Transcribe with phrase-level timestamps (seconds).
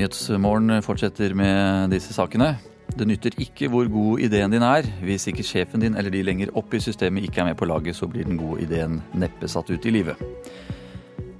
[0.00, 2.54] Nyhetsmorgen fortsetter med disse sakene.
[2.96, 4.86] Det nytter ikke hvor god ideen din er.
[5.04, 7.98] Hvis ikke sjefen din eller de lenger opp i systemet ikke er med på laget,
[7.98, 10.16] så blir den gode ideen neppe satt ut i livet.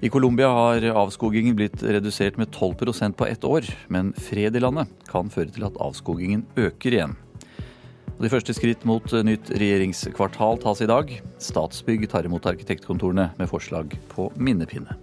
[0.04, 4.92] I Colombia har avskogingen blitt redusert med 12% på ett år, men fred i landet
[5.08, 7.16] kan føre til at avskogingen øker igjen.
[8.20, 11.16] De første skritt mot nytt regjeringskvartal tas i dag.
[11.40, 15.00] Statsbygg tar imot arkitektkontorene med forslag på minnepinne.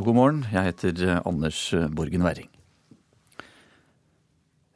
[0.00, 2.48] God morgen, jeg heter eh, Anders eh, Borgen Werring.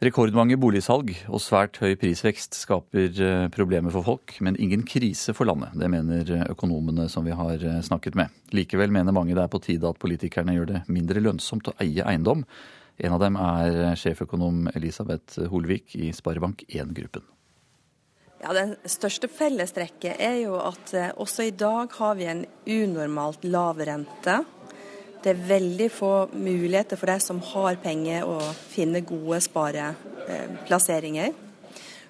[0.04, 5.48] Rekordmange boligsalg og svært høy prisvekst skaper eh, problemer for folk, men ingen krise for
[5.48, 5.72] landet.
[5.80, 8.34] Det mener økonomene som vi har snakket med.
[8.52, 12.04] Likevel mener mange det er på tide at politikerne gjør det mindre lønnsomt å eie
[12.04, 12.42] eiendom.
[13.00, 17.24] En av dem er sjeføkonom Elisabeth Holvik i Sparebank1-gruppen.
[18.44, 23.80] Ja, Den største fellestrekket er jo at også i dag har vi en unormalt lav
[23.80, 24.42] rente.
[25.24, 28.36] Det er veldig få muligheter for de som har penger å
[28.68, 31.30] finne gode spareplasseringer.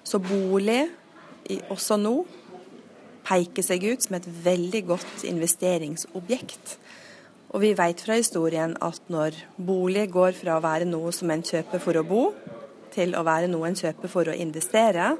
[0.03, 0.81] Så bolig,
[1.71, 2.17] også nå,
[3.25, 6.75] peker seg ut som et veldig godt investeringsobjekt.
[7.55, 11.45] Og vi vet fra historien at når bolig går fra å være noe som en
[11.45, 12.25] kjøper for å bo,
[12.91, 15.13] til å være noe en kjøper for å investere,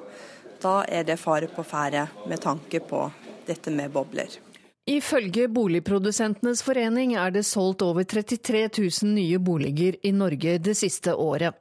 [0.59, 3.05] da er det fare på ferde med tanke på
[3.47, 4.44] dette med bobler.
[4.85, 11.15] Ifølge Boligprodusentenes forening er det solgt over 33 000 nye boliger i Norge det siste
[11.17, 11.57] året.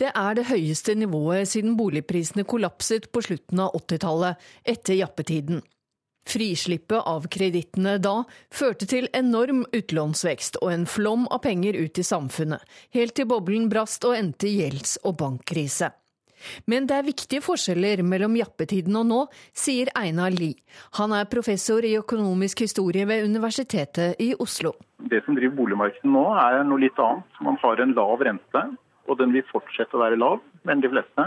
[0.00, 5.60] Det er det høyeste nivået siden boligprisene kollapset på slutten av 80-tallet, etter jappetiden.
[6.24, 12.06] Frislippet av kredittene da førte til enorm utlånsvekst og en flom av penger ut i
[12.06, 12.62] samfunnet,
[12.96, 15.92] helt til boblen brast og endte i gjelds- og bankkrise.
[16.66, 19.20] Men det er viktige forskjeller mellom jappetiden og nå,
[19.56, 20.60] sier Einar Lie.
[20.98, 24.74] Han er professor i økonomisk historie ved Universitetet i Oslo.
[25.10, 27.40] Det som driver boligmarkedet nå er noe litt annet.
[27.42, 28.62] Man har en lav rente,
[29.08, 31.26] og den vil fortsette å være lav, men de fleste.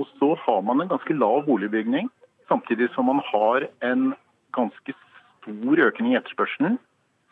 [0.00, 2.08] Og så har man en ganske lav boligbygning,
[2.50, 4.12] samtidig som man har en
[4.56, 4.94] ganske
[5.42, 6.78] stor økning i etterspørselen.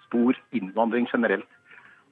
[0.09, 1.49] Stor innvandring generelt.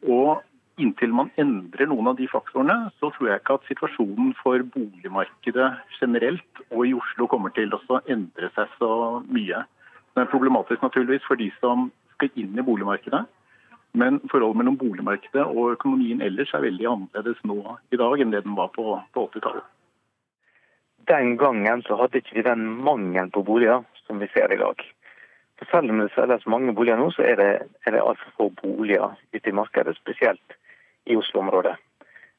[0.07, 0.39] Og
[0.83, 5.71] inntil man endrer noen av de faktorene, så tror jeg ikke at situasjonen for boligmarkedet
[5.99, 8.93] generelt og i Oslo kommer til å endre seg så
[9.27, 9.65] mye.
[10.15, 13.25] Det er problematisk naturligvis for de som skal inn i boligmarkedet.
[13.99, 17.59] Men forholdet mellom boligmarkedet og økonomien ellers er veldig annerledes nå
[17.95, 19.65] i dag enn det den var på, på 80-tallet.
[21.09, 24.83] Den gangen så hadde ikke vi den mangelen på boliger som vi ser i dag.
[25.59, 27.51] For selv om det selges mange boliger nå, så er det,
[27.87, 30.58] er det altfor få boliger ute i markedet, spesielt
[31.09, 31.77] i Oslo-området.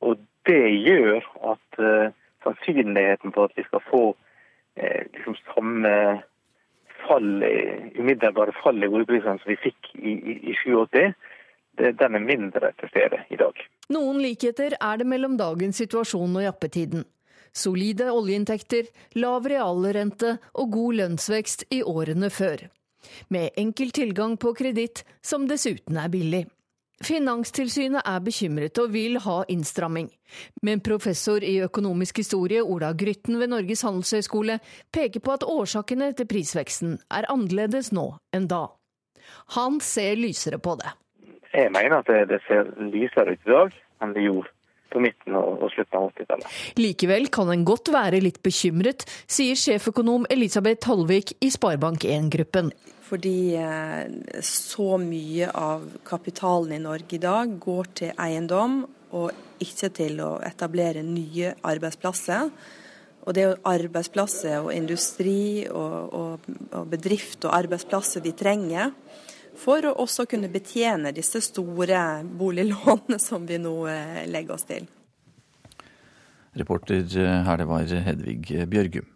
[0.05, 2.13] Og Det gjør at uh,
[2.45, 5.91] sannsynligheten for at vi skal få uh, liksom samme
[7.03, 7.43] fall,
[7.99, 11.13] umiddelbare fall i oljeprisene som vi fikk i, i, i 87,
[11.79, 13.61] den er mindre til stede i dag.
[13.93, 17.05] Noen likheter er det mellom dagens situasjon og jappetiden.
[17.55, 22.67] Solide oljeinntekter, lav realrente og god lønnsvekst i årene før.
[23.33, 26.45] Med enkel tilgang på kreditt, som dessuten er billig.
[27.05, 30.09] Finanstilsynet er bekymret og vil ha innstramming.
[30.65, 34.59] Men professor i økonomisk historie Ola Grytten ved Norges handelshøyskole
[34.91, 38.65] peker på at årsakene til prisveksten er annerledes nå enn da.
[39.55, 40.91] Han ser lysere på det.
[41.53, 44.51] Jeg mener at det ser lysere ut i dag enn det gjorde
[44.89, 46.53] på midten og slutten av 80-tallet.
[46.81, 52.73] Likevel kan en godt være litt bekymret, sier sjeføkonom Elisabeth Holvik i Sparebank1-gruppen.
[53.09, 58.83] Fordi eh, så mye av kapitalen i Norge i dag går til eiendom,
[59.17, 62.51] og ikke til å etablere nye arbeidsplasser.
[63.25, 66.47] Og det er jo arbeidsplasser og industri og, og,
[66.77, 68.93] og bedrift og arbeidsplasser vi trenger
[69.59, 74.87] for å også kunne betjene disse store boliglånene som vi nå eh, legger oss til.
[76.59, 79.09] Reporter eh, her, det var Hedvig Bjørgum.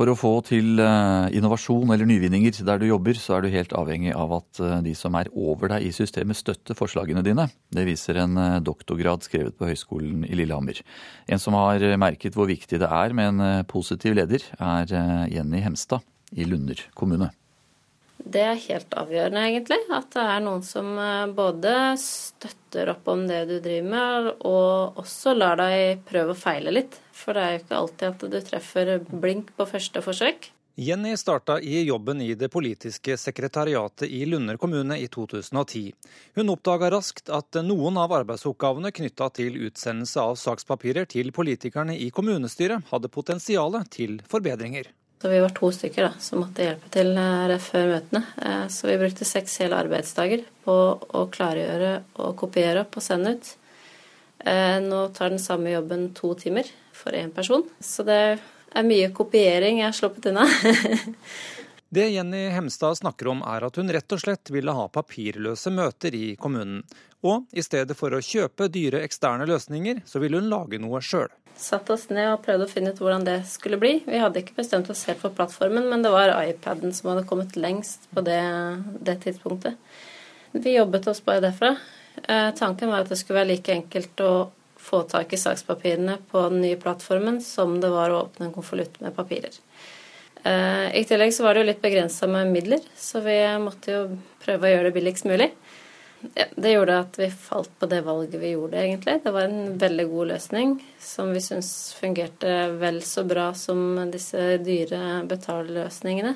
[0.00, 3.74] For å få til eh, innovasjon eller nyvinninger der du jobber, så er du helt
[3.76, 7.44] avhengig av at eh, de som er over deg i systemet, støtter forslagene dine.
[7.68, 10.80] Det viser en eh, doktorgrad skrevet på Høgskolen i Lillehammer.
[11.28, 14.96] En som har merket hvor viktig det er med en positiv leder, er
[15.28, 16.00] Jenny Hemstad
[16.32, 17.28] i Lunder kommune.
[18.24, 19.80] Det er helt avgjørende, egentlig.
[19.94, 20.92] At det er noen som
[21.36, 26.74] både støtter opp om det du driver med, og også lar deg prøve å feile
[26.74, 27.00] litt.
[27.16, 30.50] For det er jo ikke alltid at du treffer blink på første forsøk.
[30.80, 35.92] Jenny starta i jobben i det politiske sekretariatet i Lunder kommune i 2010.
[36.34, 42.08] Hun oppdaga raskt at noen av arbeidsoppgavene knytta til utsendelse av sakspapirer til politikerne i
[42.14, 44.88] kommunestyret hadde potensial til forbedringer.
[45.20, 48.22] Så vi var to stykker da, som måtte hjelpe til rett før møtene.
[48.72, 51.90] Så vi brukte seks hele arbeidsdager på å klargjøre
[52.24, 53.50] og kopiere opp og sende ut.
[54.86, 57.66] Nå tar den samme jobben to timer for én person.
[57.84, 60.48] Så det er mye kopiering jeg har sluppet unna.
[61.92, 66.14] Det Jenny Hemstad snakker om er at hun rett og slett ville ha papirløse møter
[66.14, 66.84] i kommunen.
[67.26, 71.26] Og i stedet for å kjøpe dyre eksterne løsninger, så ville hun lage noe sjøl.
[71.58, 73.96] Satt oss ned og prøvde å finne ut hvordan det skulle bli.
[74.06, 77.58] Vi hadde ikke bestemt oss helt for plattformen, men det var iPaden som hadde kommet
[77.58, 78.38] lengst på det,
[79.02, 79.74] det tidspunktet.
[80.54, 81.72] Vi jobbet oss bare derfra.
[82.22, 84.32] Eh, tanken var at det skulle være like enkelt å
[84.78, 89.02] få tak i sakspapirene på den nye plattformen som det var å åpne en konvolutt
[89.02, 89.58] med papirer.
[90.42, 94.02] Eh, I tillegg så var det jo litt begrensa med midler, så vi måtte jo
[94.44, 95.50] prøve å gjøre det billigst mulig.
[96.36, 99.20] Ja, det gjorde at vi falt på det valget vi gjorde, egentlig.
[99.24, 104.58] Det var en veldig god løsning som vi syns fungerte vel så bra som disse
[104.60, 106.34] dyre betalløsningene.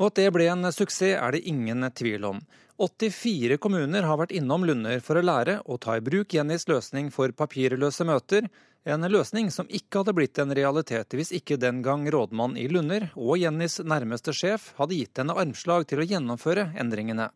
[0.00, 2.42] Og at det ble en suksess er det ingen tvil om.
[2.82, 7.12] 84 kommuner har vært innom Lunder for å lære å ta i bruk Jennys løsning
[7.14, 8.48] for papirløse møter,
[8.84, 13.10] en løsning som ikke hadde blitt en realitet hvis ikke den gang rådmann i Lunder
[13.14, 17.30] og Jennys nærmeste sjef hadde gitt henne armslag til å gjennomføre endringene.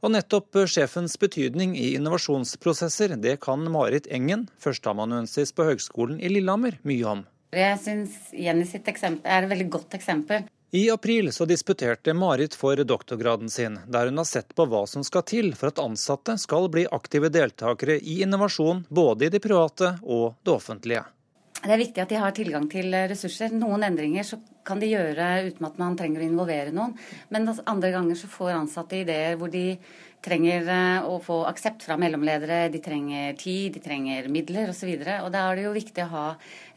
[0.00, 6.80] Og nettopp sjefens betydning i innovasjonsprosesser, det kan Marit Engen, førsteamanuensis på Høgskolen i Lillehammer,
[6.88, 7.26] mye om.
[7.52, 10.46] Jeg syns Jenny sitt eksempel er et veldig godt eksempel.
[10.72, 15.02] I april så disputerte Marit for doktorgraden sin, der hun har sett på hva som
[15.02, 19.96] skal til for at ansatte skal bli aktive deltakere i innovasjon både i det private
[20.02, 21.02] og det offentlige.
[21.60, 23.50] Det er viktig at de har tilgang til ressurser.
[23.50, 26.94] Noen endringer så kan de gjøre uten at man trenger å involvere noen.
[27.34, 29.74] Men andre ganger så får ansatte ideer hvor de
[30.24, 34.90] trenger eh, å få aksept fra mellomledere, de trenger tid, de trenger midler osv.
[34.92, 36.24] Og, så og da er det jo viktig å ha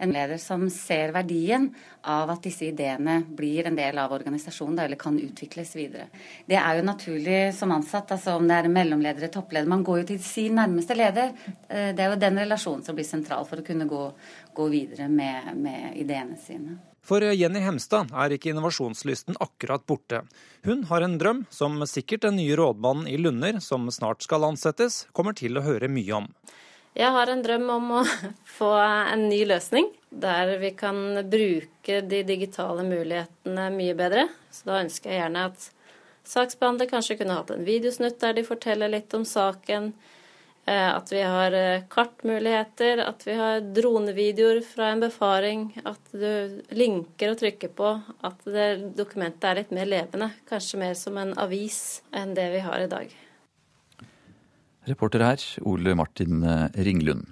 [0.04, 1.68] en leder som ser verdien
[2.08, 6.08] av at disse ideene blir en del av organisasjonen, eller kan utvikles videre.
[6.48, 9.70] Det er jo naturlig som ansatt, altså om det er mellomledere, toppleder.
[9.70, 11.36] Man går jo til sin nærmeste leder.
[11.68, 14.08] Eh, det er jo den relasjonen som blir sentral for å kunne gå,
[14.56, 16.80] gå videre med, med ideene sine.
[17.04, 20.22] For Jenny Hemstad er ikke innovasjonslysten akkurat borte.
[20.64, 25.04] Hun har en drøm som sikkert den nye rådmannen i Lunder, som snart skal ansettes,
[25.12, 26.30] kommer til å høre mye om.
[26.96, 28.02] Jeg har en drøm om å
[28.58, 34.28] få en ny løsning der vi kan bruke de digitale mulighetene mye bedre.
[34.54, 35.70] Så da ønsker jeg gjerne at
[36.24, 39.92] saksbehandler kanskje kunne hatt en videosnutt der de forteller litt om saken
[40.72, 47.34] at vi har eh, kartmuligheter, at vi har dronevideoer fra en befaring, at du linker
[47.34, 47.90] og trykker på,
[48.24, 50.32] at det dokumentet er litt mer levende.
[50.48, 53.12] Kanskje mer som en avis enn det vi har i dag.
[54.88, 57.28] Reporter her, Ole Martin eh, Ringlund.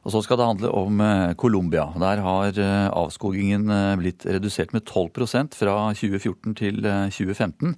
[0.00, 1.02] Og så skal det handle om
[1.36, 1.90] Colombia.
[2.00, 2.60] Der har
[2.96, 3.68] avskogingen
[4.00, 7.76] blitt redusert med 12% fra 2014 til 2015.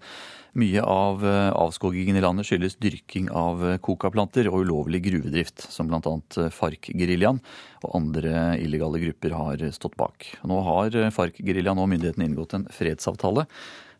[0.52, 5.88] Mye av eh, avskogingen i landet skyldes dyrking av eh, kokaplanter og ulovlig gruvedrift, som
[5.88, 6.00] bl.a.
[6.02, 7.38] Eh, FARC-geriljaen
[7.80, 10.28] og andre illegale grupper har stått bak.
[10.44, 13.46] Nå har FARC-geriljaen og myndighetene inngått en fredsavtale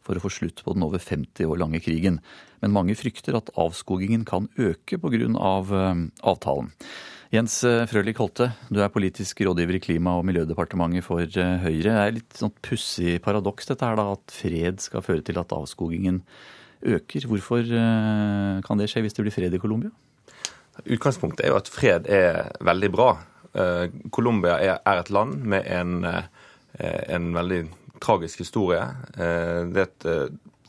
[0.05, 2.21] for å få slutt på den over 50 år lange krigen.
[2.61, 5.33] Men mange frykter at avskogingen kan øke pga.
[5.41, 6.69] Av avtalen.
[7.33, 11.87] Jens eh, Frølich Holte, du er politisk rådgiver i Klima- og miljødepartementet for eh, Høyre.
[11.87, 15.55] Det er litt sånn pussig paradoks dette her da, at fred skal føre til at
[15.57, 16.19] avskogingen
[16.85, 17.25] øker.
[17.31, 19.89] Hvorfor eh, kan det skje hvis det blir fred i Colombia?
[20.85, 23.11] Utgangspunktet er jo at fred er veldig bra.
[24.13, 26.07] Colombia er et land med en,
[26.81, 27.59] en veldig
[28.01, 28.87] tragisk historie.
[29.13, 30.07] Det er et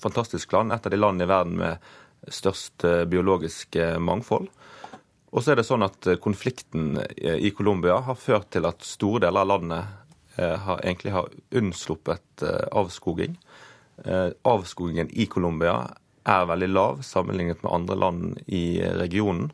[0.03, 1.88] fantastisk land, et av de landene i verden med
[2.27, 4.51] størst biologisk mangfold.
[5.34, 8.86] Og så er det sånn at eh, konflikten eh, i Colombia har ført til at
[8.86, 13.38] store deler av landet eh, har, egentlig har unnsluppet avskoging.
[14.50, 15.75] Avskogingen i Colombia
[16.25, 19.52] er veldig lav sammenlignet med andre land i regionen.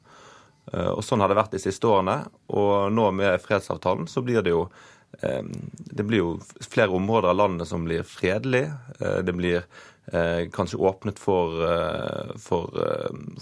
[0.71, 2.15] Og Sånn har det vært de siste årene.
[2.55, 4.63] Og nå med fredsavtalen så blir det jo
[5.19, 6.31] det blir jo
[6.63, 8.71] flere områder av landet som blir fredelige.
[9.27, 9.67] Det blir
[10.55, 11.59] kanskje åpnet for,
[12.39, 12.79] for,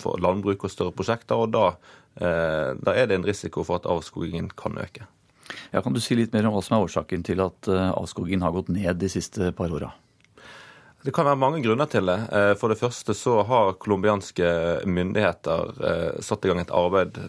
[0.01, 1.37] for landbruk og større prosjekter.
[1.37, 1.67] og da
[2.17, 5.05] da er det en risiko for at avskogingen kan øke.
[5.71, 8.43] Ja, kan du si litt mer om hva som er årsaken til at eh, avskogingen
[8.45, 9.93] har gått ned de siste par åra?
[11.05, 12.17] Det kan være mange grunner til det.
[12.35, 14.49] Eh, for det første så har colombianske
[14.87, 17.19] myndigheter satt i gang et arbeid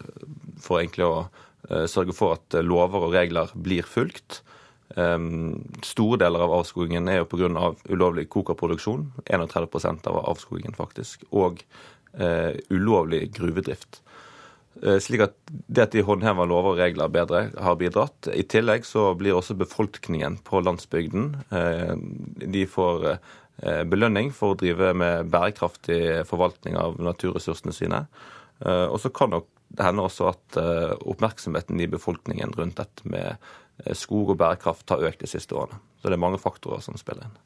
[0.59, 1.29] for egentlig å
[1.91, 4.39] sørge for at lover og regler blir fulgt.
[5.85, 7.67] Store deler av avskogingen er jo pga.
[7.91, 9.03] ulovlig kokaproduksjon.
[9.27, 11.27] 31% av avskogingen, faktisk.
[11.29, 11.59] Og
[12.71, 13.99] ulovlig gruvedrift.
[14.79, 18.29] Slik at det at de håndhever lover og regler bedre, har bidratt.
[18.31, 21.33] I tillegg så blir også befolkningen på landsbygden
[22.39, 23.07] De får
[23.91, 28.05] belønning for å drive med bærekraftig forvaltning av naturressursene sine.
[28.63, 30.61] Og så kan nok det hende også at
[31.03, 33.35] oppmerksomheten i befolkningen rundt dette med
[33.99, 35.79] skog og bærekraft har økt de siste årene.
[35.99, 37.37] Så det er mange faktorer som spiller inn.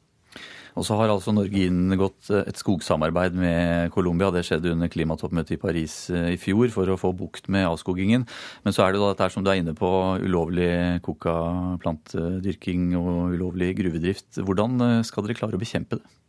[0.74, 4.32] Og så har altså Norge inngått eh, et skogsamarbeid med Colombia.
[4.34, 8.26] Det skjedde under klimatoppmøtet i Paris eh, i fjor for å få bukt med avskogingen.
[8.66, 9.92] Men så er det da dette som du er inne på,
[10.24, 10.72] ulovlig
[11.06, 14.42] coca-plantedyrking og ulovlig gruvedrift.
[14.42, 16.20] Hvordan eh, skal dere klare å bekjempe det?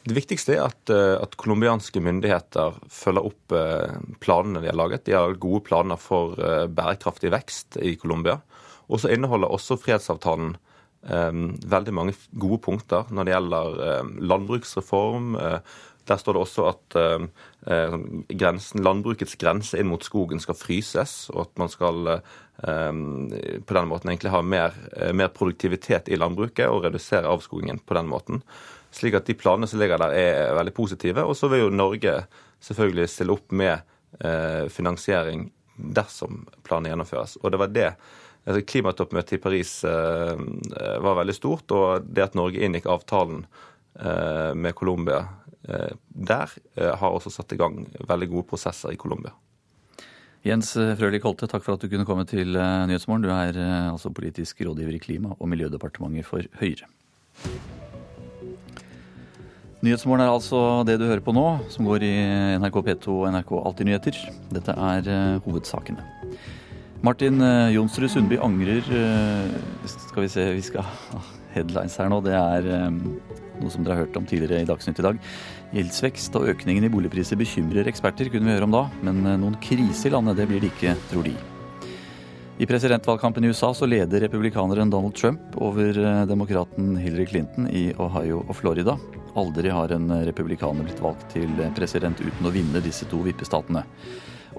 [0.00, 0.88] Det viktigste er at,
[1.20, 3.52] at colombianske myndigheter følger opp
[4.24, 5.02] planene de har laget.
[5.04, 6.40] De har gode planer for
[6.72, 8.38] bærekraftig vekst i Colombia.
[8.88, 10.54] Og så inneholder også fredsavtalen
[11.02, 15.36] veldig mange gode punkter når det gjelder ehm, landbruksreform.
[15.36, 15.78] Eh,
[16.08, 17.28] der står det også at ehm,
[17.66, 17.96] eh,
[18.36, 22.20] grensen, landbrukets grense inn mot skogen skal fryses, og at man skal
[22.60, 27.96] på den måten egentlig ha mer, eh, mer produktivitet i landbruket og redusere avskogingen på
[27.96, 28.42] den måten.
[28.92, 31.24] Slik at de planene som ligger der er veldig positive.
[31.24, 32.18] Og så vil jo Norge
[32.60, 33.80] selvfølgelig stille opp med
[34.68, 35.46] finansiering
[35.80, 37.38] dersom planen gjennomføres.
[37.40, 37.88] Og det var det
[38.46, 40.40] Altså, klimatoppmøtet i Paris eh,
[41.04, 43.44] var veldig stort, og det at Norge inngikk avtalen
[44.00, 45.26] eh, med Colombia
[46.08, 49.30] der, har også satt i gang veldig gode prosesser i Colombia.
[50.42, 53.22] Jens Frølich Holte, takk for at du kunne komme til Nyhetsmorgen.
[53.22, 53.58] Du er
[53.92, 56.88] altså politisk rådgiver i Klima- og miljødepartementet for Høyre.
[59.84, 62.14] Nyhetsmorgen er altså det du hører på nå, som går i
[62.64, 64.24] NRK P2 og NRK Alltid nyheter.
[64.56, 65.12] Dette er
[65.44, 66.08] hovedsakene.
[67.00, 69.52] Martin eh, Jonsrud Sundby angrer eh,
[69.88, 71.20] Skal vi se, vi skal ha
[71.54, 72.18] headlines her nå.
[72.24, 72.90] Det er eh,
[73.60, 75.22] noe som dere har hørt om tidligere i Dagsnytt i dag.
[75.72, 78.84] Gjeldsvekst og økningen i boligpriser bekymrer eksperter, kunne vi høre om da.
[79.06, 81.34] Men noen krise i landet, det blir det ikke, tror de.
[82.60, 85.96] I presidentvalgkampen i USA så leder republikaneren Donald Trump over
[86.28, 88.98] demokraten Hillary Clinton i Ohio og Florida.
[89.40, 93.86] Aldri har en republikaner blitt valgt til president uten å vinne disse to vippestatene.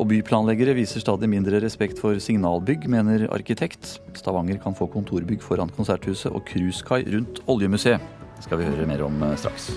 [0.02, 4.00] Og byplanleggere viser stadig mindre respekt for signalbygg, mener arkitekt.
[4.18, 8.02] Stavanger kan få kontorbygg foran Konserthuset og cruisekai rundt Oljemuseet.
[8.34, 9.70] Det skal vi høre mer om eh, straks.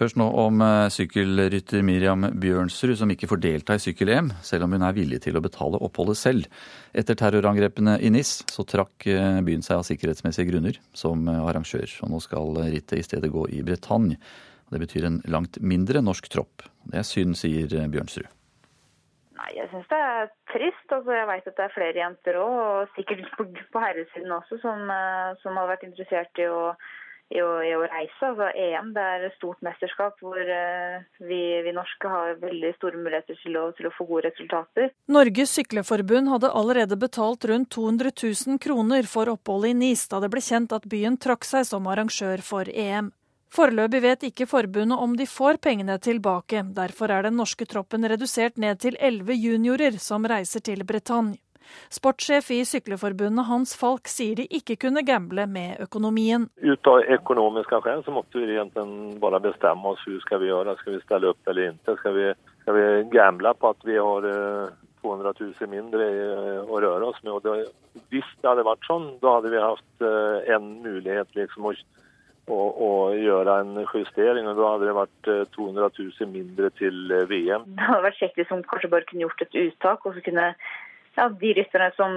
[0.00, 4.74] Først nå om eh, sykkelrytter Miriam Bjørnsrud, som ikke får delta i sykkel-EM, selv om
[4.74, 6.50] hun er villig til å betale oppholdet selv.
[6.90, 11.86] Etter terrorangrepene i NIS så trakk eh, byen seg av sikkerhetsmessige grunner som eh, arrangør.
[12.02, 14.18] Og nå skal rittet i stedet gå i Bretagne.
[14.70, 16.66] Det betyr en langt mindre norsk tropp.
[16.90, 18.26] Det er synd, sier Bjørnsrud.
[19.40, 20.86] Nei, Jeg syns det er trist.
[20.90, 23.22] Altså, jeg veit at det er flere jenter òg, og sikkert
[23.72, 24.90] på herresiden også, som,
[25.42, 26.74] som har vært interessert i å
[27.30, 28.30] i å, i å, reise.
[28.30, 33.00] Altså EM det er et stort mesterskap hvor uh, vi, vi, norske har veldig store
[33.00, 34.90] muligheter til å, til å, få gode resultater.
[35.10, 40.32] Norges Sykleforbund hadde allerede betalt rundt 200 000 kroner for oppholdet i NIS da det
[40.32, 43.12] ble kjent at byen trakk seg som arrangør for EM.
[43.50, 46.62] Foreløpig vet ikke forbundet om de får pengene tilbake.
[46.76, 51.34] Derfor er den norske troppen redusert ned til elleve juniorer som reiser til Bretagne.
[51.90, 56.48] Sportssjef i Sykleforbundet Hans Falk sier de ikke kunne gamble med økonomien.
[56.62, 60.76] Ut av økonomiske grunner så måtte vi egentlig bare bestemme oss hva skal vi gjøre.
[60.80, 61.96] Skal vi stille opp eller ikke?
[62.00, 62.26] Skal vi,
[62.62, 64.28] skal vi gamble på at vi har
[65.02, 67.32] 200 eh, 000 mindre eh, å røre oss med?
[67.38, 67.70] Og det,
[68.12, 71.78] hvis det hadde vært sånn, da hadde vi hatt eh, en mulighet liksom å
[72.50, 74.48] og, og, gjøre en justering.
[74.50, 77.66] og Da hadde det vært 200 000 mindre til VM.
[77.76, 80.48] Det hadde vært kjekt hvis man kanskje bare kunne gjort et uttak og så kunne
[81.16, 82.16] ja, de rytterne som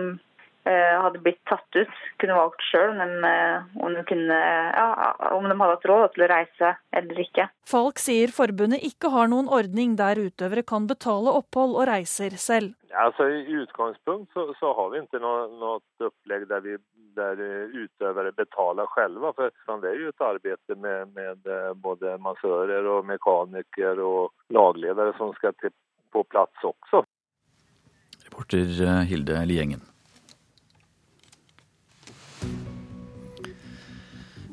[0.65, 4.87] eh, hadde blitt tatt ut, kunne valgt sjøl om, eh, om, ja,
[5.31, 7.47] om, de hadde hatt råd til å reise eller ikke.
[7.69, 12.73] Falk sier forbundet ikke har noen ordning der utøvere kan betale opphold og reiser selv.
[12.93, 16.77] Altså, I utgangspunkt så, så har vi ikke noe, noe opplegg der, vi,
[17.17, 17.39] der
[17.73, 19.25] utøvere betaler selv.
[19.33, 25.17] For det er jo et arbeid med, med eh, både massører og mekanikere og lagledere
[25.17, 25.73] som skal til,
[26.13, 27.01] på plass også.
[28.33, 29.81] Reporter eh, Hilde Liengen.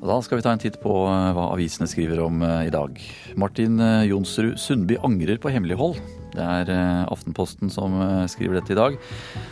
[0.01, 3.01] Da skal vi ta en titt på eh, hva avisene skriver om eh, i dag.
[3.41, 5.97] Martin Jonsrud Sundby angrer på hemmelighold.
[6.31, 6.69] Det er
[7.11, 7.97] Aftenposten som
[8.31, 8.99] skriver dette i dag.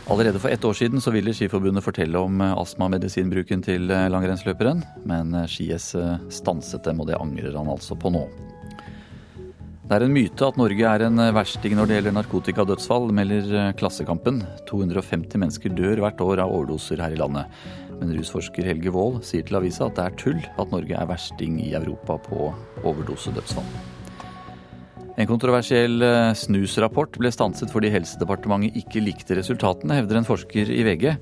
[0.07, 5.89] Allerede for ett år siden så ville Skiforbundet fortelle om astmamedisinbruken til langrennsløperen, men Ski-S
[6.31, 8.23] stanset dem, og det angrer han altså på nå.
[9.89, 13.47] Det er en myte at Norge er en eh, versting når det gjelder narkotikadødsfall, melder
[13.57, 14.43] eh, Klassekampen.
[14.69, 17.49] 250 mennesker dør hvert år av overdoser her i landet.
[17.95, 21.57] Men rusforsker Helge Wold sier til avisa at det er tull at Norge er versting
[21.65, 22.51] i Europa på
[22.83, 23.65] overdosedødsfall.
[25.17, 30.85] En kontroversiell eh, snusrapport ble stanset fordi Helsedepartementet ikke likte resultatene, hevder en forsker i
[30.85, 31.15] VG.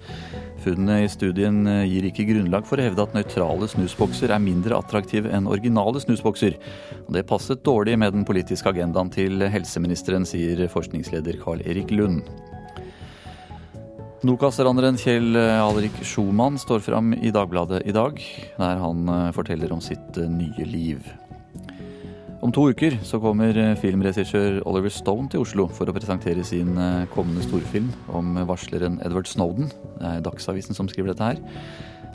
[0.67, 4.75] Funnene i studien eh, gir ikke grunnlag for å hevde at nøytrale snusbokser er mindre
[4.75, 6.57] attraktive enn originale snusbokser.
[7.05, 12.27] Og det passet dårlig med den politiske agendaen til helseministeren, sier forskningsleder Carl Erik Lund.
[14.27, 18.19] Nokas-raneren Kjell Alrik Schumann står fram i Dagbladet i dag,
[18.57, 21.07] der han eh, forteller om sitt nye liv.
[22.47, 26.77] Om to uker så kommer eh, filmregissør Oliver Stone til Oslo for å presentere sin
[26.79, 29.67] eh, kommende storfilm om varsleren Edward Snowden.
[29.97, 31.41] Det er Dagsavisen som skriver dette her.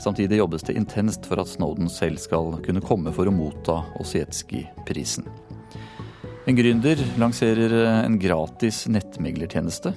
[0.01, 5.29] Samtidig jobbes det intenst for at Snowden selv skal kunne komme for å motta Osietzky-prisen.
[6.49, 9.93] En gründer lanserer eh, en gratis nettmeglertjeneste.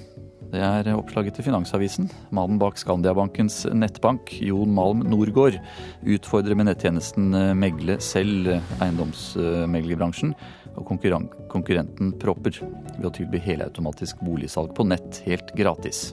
[0.52, 2.06] Det er oppslaget til Finansavisen.
[2.34, 5.58] Mannen bak Skandiabankens nettbank, Jon Malm Norgård,
[6.06, 10.36] utfordrer med nettjenesten eh, Megle selv eiendomsmeglerbransjen
[10.76, 16.12] og konkurrenten Propper ved å tilby helautomatisk boligsalg på nett helt gratis.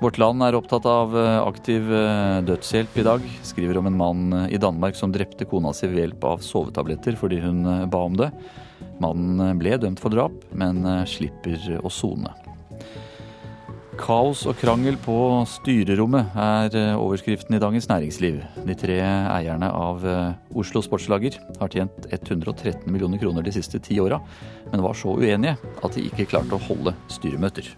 [0.00, 3.26] Vårt Land er opptatt av eh, aktiv eh, dødshjelp i dag.
[3.48, 7.40] Skriver om en mann i Danmark som drepte kona si ved hjelp av sovetabletter fordi
[7.46, 8.28] hun ba om det.
[9.00, 12.49] Mannen ble dømt for drap, men slipper å sone.
[14.00, 15.14] Kaos og krangel på
[15.48, 18.38] styrerommet er eh, overskriften i Dagens Næringsliv.
[18.64, 24.00] De tre eierne av eh, Oslo Sportslager har tjent 113 millioner kroner de siste ti
[24.00, 24.22] åra,
[24.72, 27.74] men var så uenige at de ikke klarte å holde styremøter.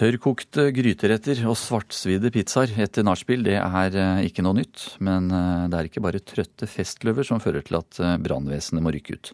[0.00, 4.94] Tørrkokte gryteretter og svartsvidde pizzaer etter nachspiel det er eh, ikke noe nytt.
[5.04, 8.94] Men eh, det er ikke bare trøtte festløver som fører til at eh, brannvesenet må
[8.96, 9.32] rykke ut.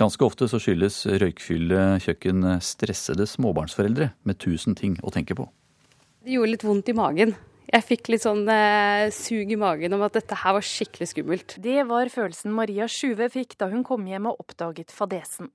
[0.00, 5.46] Ganske ofte så skyldes røykfylte kjøkken stressede småbarnsforeldre med tusen ting å tenke på.
[6.26, 7.36] Det gjorde litt vondt i magen.
[7.68, 11.54] Jeg fikk litt sånn eh, sug i magen om at dette her var skikkelig skummelt.
[11.60, 15.50] Det var følelsen Maria Sjuve fikk da hun kom hjem og oppdaget fadesen.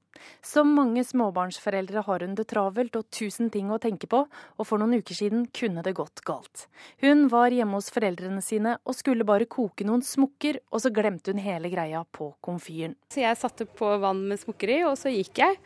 [0.46, 4.78] Som mange småbarnsforeldre har hun det travelt og tusen ting å tenke på, og for
[4.78, 6.68] noen uker siden kunne det gått galt.
[7.02, 11.34] Hun var hjemme hos foreldrene sine og skulle bare koke noen smukker, og så glemte
[11.34, 12.94] hun hele greia på komfyren.
[13.10, 15.58] Så jeg satte på vann med smukker i, og så gikk jeg.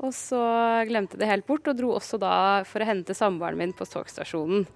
[0.00, 0.40] Og så
[0.88, 2.32] glemte det helt bort, og dro også da
[2.68, 4.68] for å hente samboeren min på togstasjonen.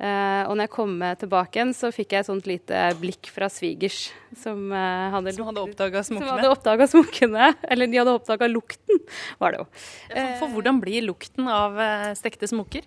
[0.00, 3.48] Uh, og når jeg kom tilbake igjen, så fikk jeg et sånt lite blikk fra
[3.52, 4.10] svigers.
[4.38, 7.52] Som uh, hadde, som hadde oppdaga smukkene?
[7.70, 9.02] Eller de hadde oppdaga lukten,
[9.42, 9.68] var det jo.
[10.08, 11.80] For, for, hvordan blir lukten av
[12.18, 12.86] stekte smukker?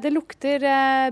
[0.00, 0.64] det lukter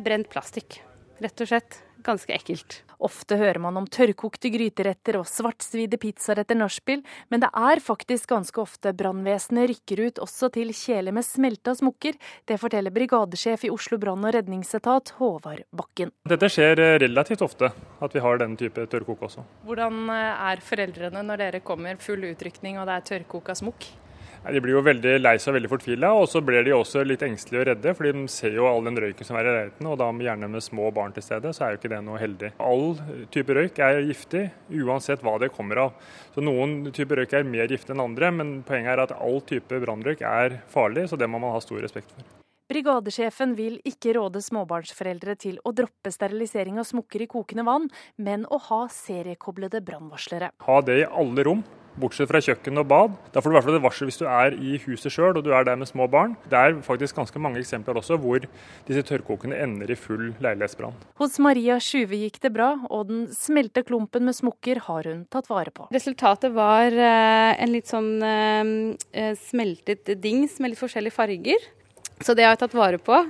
[0.03, 0.81] brent plastikk,
[1.23, 1.83] rett og slett.
[2.07, 2.83] Ganske ekkelt.
[2.99, 8.33] Ofte hører man om tørrkokte gryteretter og svartsvidde pizzaer etter nachspiel, men det er faktisk
[8.33, 12.19] ganske ofte brannvesenet rykker ut også til kjeler med smelta smukker.
[12.49, 16.11] Det forteller brigadesjef i Oslo brann- og redningsetat, Håvard Bakken.
[16.29, 17.71] Dette skjer eh, relativt ofte,
[18.03, 19.47] at vi har den type tørrkok også.
[19.69, 23.91] Hvordan eh, er foreldrene når dere kommer full utrykning og det er tørrkoka smokk?
[24.47, 27.25] De blir jo veldig lei seg og veldig fortvila, og så blir de også litt
[27.27, 27.95] engstelige og redde.
[27.99, 30.65] fordi de ser jo all den røyken som er i leiligheten, og da gjerne med
[30.65, 32.53] små barn til stede, så er jo ikke det noe heldig.
[32.63, 32.97] All
[33.35, 36.11] type røyk er giftig, uansett hva det kommer av.
[36.35, 39.83] Så Noen typer røyk er mer giftig enn andre, men poenget er at all type
[39.85, 42.25] brannrøyk er farlig, så det må man ha stor respekt for.
[42.69, 47.87] Brigadesjefen vil ikke råde småbarnsforeldre til å droppe sterilisering av smukker i kokende vann,
[48.21, 50.51] men å ha seriekoblede brannvarslere.
[50.67, 51.63] Ha det i alle rom
[52.01, 53.17] bortsett fra kjøkken og bad.
[53.35, 55.45] Da får du i hvert fall et varsel hvis du er i huset sjøl og
[55.47, 56.37] du er der med små barn.
[56.51, 58.45] Det er faktisk ganske mange eksempler også hvor
[58.89, 60.97] disse tørrkokene ender i full leilighetsbrann.
[61.21, 65.51] Hos Maria Sjuve gikk det bra, og den smelte klumpen med smukker har hun tatt
[65.51, 65.89] vare på.
[65.95, 68.75] Resultatet var eh, en litt sånn eh,
[69.13, 71.69] eh, smeltet dings med litt forskjellige farger.
[72.21, 73.21] Så det har jeg tatt vare på.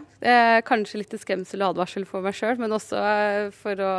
[0.66, 3.92] Kanskje litt skremsel og advarsel for meg sjøl, men også eh, for å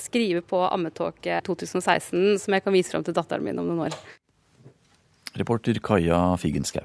[0.00, 3.96] skrive på Ammetåke 2016, som jeg kan vise fram til datteren min om noen år.
[5.38, 6.84] Reporter Kaja Figenschou.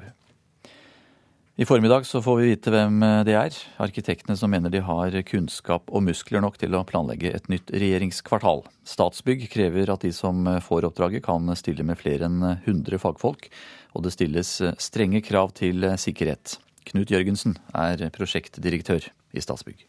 [1.57, 3.55] I formiddag så får vi vite hvem det er.
[3.81, 8.61] Arkitektene som mener de har kunnskap og muskler nok til å planlegge et nytt regjeringskvartal.
[8.85, 13.49] Statsbygg krever at de som får oppdraget kan stille med flere enn 100 fagfolk,
[13.97, 16.59] og det stilles strenge krav til sikkerhet.
[16.87, 19.83] Knut Jørgensen er prosjektdirektør i Statsbygg.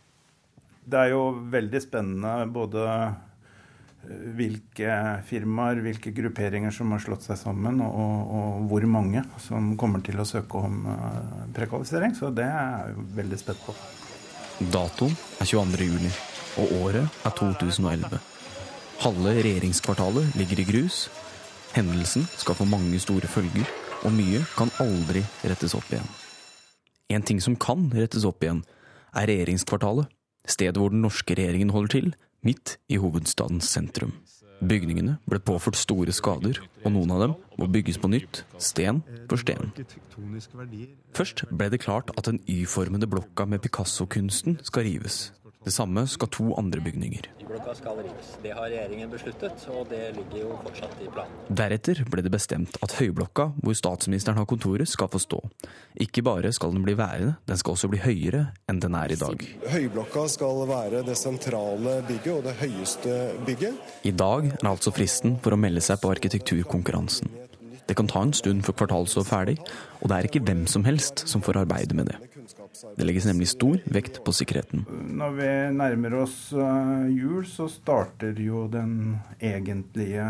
[0.89, 3.17] Det er jo veldig spennende både eh,
[4.39, 4.95] hvilke
[5.29, 10.21] firmaer, hvilke grupperinger som har slått seg sammen, og, og, hvor mange som kommer til
[10.21, 12.17] å søke om eh, prekvalifisering.
[12.17, 13.77] Så det er jeg veldig spent på.
[14.59, 16.09] Datoen er 22.07,
[16.59, 18.23] og året er 2011.
[18.99, 21.05] Halve regjeringskvartalet ligger i grus.
[21.77, 23.69] Hendelsen skal få mange store følger,
[24.03, 26.09] og mye kan aldri rettes opp igjen.
[27.09, 28.65] En ting som kan rettes opp igjen,
[29.17, 30.11] er regjeringskvartalet,
[30.49, 32.11] stedet hvor den norske regjeringen holder til,
[32.45, 34.13] midt i hovedstadens sentrum.
[34.59, 39.39] Bygningene ble påført store skader, og noen av dem må bygges på nytt, sten for
[39.39, 39.71] sten.
[41.15, 45.29] Først ble det klart at den Y-formede blokka med Picasso-kunsten skal rives.
[45.69, 47.27] Det samme skal to andre bygninger.
[47.43, 48.29] Y-blokka skal rives.
[48.41, 51.35] Det har regjeringen besluttet, og det ligger jo fortsatt i planen.
[51.61, 55.43] Deretter ble det bestemt at Høyblokka, hvor statsministeren har kontoret, skal få stå.
[56.01, 59.19] Ikke bare skal den bli værende, den skal også bli høyere enn den er i
[59.21, 59.45] dag.
[59.75, 63.93] Høyblokka skal være det sentrale bygget og det høyeste bygget.
[64.09, 67.29] I dag er altså fristen for å melde seg på arkitekturkonkurransen.
[67.89, 69.61] Det kan ta en stund før kvartalet står ferdig,
[70.01, 72.19] og det er ikke hvem som helst som får arbeide med det.
[72.97, 74.85] Det legges nemlig stor vekt på sikkerheten.
[75.19, 80.29] Når vi nærmer oss jul, så starter jo den egentlige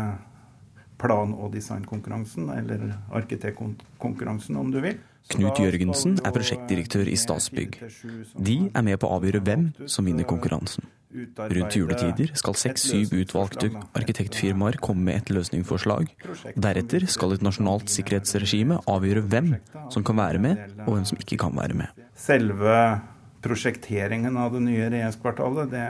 [0.99, 4.99] plan- og designkonkurransen, eller arkitektkonkurransen om du vil.
[5.29, 7.77] Knut Jørgensen er prosjektdirektør i Statsbygg.
[8.35, 10.87] De er med på å avgjøre hvem som vinner konkurransen.
[11.09, 16.11] Rundt juletider skal seks-syv utvalgte arkitektfirmaer komme med et løsningsforslag.
[16.53, 19.55] Deretter skal et nasjonalt sikkerhetsregime avgjøre hvem
[19.89, 22.03] som kan være med, og hvem som ikke kan være med.
[22.13, 22.75] Selve
[23.41, 25.87] prosjekteringen av det nye regjeringskvartalet, det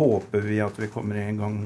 [0.00, 1.62] håper vi at vi kommer i gang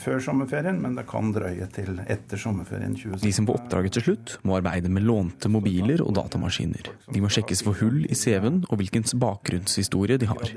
[0.00, 3.22] før sommerferien, men det kan drøye til etter sommerferien 2017.
[3.24, 6.90] De som får oppdraget til slutt, må arbeide med lånte mobiler og datamaskiner.
[7.10, 10.54] De må sjekkes for hull i CV-en og hvilken bakgrunnshistorie de har.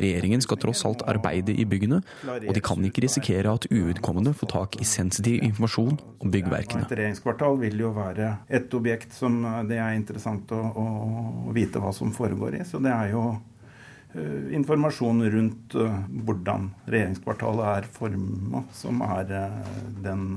[0.00, 2.02] Regjeringen skal tross alt arbeide i byggene,
[2.34, 6.88] og de kan ikke risikere at uvedkommende får tak i sensitiv informasjon om byggverkene.
[6.88, 11.94] Et regjeringskvartal vil jo være et objekt som det er interessant å, å vite hva
[11.94, 12.64] som foregår i.
[12.68, 13.26] Så det er jo
[14.14, 19.32] informasjon rundt hvordan regjeringskvartalet er forma, som er
[20.04, 20.28] den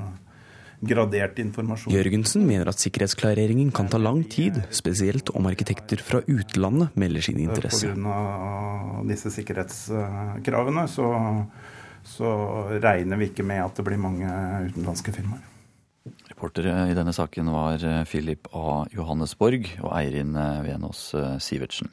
[0.80, 1.96] graderte informasjonen.
[1.96, 7.40] Jørgensen mener at sikkerhetsklareringen kan ta lang tid, spesielt om arkitekter fra utlandet melder sin
[7.42, 7.90] interesse.
[7.94, 9.02] Pga.
[9.08, 11.10] disse sikkerhetskravene så,
[12.06, 12.32] så
[12.78, 14.32] regner vi ikke med at det blir mange
[14.70, 15.46] utenlandske firmaer.
[16.30, 18.84] Reportere i denne saken var Philip A.
[18.94, 21.10] Johannesborg og Eirin Venås
[21.44, 21.90] Sivertsen.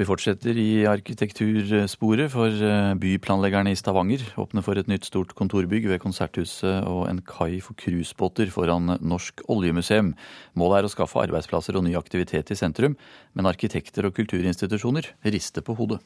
[0.00, 2.54] Vi fortsetter i arkitektursporet, for
[3.02, 7.76] byplanleggerne i Stavanger åpner for et nytt stort kontorbygg ved Konserthuset og en kai for
[7.76, 10.14] cruisebåter foran Norsk oljemuseum.
[10.56, 12.96] Målet er å skaffe arbeidsplasser og ny aktivitet i sentrum,
[13.36, 16.00] men arkitekter og kulturinstitusjoner rister på hodet.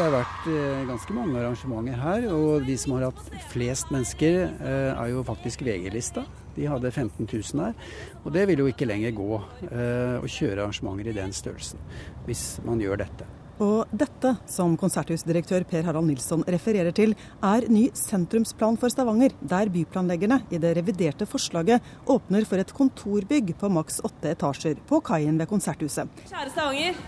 [0.00, 0.46] Det har vært
[0.88, 3.18] ganske mange arrangementer her, og de som har hatt
[3.50, 6.22] flest mennesker, er jo faktisk VG-lista.
[6.56, 7.74] De hadde 15 000 her.
[8.22, 11.84] Og det vil jo ikke lenger gå å kjøre arrangementer i den størrelsen,
[12.24, 13.28] hvis man gjør dette.
[13.60, 17.12] Og dette, som konserthusdirektør Per Harald Nilsson refererer til,
[17.44, 23.52] er ny sentrumsplan for Stavanger, der byplanleggerne i det reviderte forslaget åpner for et kontorbygg
[23.60, 26.08] på maks åtte etasjer på kaien ved Konserthuset.
[26.24, 27.04] Kjære Stavanger,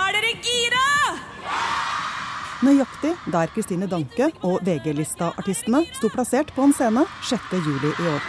[0.00, 0.86] er dere gira?
[2.62, 8.28] Nøyaktig der Kristine Danke og VG-lista-artistene sto plassert på en scene 6.7 i år.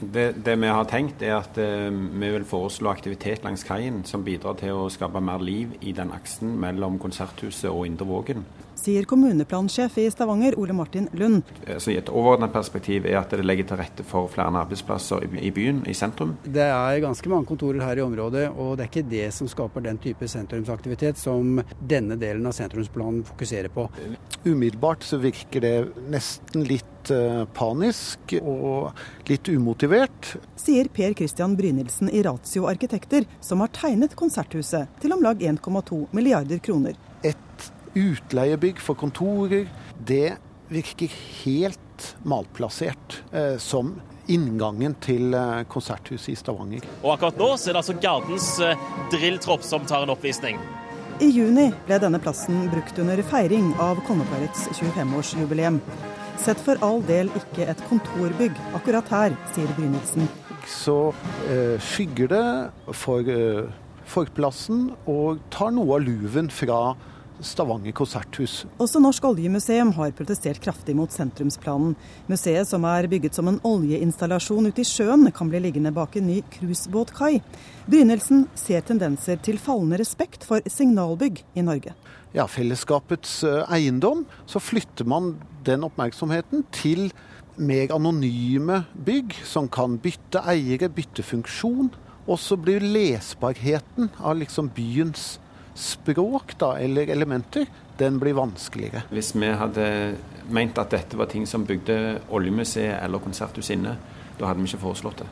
[0.00, 4.26] Det, det, vi har tenkt er at eh, vi vil foreslå aktivitet langs kaien som
[4.26, 8.44] bidrar til å skape mer liv i den aksen mellom Konserthuset og Indre Vågen.
[8.88, 11.42] Sier kommuneplansjef i Stavanger, Ole Martin Lund.
[11.76, 15.82] Så Et overordnet perspektiv er at det legger til rette for flere arbeidsplasser i byen,
[15.84, 16.38] i sentrum.
[16.40, 19.84] Det er ganske mange kontorer her i området, og det er ikke det som skaper
[19.84, 23.90] den type sentrumsaktivitet som denne delen av sentrumsplanen fokuserer på.
[24.46, 25.76] Umiddelbart så virker det
[26.08, 27.12] nesten litt
[27.60, 28.96] panisk og
[29.28, 30.36] litt umotivert.
[30.56, 36.06] Sier Per Christian Brynildsen i Ratio Arkitekter, som har tegnet Konserthuset til om lag 1,2
[36.16, 36.96] milliarder kroner.
[37.20, 40.36] Et utleiebygg for kontorer, det
[40.68, 41.12] virker
[41.44, 43.96] helt malplassert eh, som
[44.28, 46.84] inngangen til eh, Konserthuset i Stavanger.
[47.02, 50.60] Og akkurat nå så er det altså Gardens eh, drilltropp som tar en oppvisning.
[51.18, 55.80] I juni ble denne plassen brukt under feiring av kongeparets 25-årsjubileum.
[56.38, 60.28] Sett for all del ikke et kontorbygg akkurat her, sier Brynildsen.
[60.68, 61.10] Så
[61.50, 62.44] eh, skygger det
[62.94, 63.66] for eh,
[64.08, 66.94] forplassen og tar noe av luven fra
[67.44, 68.64] Stavanger konserthus.
[68.82, 71.94] Også Norsk oljemuseum har protestert kraftig mot sentrumsplanen.
[72.30, 76.28] Museet, som er bygget som en oljeinstallasjon ute i sjøen, kan bli liggende bak en
[76.30, 77.38] ny cruisebåtkai.
[77.88, 81.94] Brynildsen ser tendenser til fallende respekt for signalbygg i Norge.
[82.34, 87.08] Ja, fellesskapets eiendom, så flytter man den oppmerksomheten til
[87.58, 91.90] mer anonyme bygg som kan bytte eiere, bytte funksjon.
[92.28, 95.38] Og så blir lesbarheten av liksom byens
[95.78, 99.04] språk da, eller elementer, den blir vanskeligere.
[99.14, 99.86] Hvis vi hadde
[100.50, 103.96] ment at dette var ting som bygde oljemuseet eller konserthuset inne,
[104.38, 105.30] da hadde vi ikke foreslått det.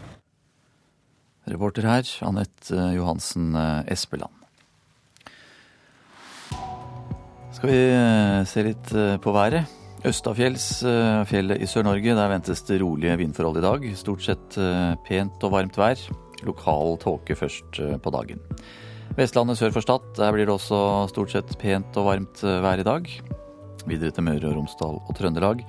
[1.47, 3.55] Reporter her, Anette Johansen
[3.87, 4.35] Espeland.
[7.57, 9.71] Skal vi eh, se litt eh, på været.
[10.07, 13.87] Østafjells, eh, fjellet i Sør-Norge, der ventes det rolige vindforhold i dag.
[13.97, 14.59] Stort sett
[15.07, 16.03] pent og varmt vær.
[16.45, 18.43] Lokal tåke først på dagen.
[19.17, 22.85] Vestlandet sør for Stad, der blir det også stort sett pent og varmt vær i
[22.85, 23.07] dag.
[23.89, 25.63] Videre til Møre og Romsdal og Trøndelag.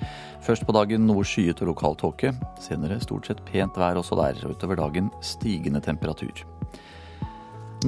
[0.44, 2.34] Først på dagen noe skyet og lokal tåke.
[2.60, 6.44] Senere stort sett pent vær også der, og utover dagen stigende temperatur.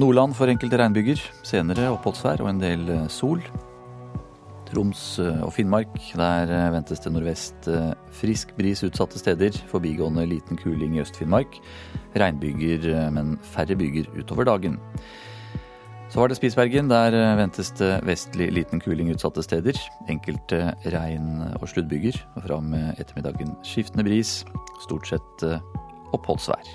[0.00, 1.20] Nordland for enkelte regnbyger.
[1.44, 3.44] Senere oppholdsvær og en del sol.
[4.70, 5.96] Troms eh, og Finnmark.
[6.16, 9.56] Der eh, ventes det nordvest eh, frisk bris utsatte steder.
[9.70, 11.58] Forbigående liten kuling i Øst-Finnmark.
[12.16, 14.78] Regnbyger, men færre byger utover dagen.
[16.10, 16.88] Så var det Spitsbergen.
[16.90, 19.78] Der ventes det vestlig liten kuling utsatte steder.
[20.10, 22.18] Enkelte regn- og sluddbyger.
[22.34, 24.40] Og med ettermiddagen skiftende bris.
[24.82, 25.44] Stort sett
[26.10, 26.66] oppholdsvær.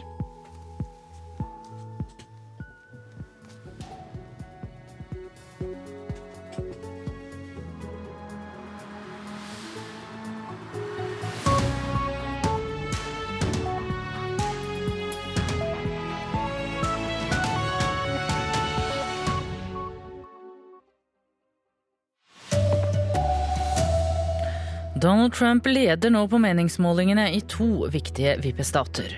[24.95, 29.11] Donald Trump leder nå på meningsmålingene i to viktige vippestater.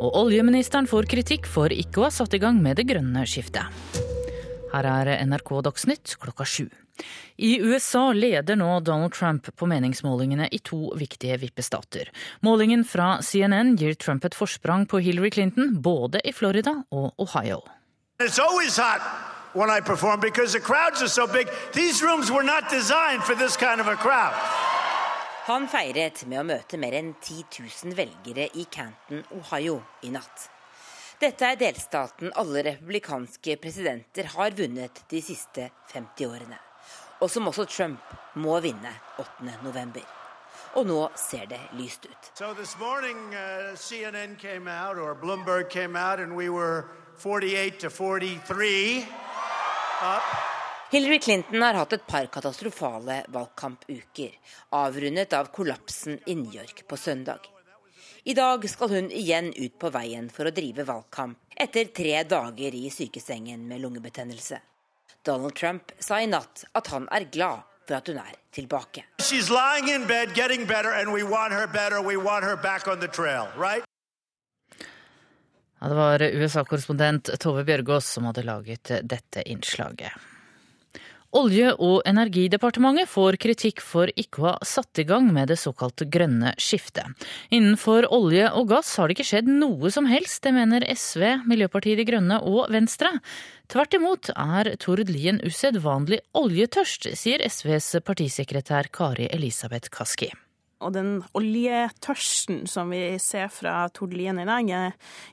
[0.00, 3.68] Og oljeministeren får kritikk for ikke å ha satt i gang med det grønne skiftet.
[4.72, 6.70] Her er NRK Dagsnytt klokka sju.
[7.36, 12.08] I USA leder nå Donald Trump på meningsmålingene i to viktige vippestater.
[12.40, 17.60] Målingen fra CNN gir Trump et forsprang på Hillary Clinton både i Florida og Ohio.
[18.24, 19.04] It's always hot
[19.52, 21.50] when I perform because the crowds are so big.
[21.74, 24.73] These rooms were not designed for this kind of.
[25.44, 29.74] Han feiret med å møte mer enn 10 000 velgere i Canton, Ohio
[30.08, 30.46] i natt.
[31.20, 36.56] Dette er delstaten alle republikanske presidenter har vunnet de siste 50 årene.
[37.20, 40.00] Og som også Trump må vinne 8.11.
[40.80, 42.32] Og nå ser det lyst ut.
[42.32, 42.48] So
[42.80, 46.48] morning, uh, CNN came out, Bloomberg came out, and we
[47.18, 49.06] 48 to 43
[50.00, 50.53] up.
[50.94, 54.30] Hillary Clinton har hatt et par katastrofale valgkampuker,
[54.78, 57.38] avrundet av kollapsen i New York på søndag.
[58.22, 62.76] I dag skal hun igjen ut på veien for å drive valgkamp etter tre dager
[62.78, 64.60] i sykesengen med lungebetennelse.
[65.26, 69.02] Donald Trump sa i natt at han er glad for at hun er tilbake.
[69.18, 70.94] Bed, better,
[73.08, 73.82] trail, right?
[75.80, 80.33] ja, det var USA-korrespondent Tove Bjørgaas som hadde laget dette innslaget.
[81.34, 86.06] Olje- og energidepartementet får kritikk for ikke å ha satt i gang med det såkalte
[86.06, 87.10] grønne skiftet.
[87.50, 91.98] Innenfor olje og gass har det ikke skjedd noe som helst, det mener SV, Miljøpartiet
[91.98, 93.10] De Grønne og Venstre.
[93.66, 100.30] Tvert imot er Tord Lien usedvanlig oljetørst, sier SVs partisekretær Kari Elisabeth Kaski.
[100.86, 104.74] Og den oljetørsten som vi ser fra Tord Lien i dag,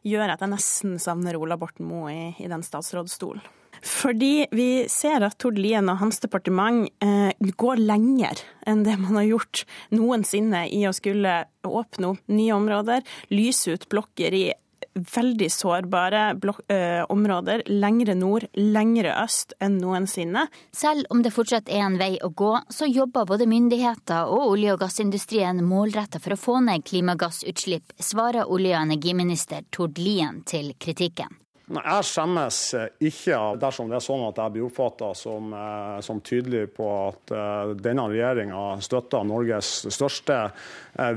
[0.02, 3.61] gjør at jeg nesten savner Ola Borten Moe i, i den statsrådsstolen.
[3.82, 9.17] Fordi vi ser at Tord Lien og hans departement eh, går lenger enn det man
[9.17, 9.63] har gjort
[9.94, 14.46] noensinne i å skulle åpne opp nye områder, lyse ut blokker i
[14.94, 16.22] veldig sårbare
[16.67, 20.48] eh, områder lengre nord, lengre øst enn noensinne.
[20.76, 24.76] Selv om det fortsatt er en vei å gå, så jobber både myndigheter og olje-
[24.76, 30.74] og gassindustrien målretta for å få ned klimagassutslipp, svarer olje- og energiminister Tord Lien til
[30.80, 31.38] kritikken.
[31.72, 36.20] Jeg skjemmes eh, ikke dersom det er sånn at jeg blir oppfatta som, eh, som,
[36.26, 40.40] tydelig på at eh, denne regjeringa støtter Norges største,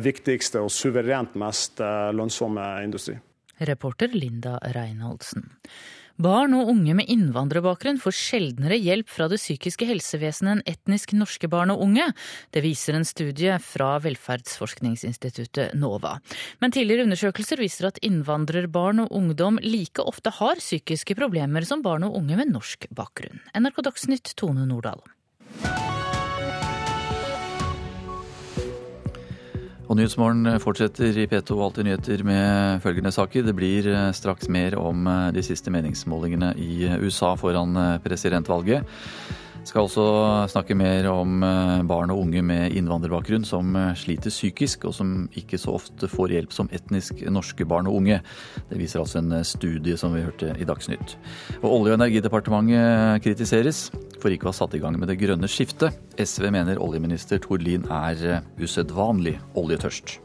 [0.04, 1.80] viktigste og suverent mest
[2.14, 3.16] lønnsomme industri.
[3.66, 5.48] Reporter Linda Reinholdsen.
[6.14, 11.50] Barn og unge med innvandrerbakgrunn får sjeldnere hjelp fra det psykiske helsevesenet enn etnisk norske
[11.50, 12.06] barn og unge.
[12.54, 16.20] Det viser en studie fra velferdsforskningsinstituttet NOVA.
[16.62, 22.06] Men tidligere undersøkelser viser at innvandrerbarn og ungdom like ofte har psykiske problemer som barn
[22.06, 23.42] og unge med norsk bakgrunn.
[23.58, 25.02] NRK Dagsnytt, Tone Nordahl.
[29.84, 33.44] Og Nyhetsmorgen fortsetter i P2 Alltid nyheter med følgende saker.
[33.44, 38.88] Det blir eh, straks mer om eh, de siste meningsmålingene i USA foran eh, presidentvalget.
[39.64, 40.04] Skal også
[40.52, 45.14] snakke mer om eh, barn og unge med innvandrerbakgrunn som eh, sliter psykisk, og som
[45.40, 48.20] ikke så ofte får hjelp som etnisk norske barn og unge.
[48.68, 51.16] Det viser altså en eh, studie som vi hørte i Dagsnytt.
[51.62, 53.86] Og Olje- og energidepartementet kritiseres
[54.20, 55.96] for ikke å ha satt i gang med det grønne skiftet.
[56.20, 60.18] SV mener oljeminister Tord Lien er usedvanlig oljetørst.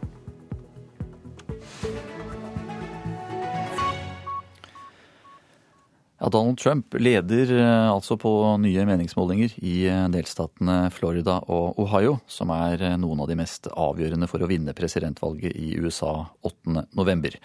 [6.20, 12.18] Ja, Donald Trump leder eh, altså på nye meningsmålinger i eh, delstatene Florida og Ohio,
[12.28, 17.38] som er eh, noen av de mest avgjørende for å vinne presidentvalget i USA 8.11.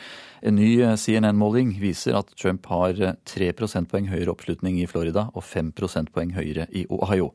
[0.51, 2.99] En ny CNN-måling viser at Trump har
[3.31, 7.31] 3 prosentpoeng høyere oppslutning i Florida og 5 prosentpoeng høyere i Ohio.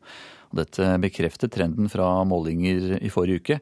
[0.51, 3.59] Dette bekrefter trenden fra målinger i forrige uke,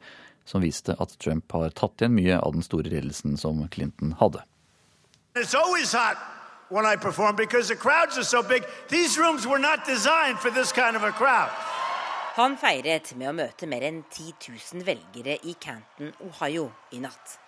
[0.50, 4.42] som viste at Trump har tatt igjen mye av den store ledelsen som Clinton hadde.
[5.38, 5.54] It's
[6.70, 8.64] when I perform because the crowds are so big.
[8.90, 11.52] These rooms were not designed for this kind of a crowd.
[12.38, 17.40] Han feiret med å møte mer enn 10 000 velgere i Canton, Ohio i natt.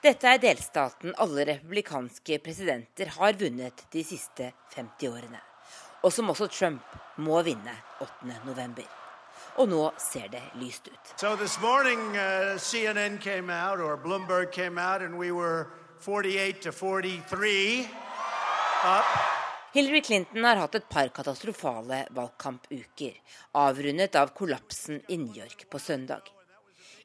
[0.00, 5.40] Dette er delstaten alle republikanske presidenter har vunnet de siste 50 årene.
[6.06, 8.86] Og som også Trump må vinne 8.11.
[9.58, 11.12] Og nå ser det lyst ut.
[11.18, 15.66] So this morning, uh, CNN came out, or Bloomberg came out, and we were
[15.98, 17.88] 48 to 43.
[19.72, 23.12] Hillary Clinton har hatt et par katastrofale valgkampuker,
[23.60, 26.22] avrundet av kollapsen i New York på søndag.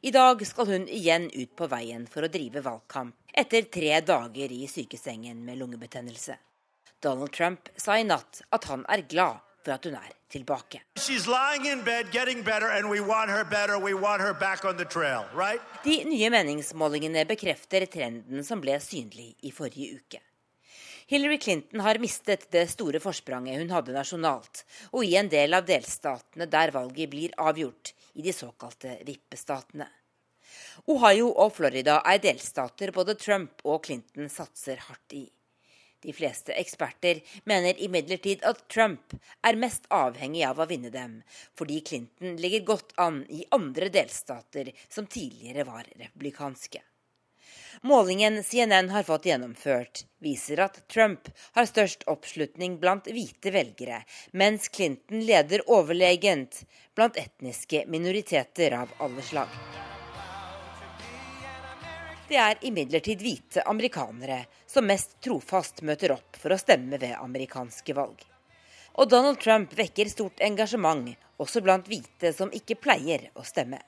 [0.01, 4.53] I dag skal hun igjen ut på veien for å drive valgkamp, etter tre dager
[4.55, 6.37] i sykesengen med lungebetennelse.
[7.03, 10.79] Donald Trump sa i natt at han er glad for at hun er tilbake.
[15.83, 20.23] De nye meningsmålingene bekrefter trenden som ble synlig i forrige uke.
[21.07, 25.67] Hillary Clinton har mistet det store forspranget hun hadde nasjonalt, og i en del av
[25.67, 29.85] delstatene der valget blir avgjort, i de såkalte vippestatene.
[30.89, 35.27] Ohio og Florida er delstater både Trump og Clinton satser hardt i.
[36.05, 39.13] De fleste eksperter mener imidlertid at Trump
[39.45, 41.19] er mest avhengig av å vinne dem,
[41.57, 46.81] fordi Clinton ligger godt an i andre delstater som tidligere var republikanske.
[47.81, 54.69] Målingen CNN har fått gjennomført, viser at Trump har størst oppslutning blant hvite velgere, mens
[54.69, 56.63] Clinton leder overlegent
[56.95, 59.51] blant etniske minoriteter av alle slag.
[62.27, 67.93] Det er imidlertid hvite amerikanere som mest trofast møter opp for å stemme ved amerikanske
[67.93, 68.23] valg.
[68.97, 73.81] Og Donald Trump vekker stort engasjement også blant hvite som ikke pleier å stemme.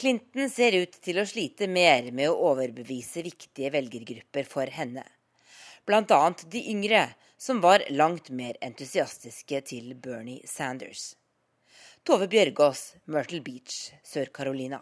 [0.00, 5.02] Clinton ser ut til å slite mer med å overbevise viktige velgergrupper for henne.
[5.84, 6.20] Bl.a.
[6.54, 7.02] de yngre,
[7.36, 11.10] som var langt mer entusiastiske til Bernie Sanders.
[12.00, 14.80] Tove Bjørgaas, Myrtle Beach, Sør-Carolina.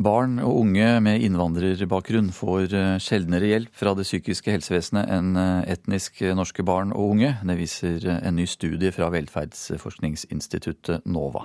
[0.00, 5.68] Barn og unge med innvandrerbakgrunn får eh, sjeldnere hjelp fra det psykiske helsevesenet enn eh,
[5.74, 7.34] etnisk norske barn og unge.
[7.44, 11.44] Det viser eh, en ny studie fra velferdsforskningsinstituttet NOVA.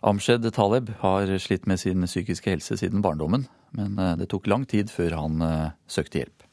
[0.00, 3.44] Amshed Taleb har slitt med sin psykiske helse siden barndommen,
[3.76, 6.46] men eh, det tok lang tid før han eh, søkte hjelp.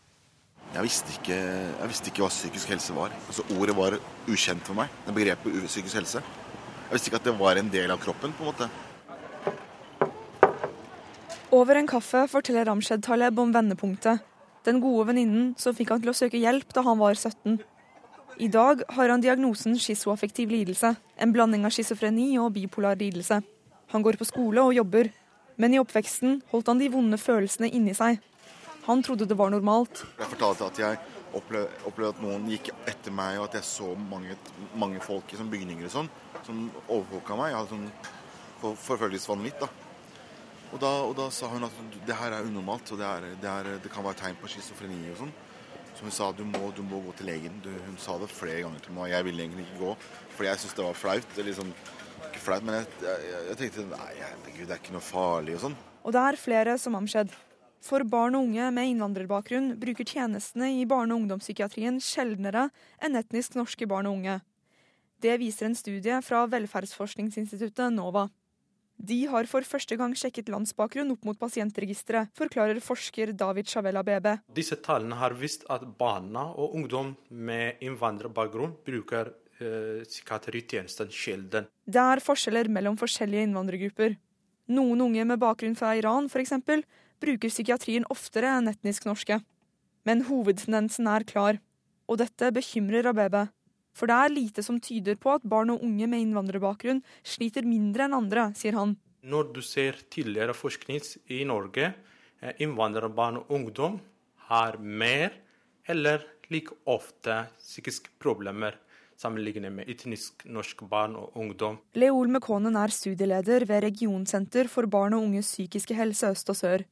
[0.73, 1.37] Jeg visste, ikke,
[1.79, 3.15] jeg visste ikke hva psykisk helse var.
[3.29, 3.95] Altså Ordet var
[4.27, 6.19] ukjent for meg, det begrepet psykisk helse.
[6.19, 8.67] Jeg visste ikke at det var en del av kroppen, på en måte.
[11.55, 14.27] Over en kaffe forteller Ramshed Taleb om vendepunktet.
[14.67, 17.61] Den gode venninnen som fikk han til å søke hjelp da han var 17.
[18.39, 23.39] I dag har han diagnosen schizoaffektiv lidelse, en blanding av schizofreni og bipolar lidelse.
[23.89, 25.09] Han går på skole og jobber,
[25.57, 28.19] men i oppveksten holdt han de vonde følelsene inni seg.
[28.85, 30.03] Han trodde det var normalt.
[30.19, 30.99] Jeg fortalte at jeg
[31.33, 34.37] opplevde, at noen gikk etter meg, og at jeg så mange,
[34.77, 36.13] mange folk i sånn bygninger og sånn,
[36.45, 37.55] som overvåka meg.
[37.55, 37.89] Jeg hadde sånn
[38.61, 39.65] for, forfølgelsesvanvitt.
[40.75, 43.49] Og da, og da sa hun at det her er unormalt, og det, er, det,
[43.49, 45.35] er, det kan være tegn på schizofreni og sånn.
[45.97, 47.55] Så hun sa du må, du må gå til legen.
[47.65, 49.09] Du, hun sa det flere ganger til meg.
[49.09, 49.93] Jeg ville egentlig ikke gå,
[50.35, 51.39] fordi jeg syntes det var flaut.
[51.47, 51.71] Liksom,
[52.27, 55.63] ikke flaut, Men jeg, jeg, jeg tenkte nei, herregud, det er ikke noe farlig og
[55.65, 55.77] sånn.
[56.05, 57.33] Og det er flere som har skjedd.
[57.87, 62.67] For barn og unge med innvandrerbakgrunn bruker tjenestene i barne- og ungdomspsykiatrien sjeldnere
[63.01, 64.37] enn etnisk norske barn og unge.
[65.21, 68.27] Det viser en studie fra velferdsforskningsinstituttet NOVA.
[68.97, 74.39] De har for første gang sjekket landsbakgrunn opp mot pasientregisteret, forklarer forsker David Chavella Bebe.
[74.49, 79.29] Disse tallene har vist at barna og ungdom med innvandrerbakgrunn bruker
[79.61, 81.69] eh, psykiatritjenesten sjelden.
[81.85, 84.17] Det er forskjeller mellom forskjellige innvandrergrupper.
[84.73, 86.57] Noen unge med bakgrunn fra Iran f.eks.
[87.21, 89.39] bruker psykiatrien oftere enn etnisk norske.
[90.07, 91.61] Men hovedtendensen er klar,
[92.07, 93.45] og dette bekymrer Abebe.
[93.97, 98.05] For det er lite som tyder på at barn og unge med innvandrerbakgrunn sliter mindre
[98.05, 98.93] enn andre, sier han.
[99.25, 101.01] Når du ser tidligere forskning
[101.33, 101.93] i Norge,
[102.41, 103.99] eh, innvandrerbarn og ungdom
[104.51, 105.33] har mer
[105.87, 106.23] eller
[106.53, 108.77] like ofte psykiske problemer
[109.17, 111.79] sammenlignet med etnisk norske barn og ungdom.
[111.97, 116.85] Leol Mekonen er studieleder ved Regionsenter for barn og unges psykiske helse øst og sør.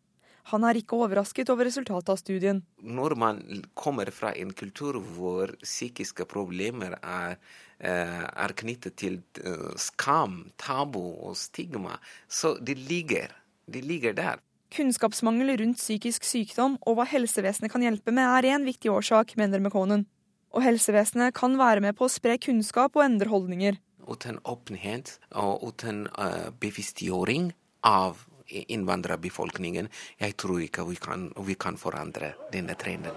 [0.51, 2.61] Han er ikke overrasket over resultatet av studien.
[2.77, 3.39] Når man
[3.73, 7.39] kommer fra en kultur hvor psykiske problemer er,
[7.79, 11.97] eh, er knyttet til eh, skam, tabu og stigma,
[12.29, 13.33] så det ligger,
[13.65, 14.43] det ligger der.
[14.75, 19.63] Kunnskapsmangel rundt psykisk sykdom og hva helsevesenet kan hjelpe med, er en viktig årsak, mener
[19.63, 20.05] Mekonen.
[20.53, 23.79] Og helsevesenet kan være med på å spre kunnskap og endre holdninger.
[24.05, 27.49] Uten åpenhet og uten uh, bevisstgjøring
[27.87, 29.89] av innvandrerbefolkningen,
[30.21, 33.15] jeg tror ikke vi kan, vi kan forandre denne trenden.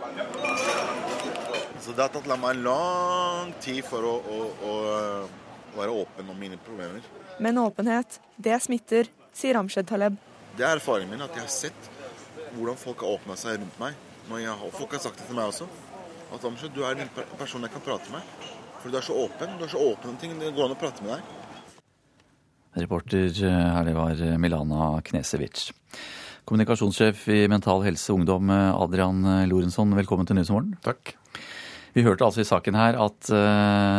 [1.80, 4.72] Så det har tatt meg lang tid for å, å, å
[5.78, 7.04] være åpen om mine problemer.
[7.38, 10.18] Men åpenhet, det smitter, sier Ramshed Taleb.
[10.58, 11.90] Det er erfaringen min at jeg har sett
[12.56, 13.98] hvordan folk har åpna seg rundt meg.
[14.28, 15.68] Når jeg, folk har sagt det til meg også.
[16.34, 18.34] At Ramshed, du er en person jeg kan prate med.
[18.82, 19.54] For du er så åpen.
[19.58, 20.34] Du er så åpen om ting.
[20.40, 21.37] Det går an å prate med deg.
[22.76, 25.70] Reporter her, det var Milana Knesevic.
[26.48, 30.76] Kommunikasjonssjef i Mental Helse Ungdom, Adrian Lorentzon, velkommen til Nyhetsmorgen.
[30.84, 31.14] Takk.
[31.96, 33.30] Vi hørte altså i saken her at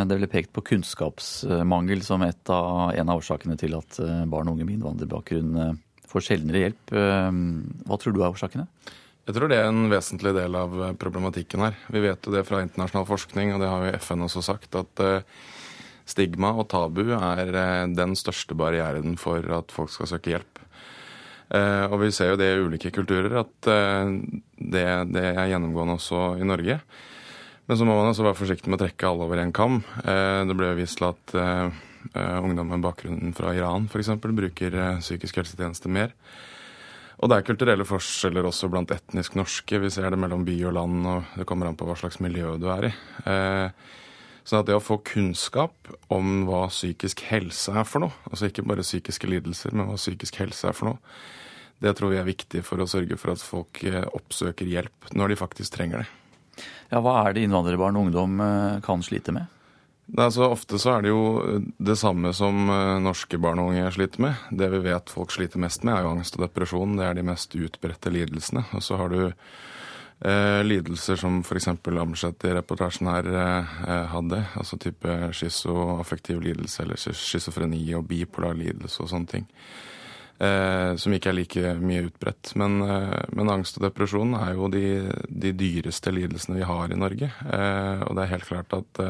[0.08, 3.98] det ble pekt på kunnskapsmangel som av, en av årsakene til at
[4.30, 5.78] barn og unge med innvandrerbakgrunn
[6.10, 6.94] får sjeldnere hjelp.
[6.94, 8.66] Hva tror du er årsakene?
[9.28, 11.76] Jeg tror det er en vesentlig del av problematikken her.
[11.92, 15.02] Vi vet jo det fra internasjonal forskning, og det har jo FN også sagt, at
[16.10, 17.52] stigma og tabu er
[17.94, 20.60] den største barrieren for at folk skal søke hjelp.
[21.90, 26.46] Og vi ser jo det i ulike kulturer, at det, det er gjennomgående også i
[26.46, 26.76] Norge.
[27.66, 29.80] Men så må man også være forsiktig med å trekke alle over en kam.
[30.02, 31.34] Det ble vist til at
[32.14, 34.14] ungdom med bakgrunn fra Iran f.eks.
[34.22, 36.14] bruker psykisk helsetjeneste mer.
[37.20, 39.80] Og det er kulturelle forskjeller også blant etnisk norske.
[39.82, 42.54] Vi ser det mellom by og land, og det kommer an på hva slags miljø
[42.56, 42.92] du er i.
[44.50, 48.82] Så det å få kunnskap om hva psykisk helse er for noe, altså ikke bare
[48.82, 50.98] psykiske lidelser, men hva psykisk helse er for noe,
[51.78, 53.78] det tror vi er viktig for å sørge for at folk
[54.10, 56.66] oppsøker hjelp når de faktisk trenger det.
[56.90, 58.42] Ja, Hva er det innvandrerbarn og ungdom
[58.82, 59.46] kan slite med?
[60.10, 61.22] Det er så ofte så er det jo
[61.78, 62.66] det samme som
[63.04, 64.46] norske barn og unge sliter med.
[64.50, 66.98] Det vi vet folk sliter mest med, er jo angst og depresjon.
[66.98, 68.66] Det er de mest utbredte lidelsene.
[68.74, 69.36] Og så har du eh,
[70.20, 71.68] lidelser som f.eks.
[71.68, 74.42] Amseth i reportasjen her eh, hadde.
[74.58, 79.46] Altså type schizoaffektiv lidelse eller schizofreni og bipolar lidelse og sånne ting.
[80.40, 82.52] Eh, som ikke er like mye utbredt.
[82.60, 82.82] Men,
[83.32, 84.84] men, angst og depresjon er jo de,
[85.24, 87.32] de, dyreste lidelsene vi har i Norge.
[87.40, 89.02] og det er helt klart at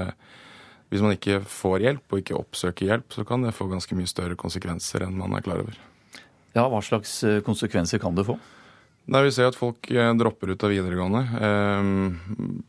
[0.90, 4.10] hvis man ikke får hjelp og ikke oppsøker hjelp, så kan det få ganske mye
[4.10, 5.76] større konsekvenser enn man er klar over.
[6.54, 8.38] Ja, Hva slags konsekvenser kan det få?
[9.10, 11.24] Nei, Vi ser at folk dropper ut av videregående.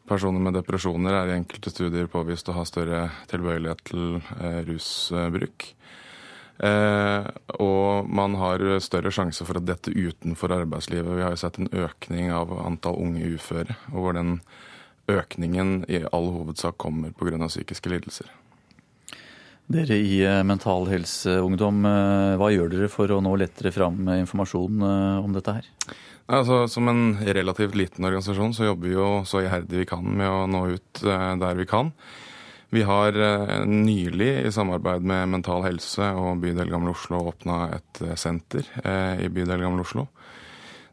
[0.10, 4.18] Personer med depresjoner er i enkelte studier påvist å ha større tilbøyelighet til
[4.66, 5.68] rusbruk.
[7.62, 11.14] Og man har større sjanse for å dette utenfor arbeidslivet.
[11.14, 14.40] Vi har jo sett en økning av antall unge uføre, og hvor den
[15.14, 17.38] økningen i all hovedsak kommer pga.
[17.54, 18.34] psykiske lidelser.
[19.72, 24.82] Dere i Mental Helse Ungdom, hva gjør dere for å nå lettere fram informasjon
[25.22, 25.70] om dette her?
[26.28, 30.30] Altså, som en relativt liten organisasjon så jobber vi jo så iherdig vi kan med
[30.30, 31.92] å nå ut der vi kan.
[32.72, 33.18] Vi har
[33.68, 38.64] nylig i samarbeid med Mental Helse og Bydel Gamle Oslo åpna et senter
[39.20, 40.06] i Bydel Gamle Oslo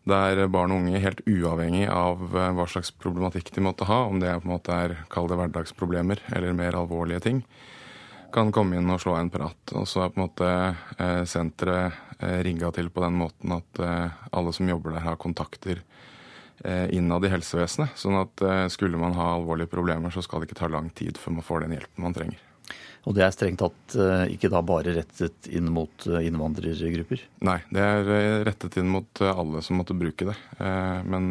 [0.08, 4.32] der barn og unge, helt uavhengig av hva slags problematikk de måtte ha, om det
[4.40, 7.42] på en måte er hverdagsproblemer eller mer alvorlige ting,
[8.32, 9.74] kan komme inn og slå en prat.
[9.76, 10.50] Og så er på en måte
[10.98, 15.20] eh, senteret eh, rigga til på den måten at eh, alle som jobber der, har
[15.20, 15.84] kontakter
[16.90, 17.92] innad i helsevesenet.
[17.94, 18.42] Sånn at
[18.74, 21.62] skulle man ha alvorlige problemer, så skal det ikke ta lang tid før man får
[21.62, 22.40] den hjelpen man trenger.
[23.06, 23.94] Og det er strengt tatt
[24.34, 27.22] ikke da bare rettet inn mot innvandrergrupper?
[27.46, 30.38] Nei, det er rettet inn mot alle som måtte bruke det.
[31.06, 31.30] Men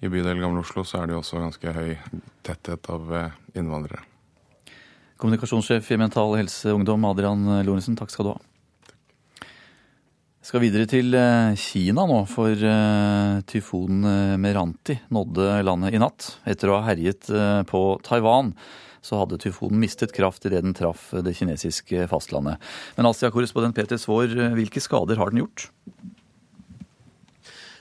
[0.00, 1.90] i bydel Gamle Oslo så er det jo også ganske høy
[2.48, 3.12] tetthet av
[3.52, 4.08] innvandrere.
[5.20, 8.38] Kommunikasjonssjef i Mental Helse Ungdom, Adrian Lorentzen, takk skal du ha.
[10.40, 11.12] Jeg skal videre til
[11.60, 12.62] Kina nå, for
[13.50, 16.30] tyfonen Meranti nådde landet i natt.
[16.48, 17.28] Etter å ha herjet
[17.68, 18.54] på Taiwan
[19.04, 22.56] så hadde tyfonen mistet kraft idet den traff det kinesiske fastlandet.
[22.96, 25.68] Men Asia-korrespondent Peter Svaar, hvilke skader har den gjort?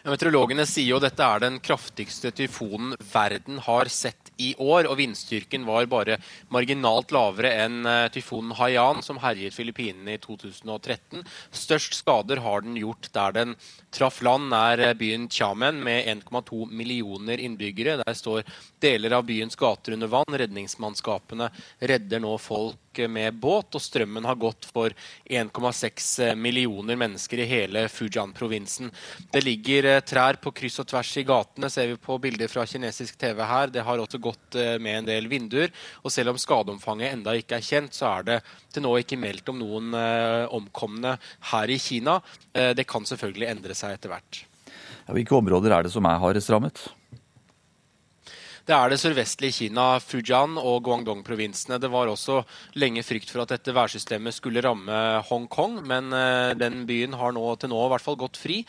[0.10, 4.88] Meteorologene sier jo dette er den kraftigste tyfonen verden har sett i år.
[4.90, 6.18] Og vindstyrken var bare
[6.54, 11.22] marginalt lavere enn eh, tyfonen Haiyan, som herjet Filippinene i 2013.
[11.52, 13.56] Størst skader har den gjort der den
[13.96, 18.00] traff land, nær eh, byen Chamen med 1,2 millioner innbyggere.
[18.02, 18.44] Der står
[18.80, 20.38] deler av byens gater under vann.
[20.42, 21.50] Redningsmannskapene
[21.80, 24.94] redder nå folk med båt, og strømmen har gått for
[25.30, 28.92] 1,6 millioner mennesker i hele Fujian-provinsen.
[29.32, 32.66] Det ligger eh, trær på kryss og tvers i gatene, ser vi på bilder fra
[32.68, 33.72] kinesisk TV her.
[33.74, 35.72] Det har også gått eh, med en del vinduer.
[36.04, 38.40] Og selv om skadeomfanget enda ikke er kjent, så er det
[38.74, 41.16] til nå ikke meldt om noen eh, omkomne
[41.54, 42.20] her i Kina.
[42.50, 44.44] Det kan selvfølgelig endre seg etter hvert.
[45.10, 46.82] Hvilke områder er det som er hardest rammet?
[48.70, 51.80] Det er det sørvestlige Kina, Fujian og Guangdong-provinsene.
[51.82, 52.44] Det var også
[52.78, 54.94] lenge frykt for at dette værsystemet skulle ramme
[55.26, 58.60] Hongkong, men eh, den byen har nå til nå i hvert fall gått fri.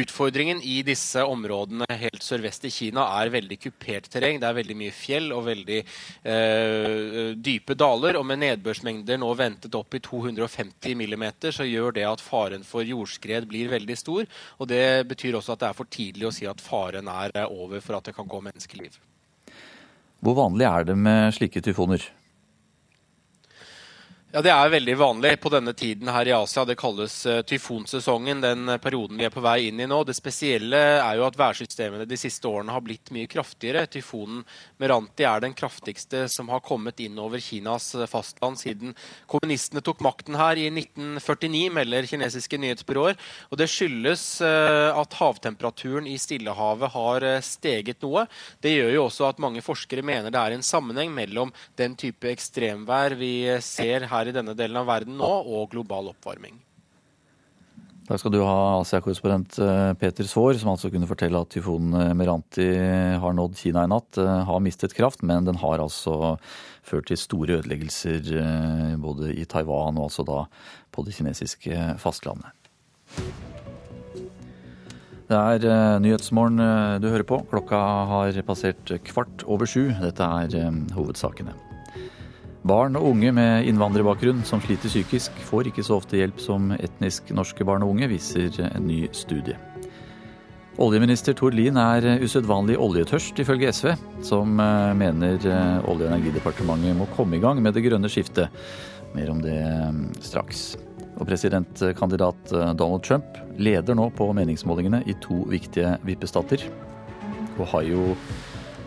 [0.00, 4.40] Utfordringen i disse områdene helt sørvest i Kina er veldig kupert terreng.
[4.40, 8.16] Det er veldig mye fjell og veldig eh, dype daler.
[8.16, 12.88] Og med nedbørsmengder nå ventet opp i 250 mm, så gjør det at faren for
[12.88, 14.24] jordskred blir veldig stor.
[14.56, 17.84] Og det betyr også at det er for tidlig å si at faren er over
[17.84, 18.96] for at det kan gå menneskeliv.
[20.20, 22.02] Hvor vanlig er det med slike tyfoner?
[24.32, 26.62] Ja, Det er veldig vanlig på denne tiden her i Asia.
[26.62, 29.96] Det kalles uh, tyfonsesongen, den uh, perioden vi er på vei inn i nå.
[30.06, 33.88] Det spesielle er jo at værsystemene de siste årene har blitt mye kraftigere.
[33.90, 34.44] Tyfonen
[34.78, 38.94] Meranti er den kraftigste som har kommet inn over Kinas uh, fastland siden
[39.26, 43.18] kommunistene tok makten her i 1949, melder kinesiske nyhetsbyråer.
[43.50, 48.28] Og Det skyldes at havtemperaturen i Stillehavet har steget noe.
[48.62, 51.50] Det gjør jo også at mange forskere mener det er en sammenheng mellom
[51.80, 56.12] den type ekstremvær vi ser her her i denne delen av verden nå, og global
[56.12, 56.60] oppvarming.
[58.10, 62.14] Takk skal du ha, Asia-korrespondent eh, Peter Svaar, som altså kunne fortelle at tyfonen eh,
[62.18, 62.66] Meranti
[63.22, 64.18] har nådd Kina i natt.
[64.18, 66.34] Eh, har mistet kraft, men den har altså
[66.82, 68.32] ført til store ødeleggelser
[68.98, 70.40] både i Taiwan og altså da
[70.90, 72.50] på det kinesiske fastlandet.
[75.30, 76.58] Det er Nyhetsmorgen
[76.98, 77.44] du hører på.
[77.52, 77.78] Klokka
[78.10, 79.92] har passert kvart over sju.
[80.02, 81.69] Dette er hovedsakene.
[82.60, 87.30] Barn og unge med innvandrerbakgrunn som sliter psykisk, får ikke så ofte hjelp som etnisk
[87.32, 89.56] norske barn og unge, viser en ny studie.
[90.80, 93.90] Oljeminister Tord Lien er usedvanlig oljetørst, ifølge SV,
[94.24, 98.52] som eh, mener eh, Olje- og energidepartementet må komme i gang med det grønne skiftet.
[99.16, 100.64] Mer om det eh, straks.
[101.20, 106.64] Og presidentkandidat Donald Trump leder nå på meningsmålingene i to viktige vippestater.
[107.60, 108.14] Ohio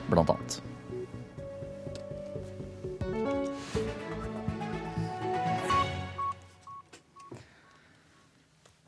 [0.10, 0.73] blant annet.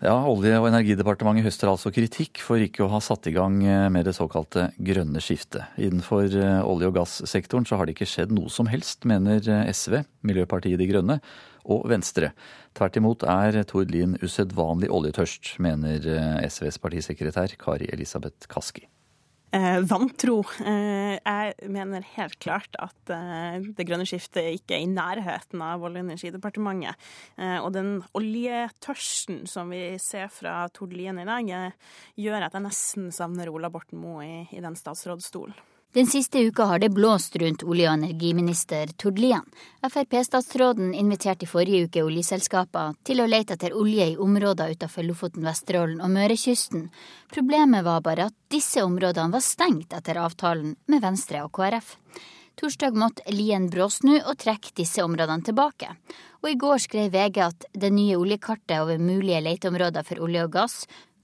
[0.05, 3.87] Ja, Olje- og energidepartementet høster altså kritikk for ikke å ha satt i gang eh,
[3.89, 5.65] med det såkalte grønne skiftet.
[5.81, 9.65] Innenfor eh, olje- og gassektoren så har det ikke skjedd noe som helst, mener eh,
[9.73, 11.17] SV, Miljøpartiet De Grønne
[11.65, 12.35] og Venstre.
[12.77, 16.05] Tvert imot er Tord Lien usedvanlig oljetørst, mener
[16.45, 18.85] SVs partisekretær Kari Elisabeth Kaski
[19.87, 20.41] vantro.
[20.65, 25.83] Eh, jeg mener helt klart at eh, det grønne skiftet ikke er i nærheten av
[25.85, 26.95] Olje- og energidepartementet.
[27.37, 32.57] Eh, og den oljetørsten som vi ser fra Tord Lien i dag, eh, gjør at
[32.57, 35.55] jeg nesten savner Ola Borten Moe i, i den statsrådsstolen.
[35.95, 39.45] Den siste uka har det blåst rundt olje- og energiminister Tord Lien.
[39.79, 45.47] Frp-statsråden inviterte i forrige uke oljeselskaper til å lete etter olje i områder utenfor Lofoten,
[45.47, 46.89] Vesterålen og Mørekysten.
[47.31, 51.95] Problemet var bare at disse områdene var stengt etter avtalen med Venstre og KrF.
[52.59, 55.95] Torsdag måtte Lien bråsnu og trekke disse områdene tilbake.
[56.43, 60.57] Og i går skrev VG at det nye oljekartet over mulige leteområder for olje og
[60.59, 60.81] gass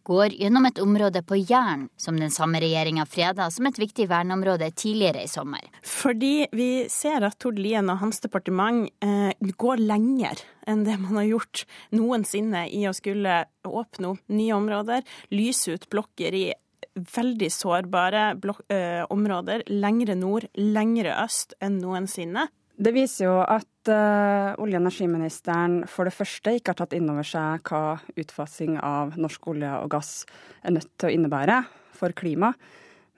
[0.08, 4.72] går gjennom et område på Jæren, som den samme regjeringa freda som et viktig verneområde
[4.72, 5.68] tidligere i sommer.
[5.86, 11.22] Fordi vi ser at Tord Lien og hans departement eh, går lenger enn det man
[11.22, 16.46] har gjort noensinne i å skulle åpne opp nye områder, lyse ut blokker i
[16.92, 22.50] veldig sårbare blok øh, områder lengre nord, lengre øst enn noensinne.
[22.82, 27.12] Det viser jo at uh, olje- og energiministeren for det første ikke har tatt inn
[27.14, 30.24] over seg hva utfasing av norsk olje og gass
[30.66, 31.60] er nødt til å innebære
[31.94, 32.50] for klima.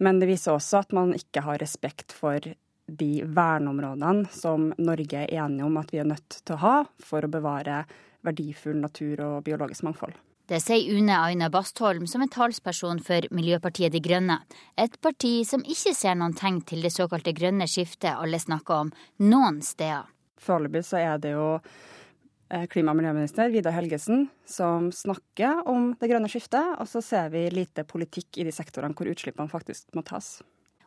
[0.04, 5.32] Men det viser også at man ikke har respekt for de verneområdene som Norge er
[5.46, 7.86] enige om at vi er nødt til å ha for å bevare
[8.28, 10.18] verdifull natur og biologisk mangfold.
[10.44, 14.42] Det sier Une Aina Bastholm som er talsperson for Miljøpartiet De Grønne,
[14.76, 18.90] et parti som ikke ser noen tegn til det såkalte grønne skiftet alle snakker om,
[19.24, 20.10] noen steder.
[20.44, 26.10] Foreløpig så er det jo eh, klima- og miljøminister Vidar Helgesen som snakker om det
[26.12, 30.04] grønne skiftet, og så ser vi lite politikk i de sektorene hvor utslippene faktisk må
[30.04, 30.42] tas.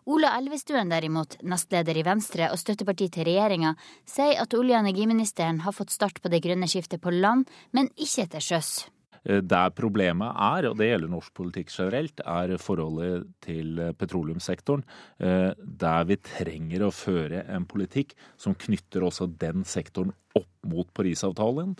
[0.05, 3.73] Ola Elvestuen derimot, nestleder i Venstre og støtteparti til regjeringa,
[4.05, 7.89] sier at olje- og energiministeren har fått start på det grønne skiftet på land, men
[7.97, 8.75] ikke til sjøs.
[9.27, 14.85] Eh, der problemet er, og det gjelder norsk politikk generelt, er forholdet til petroleumssektoren.
[15.18, 20.91] Eh, der vi trenger å føre en politikk som knytter også den sektoren opp mot
[20.95, 21.77] Parisavtalen.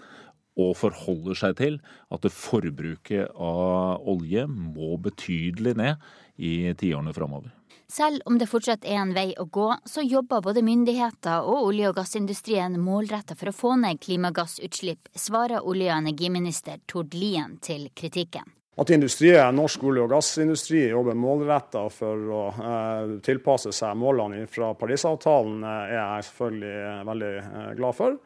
[0.57, 1.75] Og forholder seg til
[2.09, 6.07] at forbruket av olje må betydelig ned
[6.41, 7.53] i tiårene framover.
[7.89, 11.93] Selv om det fortsatt er en vei å gå, så jobber både myndigheter og olje-
[11.93, 17.87] og gassindustrien målretta for å få ned klimagassutslipp, svarer olje- og energiminister Tord Lien til
[17.95, 18.51] kritikken.
[18.77, 24.75] At industrien, norsk olje- og gassindustri jobber målretta for å eh, tilpasse seg målene fra
[24.77, 28.19] Parisavtalen, eh, er jeg selvfølgelig veldig eh, glad for.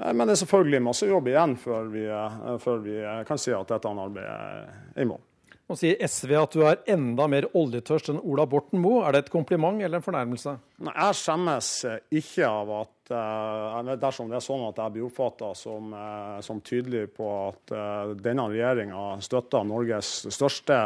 [0.00, 2.96] Eh, men det er selvfølgelig masse jobb igjen før vi, eh, før vi
[3.28, 5.20] kan si at dette arbeidet er i mål.
[5.72, 9.06] Nå sier SV at du er enda mer oljetørst enn Ola Borten Moe.
[9.06, 10.52] Er det et kompliment eller en fornærmelse?
[10.84, 11.70] Nei, Jeg skjemmes
[12.12, 16.60] ikke av at uh, dersom det er sånn at jeg blir oppfatta som, uh, som,
[16.60, 20.82] tydelig på at uh, denne regjeringa støtter Norges største,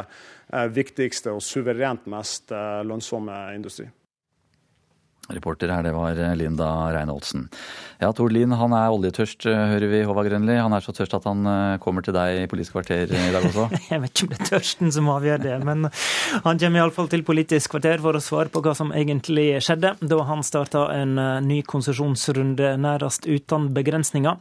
[0.70, 3.88] viktigste og suverent mest lønnsomme industri.
[5.32, 7.48] Reporter her, det var Linda Reinholdsen.
[7.98, 10.58] Ja, Tord Lien han er oljetørst, hører vi, Håvard Grønli.
[10.60, 13.46] Han er så tørst at han eh, kommer til deg i Politisk kvarter i dag
[13.48, 13.68] også?
[13.92, 17.24] Jeg vet ikke om det er tørsten som avgjør det, men han kommer iallfall til
[17.26, 21.38] Politisk kvarter for å svare på hva som egentlig skjedde da han starta en eh,
[21.46, 24.36] ny konsesjonsrunde nærest uten begrensninger.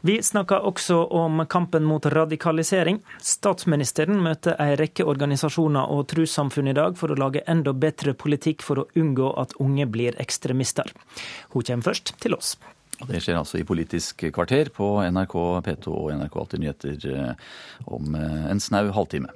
[0.00, 3.02] Vi snakker også om kampen mot radikalisering.
[3.20, 8.64] Statsministeren møter en rekke organisasjoner og trossamfunn i dag for å lage enda bedre politikk
[8.64, 10.88] for å unngå at unge blir ekstremister.
[11.52, 12.54] Hun kommer først til oss.
[13.00, 15.36] Det skjer altså i Politisk kvarter på NRK
[15.68, 17.46] P2 og NRK Alltid nyheter eh,
[17.88, 19.32] om eh, en snau halvtime.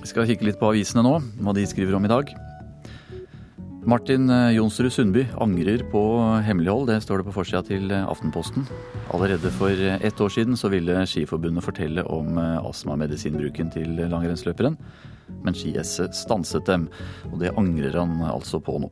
[0.00, 2.34] Vi skal kikke litt på avisene nå, hva de skriver om i dag.
[3.86, 6.00] Martin eh, Jonsrud Sundby angrer på
[6.40, 8.64] hemmelighold, det står det på forsida til eh, Aftenposten.
[9.12, 14.78] Allerede for eh, ett år siden så ville Skiforbundet fortelle om astmamedisinbruken til langrennsløperen,
[15.44, 16.88] men Ski-S stanset dem,
[17.28, 18.88] og det angrer han altså på nå.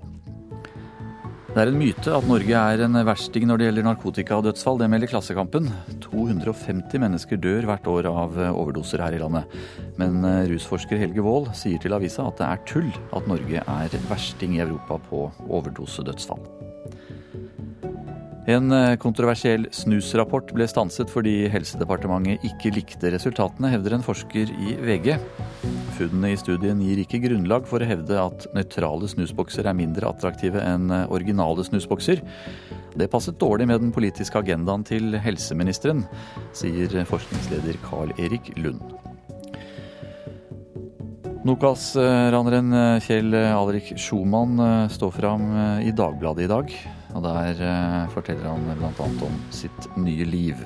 [1.52, 4.78] Det er en myte at Norge er en versting når det gjelder narkotika og dødsfall.
[4.80, 5.68] Det melder Klassekampen.
[6.00, 9.52] 250 mennesker dør hvert år av overdoser her i landet.
[10.00, 14.02] Men eh, rusforsker Helge Wold sier til avisa at det er tull at Norge er
[14.08, 16.71] versting i Europa på overdosedødsfall.
[18.50, 24.74] En eh, kontroversiell snusrapport ble stanset fordi Helsedepartementet ikke likte resultatene, hevder en forsker i
[24.82, 25.12] VG.
[25.94, 30.58] Funnene i studien gir ikke grunnlag for å hevde at nøytrale snusbokser er mindre attraktive
[30.58, 32.24] enn eh, originale snusbokser.
[32.98, 36.02] Det passet dårlig med den politiske agendaen til helseministeren,
[36.56, 38.82] sier forskningsleder Carl Erik Lund.
[41.46, 44.58] Nokas-raneren eh, Kjell Alrik Schumann
[44.90, 45.46] står fram
[45.86, 46.74] i Dagbladet i dag.
[47.12, 48.90] Og Der eh, forteller han bl.a.
[49.26, 50.56] om sitt nye liv.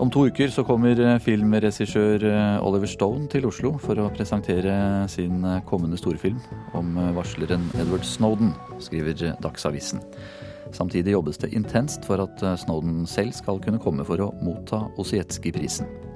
[0.00, 4.74] Om to uker så kommer eh, filmregissør eh, Oliver Stone til Oslo for å presentere
[5.12, 6.40] sin kommende storfilm
[6.74, 10.02] om varsleren Edward Snowden, skriver Dagsavisen.
[10.74, 16.09] Samtidig jobbes det intenst for at Snowden selv skal kunne komme for å motta Osietzky-prisen.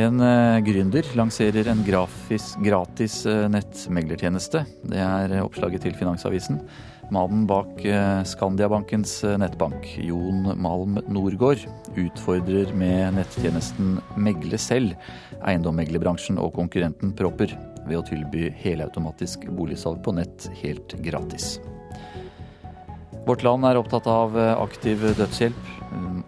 [0.00, 4.62] En uh, gründer lanserer en grafis, gratis uh, nettmeglertjeneste.
[4.88, 6.62] Det er oppslaget til Finansavisen.
[7.12, 7.82] Mannen bak
[8.24, 11.66] Skandiabankens nettbank, Jon Malm Norgård,
[12.00, 14.96] utfordrer med nettjenesten Megle selv
[15.44, 17.52] eiendommeglerbransjen og konkurrenten Propper
[17.84, 21.58] ved å tilby helautomatisk boligsalg på nett helt gratis.
[23.26, 25.72] Vårt Land er opptatt av aktiv dødshjelp.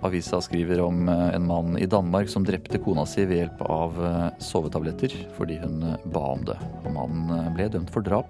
[0.05, 4.01] Avisa skriver om eh, en mann i Danmark som drepte kona si ved hjelp av
[4.05, 6.59] eh, sovetabletter fordi hun eh, ba om det.
[6.85, 8.29] Og mannen ble dømt for drap,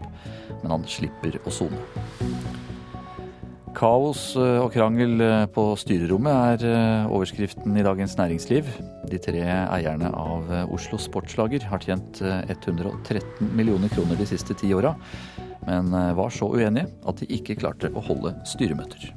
[0.62, 1.82] men han slipper å sone.
[3.74, 5.18] Kaos og krangel
[5.54, 8.68] på styrerommet er overskriften i Dagens Næringsliv.
[9.10, 14.94] De tre eierne av Oslo Sportslager har tjent 113 millioner kroner de siste ti åra,
[15.66, 19.10] men var så uenige at de ikke klarte å holde styremøter.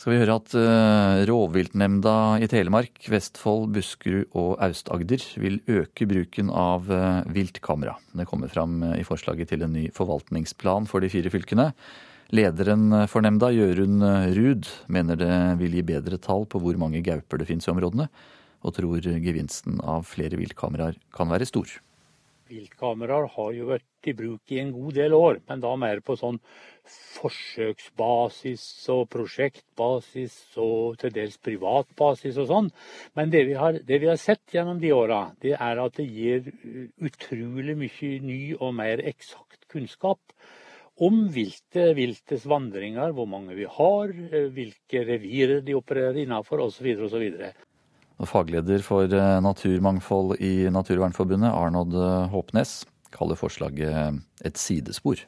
[0.00, 6.48] Skal vi høre at uh, rovviltnemnda i Telemark, Vestfold, Buskerud og Aust-Agder vil øke bruken
[6.48, 7.98] av uh, viltkamera.
[8.16, 11.68] Det kommer fram uh, i forslaget til en ny forvaltningsplan for de fire fylkene.
[12.32, 14.00] Lederen for nemnda, Jørund
[14.38, 18.06] Ruud, mener det vil gi bedre tall på hvor mange gauper det finnes i områdene,
[18.64, 21.74] og tror gevinsten av flere viltkameraer kan være stor.
[22.50, 26.16] Viltkameraer har jo vært i bruk i en god del år, men da mer på
[26.18, 26.40] sånn
[26.88, 28.64] forsøksbasis
[28.94, 32.70] og prosjektbasis og til dels privatbasis og sånn.
[33.18, 36.08] Men det vi, har, det vi har sett gjennom de åra, det er at det
[36.08, 36.50] gir
[37.00, 40.20] utrolig mye ny og mer eksakt kunnskap
[41.00, 44.12] om viltet, viltets vandringer, hvor mange vi har,
[44.52, 46.90] hvilke revirer de opererer innenfor osv.
[47.06, 47.24] osv.
[48.28, 52.82] Fagleder for eh, naturmangfold i Naturvernforbundet, Arnold eh, Håpnes,
[53.14, 55.24] kaller forslaget et sidespor.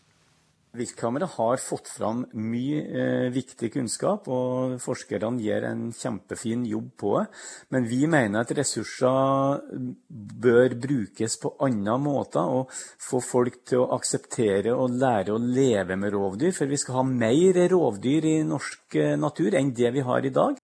[0.72, 7.12] Viltkamera har fått fram mye eh, viktig kunnskap, og forskerne gjør en kjempefin jobb på
[7.18, 7.26] det.
[7.76, 9.60] Men vi mener at ressurser
[10.46, 16.00] bør brukes på andre måter, og få folk til å akseptere og lære å leve
[16.00, 16.56] med rovdyr.
[16.56, 20.32] For vi skal ha mer rovdyr i norsk eh, natur enn det vi har i
[20.32, 20.61] dag.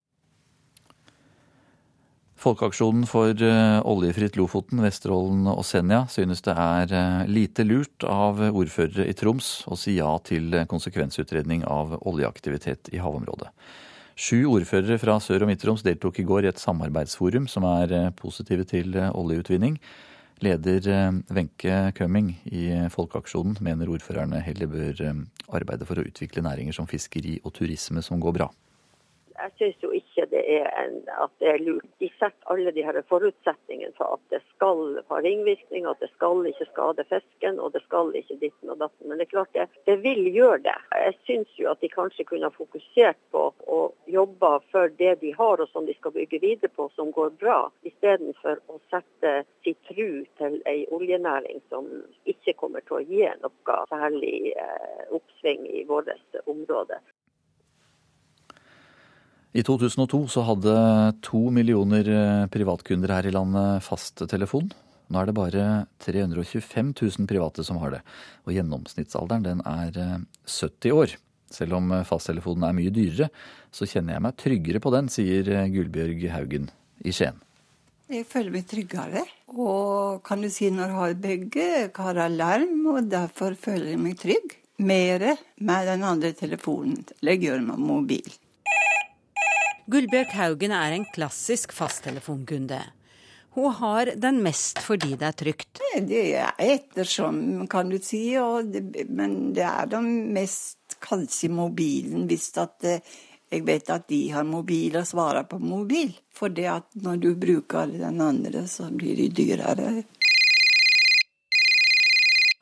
[2.39, 8.39] Folkeaksjonen for eh, oljefritt Lofoten, Vesterålen og Senja synes det er eh, lite lurt av
[8.53, 13.51] ordførere i Troms å si ja til konsekvensutredning av oljeaktivitet i havområdet.
[14.14, 18.14] Sju ordførere fra Sør- og Midt-Troms deltok i går i et samarbeidsforum som er eh,
[18.14, 19.80] positive til oljeutvinning.
[20.47, 20.86] Leder
[21.34, 25.03] Wenche Kømming i Folkeaksjonen mener ordførerne heller bør
[25.59, 28.51] arbeide for å utvikle næringer som fiskeri og turisme som går bra
[29.39, 31.86] jeg syns jo ikke det er en, at det er lurt.
[32.03, 36.47] De setter alle de her forutsetningene for at det skal ha ringvirkninger, at det skal
[36.51, 39.09] ikke skade fisken og det skal ikke ditten og datten.
[39.09, 40.76] Men det er klart det, det vil gjøre det.
[41.05, 43.80] Jeg syns jo at de kanskje kunne ha fokusert på å
[44.11, 47.61] jobbe for det de har og som de skal bygge videre på, som går bra,
[47.86, 49.34] istedenfor å sette
[49.64, 51.86] sin tru til ei oljenæring som
[52.28, 56.11] ikke kommer til å gi noe særlig eh, oppsving i vårt
[56.47, 56.99] område.
[59.59, 60.72] I 2002 så hadde
[61.24, 64.68] to millioner eh, privatkunder her i landet fasttelefon.
[65.09, 65.64] Nå er det bare
[66.04, 68.02] 325 000 private som har det,
[68.44, 69.98] og gjennomsnittsalderen den er
[70.46, 71.16] 70 eh, år.
[71.50, 73.30] Selv om eh, fasttelefonen er mye dyrere,
[73.74, 76.70] så kjenner jeg meg tryggere på den, sier Gullbjørg Haugen
[77.02, 77.42] i Skien.
[78.09, 79.26] Jeg føler meg tryggere.
[79.59, 84.20] Og kan du si når jeg har begge, har alarm, og derfor føler jeg meg
[84.22, 84.61] trygg.
[84.78, 88.36] Mere med den andre telefonen, eller gjør med mobil.
[89.89, 92.82] Gullbjørg Haugen er en klassisk fasttelefonkunde.
[93.57, 95.80] Hun har den mest fordi det er trygt.
[96.11, 98.34] Det er ettersom, kan du si.
[98.68, 103.16] Det, men det er da mest kanskje mobilen, hvis at eh,
[103.49, 106.12] jeg vet at de har mobil og svarer på mobil.
[106.36, 110.03] For det at når du bruker den andre, så blir det dyrere.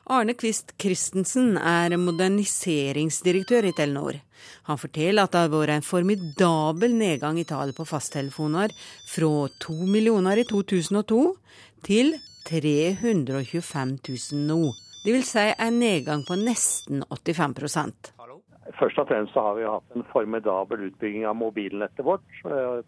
[0.07, 4.15] Arne Kvist Christensen er moderniseringsdirektør i Telenor.
[4.69, 8.71] Han forteller at det har vært en formidabel nedgang i tallet på fasttelefoner
[9.11, 11.19] fra to millioner i 2002
[11.89, 12.13] til
[12.47, 14.61] 325 000 nå.
[15.03, 18.13] Det vil si en nedgang på nesten 85%
[18.77, 22.25] Først og fremst har vi hatt en formidabel utbygging av mobilnettet vårt.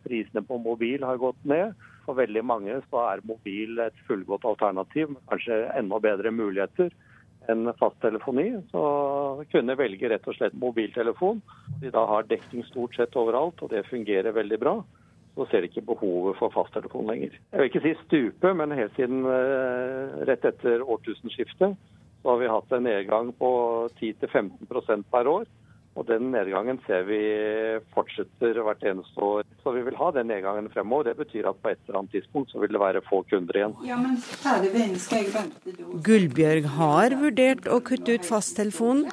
[0.04, 1.72] Prisene på mobil har gått ned.
[2.10, 6.90] For veldig mange så er mobil et fullgodt alternativ, kanskje enda bedre muligheter
[7.54, 8.48] enn fasttelefoni.
[8.72, 8.82] Så
[9.52, 11.44] kunne velge rett og slett mobiltelefon.
[11.84, 14.74] De da har dekning stort sett overalt, og det fungerer veldig bra.
[15.38, 17.38] Så ser de ikke behovet for fasttelefon lenger.
[17.54, 22.50] Jeg vil ikke si stupe, men helt siden eh, rett etter årtusenskiftet så har vi
[22.50, 23.52] hatt en nedgang på
[24.02, 25.46] 10-15% per år.
[25.98, 27.20] Og den nedgangen ser vi
[27.96, 29.48] fortsetter hvert eneste år.
[29.64, 31.10] Så vi vil ha den nedgangen fremover.
[31.10, 33.74] Det betyr at på et eller annet tidspunkt så vil det være få kunder igjen.
[33.88, 35.74] Ja, men skal jeg vente
[36.06, 39.10] Gullbjørg har vurdert å kutte ut fasttelefonen,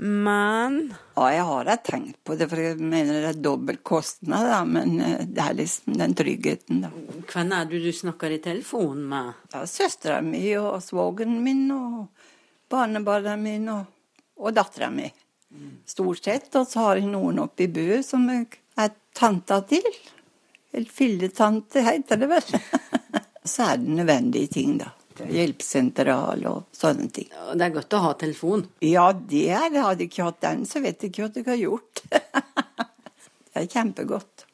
[0.00, 4.46] men Ja, jeg har da tenkt på det, for jeg mener det er dobbel kostnad,
[4.48, 4.60] da.
[4.64, 6.88] Men eh, det er liksom den tryggheten, da.
[7.28, 9.42] Hvem er det du snakker i telefonen med?
[9.52, 12.06] Ja, Søstera mi og svogeren min og
[12.72, 15.10] barnebarna mine og, og dattera mi.
[15.86, 16.48] Stort sett.
[16.54, 18.46] Og så har jeg noen oppe i Bø som jeg
[18.80, 19.86] er tanta til.
[20.70, 22.56] Eller filletante, heter det vel.
[23.52, 24.92] så er det nødvendige ting, da.
[25.20, 27.26] Hjelpesentral og sånne ting.
[27.28, 28.62] Det er godt å ha telefon?
[28.80, 29.82] Ja, det er det.
[29.84, 32.04] Hadde jeg ikke hatt den, så vet jeg ikke hva jeg har gjort.
[33.50, 34.46] det er kjempegodt.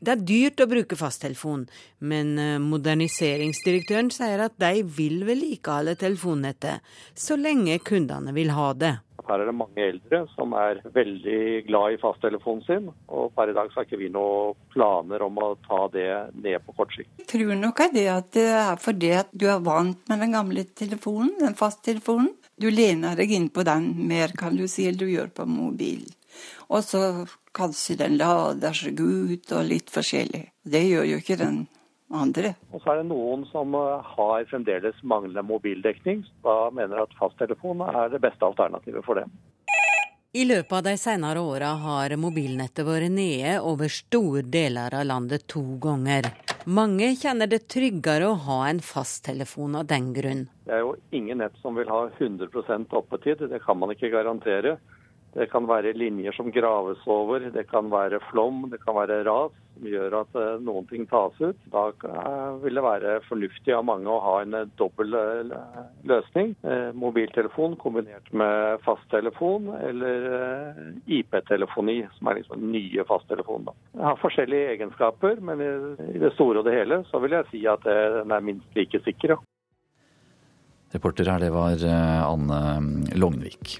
[0.00, 1.66] Det er dyrt å bruke fasttelefon,
[2.08, 6.80] men eh, moderniseringsdirektøren sier at de vil vedlikeholde telefonnettet
[7.12, 8.94] så lenge kundene vil ha det.
[9.30, 13.54] Her er det mange eldre som er veldig glad i fasttelefonen sin, og per i
[13.54, 17.12] dag så har ikke vi noen planer om å ta det ned på kort sikt.
[17.22, 20.66] Jeg tror nok det at det er fordi at du er vant med den gamle
[20.74, 22.32] telefonen, den fasttelefonen.
[22.60, 26.02] Du lener deg inn på den mer, kan du si, enn du gjør på mobil.
[26.68, 27.24] Og så
[27.56, 30.42] kanskje den lader seg ut og litt forskjellig.
[30.66, 31.62] Det gjør jo ikke den
[32.10, 32.54] andre.
[32.72, 36.24] Og så er det noen som eh, har fremdeles manglende mobildekning.
[36.44, 39.32] Da mener at fasttelefon er det beste alternativet for dem.
[40.32, 45.48] I løpet av de senere åra har mobilnettet vært nede over store deler av landet
[45.50, 46.28] to ganger.
[46.70, 50.44] Mange kjenner det tryggere å ha en fasttelefon av den grunn.
[50.68, 54.76] Det er jo ingen nett som vil ha 100% oppetid, det kan man ikke garantere.
[55.34, 59.54] Det kan være linjer som graves over, det kan være flom, det kan være ras
[59.80, 61.58] som gjør at eh, noen ting tas ut.
[61.72, 65.16] Da eh, vil det være fornuftig av mange å ha en eh, dobbel
[66.08, 66.54] løsning.
[67.00, 70.26] Mobiltelefon kombinert med fasttelefon eller
[71.10, 73.70] IP-telefoni, som er liksom nye fasttelefonen.
[73.94, 77.62] Det har forskjellige egenskaper, men i det store og det hele så vil jeg si
[77.70, 79.38] at den er minst like sikker.
[80.90, 82.60] Reporter her, det var Anne
[83.16, 83.78] Lognvik.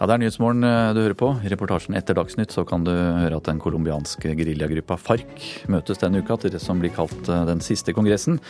[0.00, 1.28] Ja, Det er Nyhetsmorgen eh, du hører på.
[1.44, 6.22] I reportasjen etter Dagsnytt så kan du høre at den colombianske geriljagruppa FARC møtes denne
[6.24, 8.40] uka til det som blir kalt eh, den siste kongressen.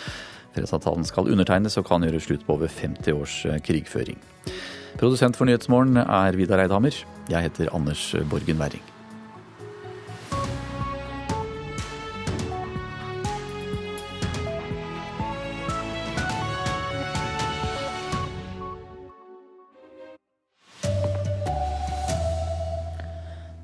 [0.55, 4.23] Fredsavtalen skal undertegnes og kan gjøre slutt på over 50 års eh, krigføring.
[5.03, 6.95] Produsent for Nyhetsmorgen er Vidar Eidhammer.
[7.27, 8.90] Jeg heter Anders Borgen Werring.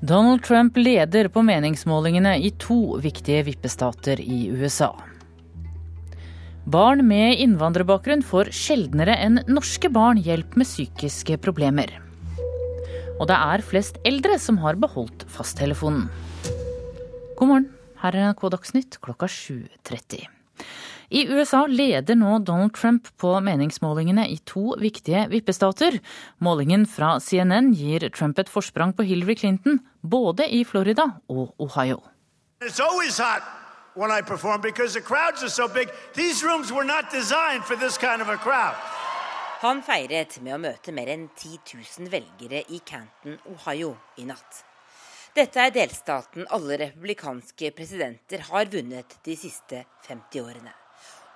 [0.01, 4.91] Donald Trump leder på meningsmålingene i to viktige vippestater i USA.
[6.69, 11.89] Barn med innvandrerbakgrunn får sjeldnere enn norske barn hjelp med psykiske problemer.
[13.17, 16.05] Og det er flest eldre som har beholdt fasttelefonen.
[17.39, 17.69] God morgen,
[18.03, 20.27] her er NRK Dagsnytt klokka 7.30.
[21.07, 26.01] I USA leder nå Donald Trump på meningsmålingene i to viktige vippestater.
[26.43, 32.01] Målingen fra CNN gir Trump et forsprang på Hillary Clinton, både i Florida og Ohio.
[39.61, 44.59] Han feiret med å møte mer enn 10 000 velgere i Canton, Ohio i natt.
[45.37, 50.75] Dette er delstaten alle republikanske presidenter har vunnet de siste 50 årene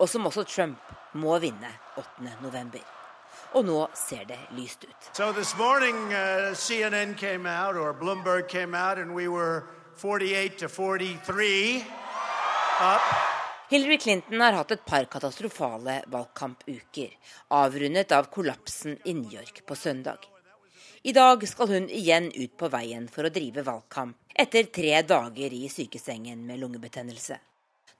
[0.01, 1.69] og som også Trump må vinne
[2.01, 2.81] 8.11.
[3.53, 5.09] Og nå ser det lyst ut.
[5.13, 9.63] So morning, uh, CNN came out, or Bloomberg came out, and we were
[9.95, 11.83] 48 to 43
[12.81, 13.01] up.
[13.69, 17.11] Hillary Clinton har hatt et par katastrofale valgkampuker,
[17.47, 20.17] avrundet av kollapsen i New York på søndag.
[21.03, 25.53] I dag skal hun igjen ut på veien for å drive valgkamp, etter tre dager
[25.53, 27.39] i sykesengen med lungebetennelse.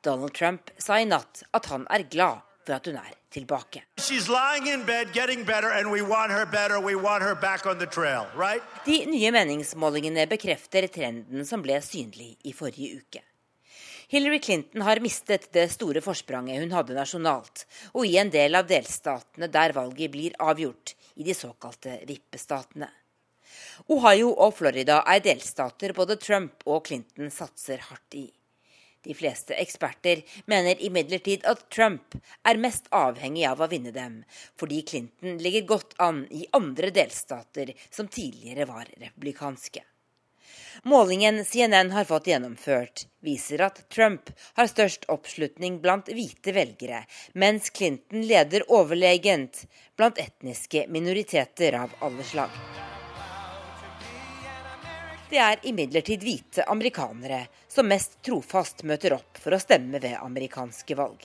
[0.02, 3.84] Donald Trump sa i natt at han er glad for at hun er tilbake.
[8.86, 13.22] De nye meningsmålingene bekrefter trenden som ble synlig i forrige uke.
[14.12, 17.64] Hillary Clinton har mistet det store forspranget hun hadde nasjonalt,
[17.96, 22.90] og i en del av delstatene der valget blir avgjort, i de såkalte vippestatene.
[23.92, 28.28] Ohio og Florida er delstater både Trump og Clinton satser hardt i.
[29.04, 34.20] De fleste eksperter mener imidlertid at Trump er mest avhengig av å vinne dem,
[34.60, 39.82] fordi Clinton ligger godt an i andre delstater som tidligere var republikanske.
[40.84, 47.70] Målingen CNN har fått gjennomført, viser at Trump har størst oppslutning blant hvite velgere, mens
[47.70, 49.66] Clinton leder overlegent
[49.98, 52.54] blant etniske minoriteter av alle slag.
[55.32, 60.96] Det er imidlertid hvite amerikanere som mest trofast møter opp for å stemme ved amerikanske
[61.00, 61.22] valg.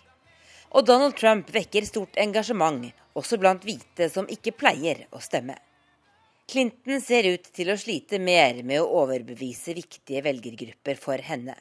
[0.79, 2.85] Og Donald Trump vekker stort engasjement,
[3.19, 5.57] også blant hvite som ikke pleier å stemme.
[6.47, 11.57] Clinton ser ut til å slite mer med å overbevise viktige velgergrupper for henne.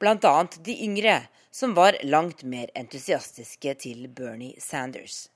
[0.00, 0.32] Bl.a.
[0.64, 1.18] de yngre,
[1.50, 5.26] som var langt mer entusiastiske til Bernie Sanders.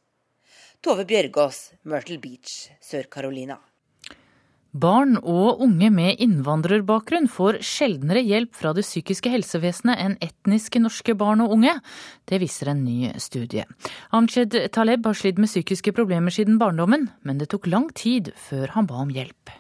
[0.80, 3.60] Tove Bjørgaas, Myrtle Beach, Sør-Carolina.
[4.72, 11.12] Barn og unge med innvandrerbakgrunn får sjeldnere hjelp fra det psykiske helsevesenet enn etniske norske
[11.12, 11.74] barn og unge.
[12.24, 13.66] Det viser en ny studie.
[14.16, 18.72] Amched Taleb har slitt med psykiske problemer siden barndommen, men det tok lang tid før
[18.72, 19.52] han ba om hjelp.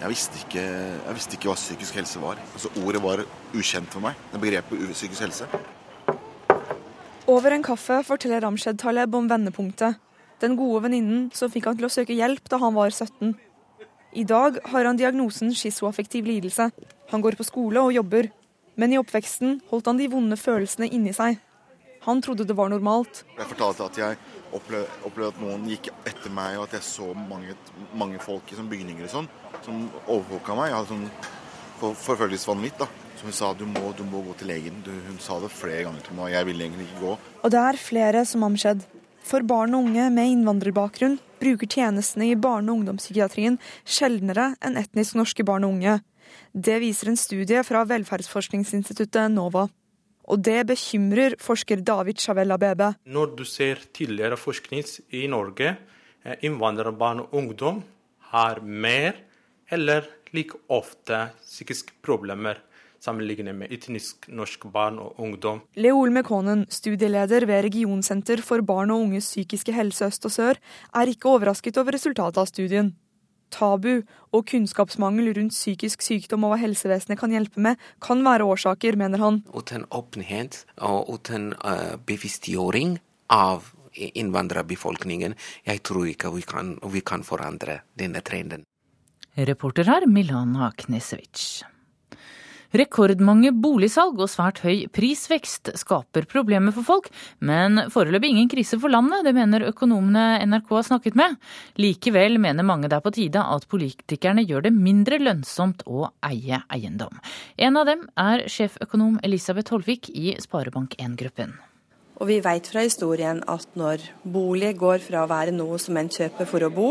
[0.00, 2.40] Jeg visste ikke, jeg visste ikke hva psykisk helse var.
[2.56, 5.50] Altså, ordet var ukjent for meg, det begrepet psykisk helse.
[7.28, 10.00] Over en kaffe forteller Amched Taleb om vendepunktet.
[10.40, 13.36] Den gode venninnen som fikk han til å søke hjelp da han var 17.
[14.16, 16.70] I dag har han diagnosen schizoaffektiv lidelse.
[17.10, 18.30] Han går på skole og jobber.
[18.76, 21.36] Men i oppveksten holdt han de vonde følelsene inni seg.
[22.06, 23.24] Han trodde det var normalt.
[23.36, 24.16] Jeg fortalte at jeg
[24.56, 27.56] opplevde, opplevde at noen gikk etter meg, og at jeg så mange,
[27.98, 29.28] mange folk i sånn bygninger og sånn,
[29.66, 30.70] som overvåka meg.
[30.70, 31.06] Jeg hadde sånn
[31.82, 32.80] for, forfølgelsesvanvitt.
[32.80, 32.88] da.
[33.18, 34.80] Så hun sa du må, du må gå til legen.
[34.86, 37.14] Du, hun sa det flere ganger til meg, og jeg ville egentlig ikke gå.
[37.42, 38.88] Og det er flere som har skjedd.
[39.26, 45.18] For barn og unge med innvandrerbakgrunn bruker tjenestene i barne- og ungdomspsykiatrien sjeldnere enn etnisk
[45.18, 45.98] norske barn og unge.
[46.52, 49.66] Det viser en studie fra velferdsforskningsinstituttet NOVA.
[50.26, 52.94] Og det bekymrer forsker David Chavella Bebe.
[53.06, 54.82] Når du ser tidligere forskning
[55.14, 55.76] i Norge,
[56.24, 57.82] eh, innvandrerbarn og ungdom
[58.32, 59.14] har mer
[59.70, 62.58] eller like ofte psykiske problemer
[63.04, 65.62] sammenlignet med etnisk norsk barn og ungdom.
[65.78, 70.60] Leol Mekonen, studieleder ved Regionsenter for barn og unges psykiske helse øst og sør,
[70.94, 72.94] er ikke overrasket over resultatet av studien.
[73.50, 74.02] Tabu
[74.34, 79.22] og kunnskapsmangel rundt psykisk sykdom og hva helsevesenet kan hjelpe med, kan være årsaker, mener
[79.22, 79.42] han.
[79.54, 82.98] Uten åpenhet og uten uh, bevisstgjøring
[83.32, 88.66] av innvandrerbefolkningen, jeg tror ikke vi kan, vi kan forandre denne trenden.
[89.36, 91.62] Reporter her Milana Knesevic.
[92.74, 98.92] Rekordmange boligsalg og svært høy prisvekst skaper problemer for folk, men foreløpig ingen krise for
[98.92, 101.36] landet, det mener økonomene NRK har snakket med.
[101.78, 106.62] Likevel mener mange det er på tide at politikerne gjør det mindre lønnsomt å eie
[106.72, 107.14] eiendom.
[107.56, 111.54] En av dem er sjeføkonom Elisabeth Holvik i Sparebank1-gruppen.
[112.16, 116.08] Og vi vet fra historien at når bolig går fra å være noe som en
[116.08, 116.90] kjøper for å bo,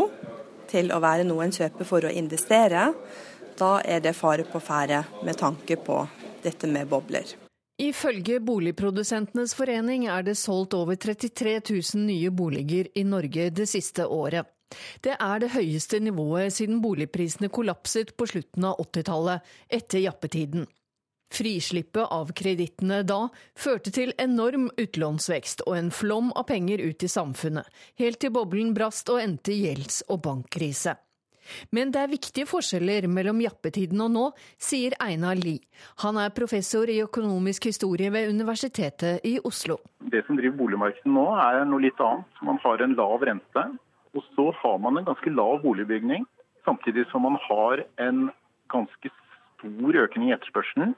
[0.70, 2.88] til å være noe en kjøper for å investere,
[3.58, 6.02] da er det fare på ferde med tanke på
[6.44, 7.36] dette med bobler.
[7.76, 14.06] Ifølge Boligprodusentenes forening er det solgt over 33 000 nye boliger i Norge det siste
[14.06, 14.48] året.
[15.04, 20.66] Det er det høyeste nivået siden boligprisene kollapset på slutten av 80-tallet, etter jappetiden.
[21.34, 23.26] Frislippet av kredittene da
[23.58, 27.66] førte til enorm utlånsvekst og en flom av penger ut i samfunnet,
[28.00, 30.96] helt til boblen brast og endte i gjelds- og bankkrise.
[31.70, 34.24] Men det er viktige forskjeller mellom jappetiden og nå,
[34.58, 35.64] sier Einar Lie.
[36.04, 39.78] Han er professor i økonomisk historie ved Universitetet i Oslo.
[40.12, 42.42] Det som driver boligmarkedet nå er noe litt annet.
[42.46, 43.66] Man har en lav rente,
[44.16, 46.26] og så har man en ganske lav boligbygning.
[46.66, 48.28] Samtidig som man har en
[48.72, 49.10] ganske
[49.56, 50.94] stor økning i etterspørselen.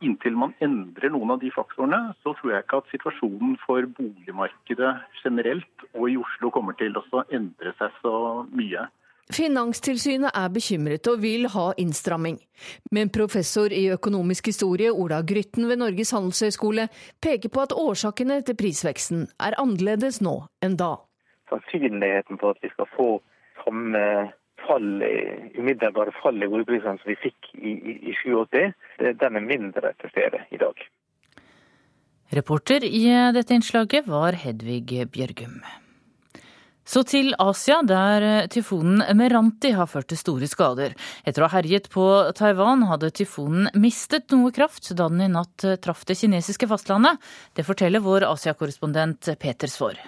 [0.00, 4.94] Inntil man endrer noen av de faktorene, så tror jeg ikke at situasjonen for boligmarkedet
[5.20, 8.14] generelt og i Oslo kommer til å endre seg så
[8.48, 8.86] mye.
[9.30, 12.38] Finanstilsynet er bekymret og vil ha innstramming.
[12.90, 16.88] Men professor i økonomisk historie Ola Grytten ved Norges handelshøyskole
[17.22, 20.96] peker på at årsakene til prisveksten er annerledes nå enn da.
[21.50, 23.08] Sannsynligheten for at vi skal få
[23.62, 24.02] samme
[24.66, 24.88] fall
[25.58, 28.72] umiddelbare fall i boligprisene som vi fikk i, i, i 87,
[29.22, 30.82] den er mindre til stede i dag.
[32.30, 35.62] Reporter i dette innslaget var Hedvig Bjørgum.
[36.86, 40.96] Så til Asia, der tyfonen Meranti har ført til store skader.
[41.24, 42.04] Etter å ha herjet på
[42.36, 47.20] Taiwan hadde tyfonen mistet noe kraft da den i natt traff det kinesiske fastlandet.
[47.54, 50.00] Det forteller vår Asia-korrespondent Peter Svaar.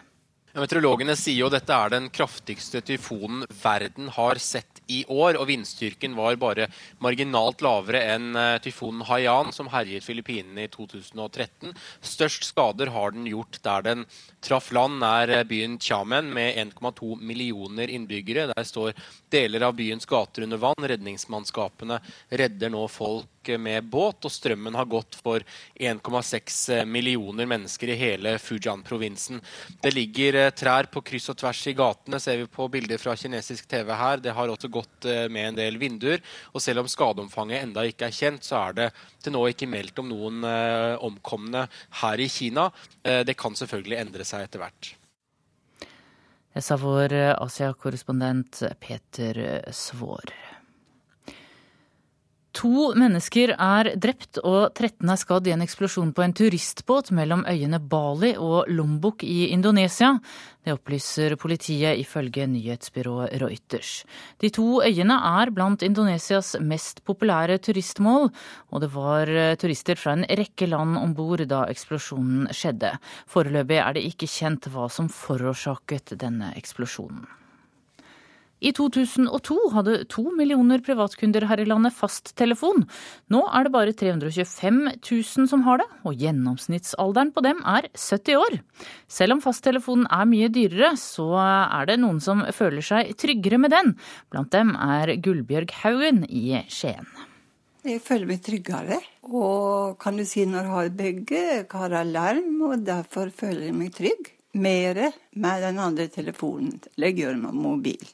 [0.53, 6.17] Meteorologene sier jo dette er den kraftigste tyfonen verden har sett i år, og vindstyrken
[6.19, 6.69] var bare
[7.03, 11.75] marginalt lavere enn tyfonen Haiyan, som herjet Filippinene i 2013.
[12.05, 14.07] Størst skader har den gjort der den
[14.45, 18.49] traff land nær byen Chamen, med 1,2 millioner innbyggere.
[18.53, 18.97] Der står
[19.33, 20.89] deler av byens gater under vann.
[20.93, 25.43] Redningsmannskapene redder nå folk med båt, og strømmen har gått for
[25.75, 29.41] 1,6 millioner mennesker i hele Fujian-provinsen.
[29.83, 33.67] Det ligger trær på kryss og tvers i gatene, ser vi på bilder fra kinesisk
[33.71, 34.23] TV her.
[34.23, 36.23] Det har også gått med en del vinduer.
[36.55, 38.89] Og selv om skadeomfanget enda ikke er kjent, så er det
[39.23, 40.45] til nå ikke meldt om noen
[41.03, 41.67] omkomne
[42.03, 42.71] her i Kina.
[43.03, 44.95] Det kan selvfølgelig endre seg etter hvert.
[46.53, 50.35] Det sa vår Asia-korrespondent Peter Svaar.
[52.53, 57.47] To mennesker er drept og 13 er skadd i en eksplosjon på en turistbåt mellom
[57.49, 60.13] øyene Bali og Lombok i Indonesia.
[60.61, 64.05] Det opplyser politiet ifølge nyhetsbyrået Reuters.
[64.45, 68.29] De to øyene er blant Indonesias mest populære turistmål,
[68.69, 72.99] og det var turister fra en rekke land om bord da eksplosjonen skjedde.
[73.33, 77.25] Foreløpig er det ikke kjent hva som forårsaket denne eksplosjonen.
[78.63, 82.85] I 2002 hadde to millioner privatkunder her i landet fasttelefon.
[83.35, 88.39] Nå er det bare 325 000 som har det, og gjennomsnittsalderen på dem er 70
[88.39, 88.61] år.
[89.11, 93.75] Selv om fasttelefonen er mye dyrere, så er det noen som føler seg tryggere med
[93.75, 93.97] den.
[94.31, 97.11] Blant dem er Gullbjørg Haugen i Skien.
[97.83, 99.01] Jeg føler meg tryggere.
[99.27, 103.79] Og kan du si når jeg har begge, jeg har alarm, og derfor føler jeg
[103.79, 104.35] meg trygg.
[104.55, 105.11] Mere
[105.41, 106.77] med den andre telefonen.
[106.95, 108.11] Eller jeg gjør med mobil.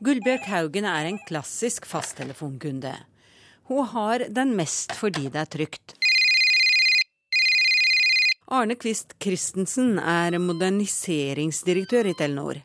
[0.00, 2.94] Gullbjørg Haugen er en klassisk fasttelefonkunde.
[3.68, 5.92] Hun har den mest fordi det er trygt.
[8.48, 12.62] Arne Kvist Christensen er moderniseringsdirektør i Telenor.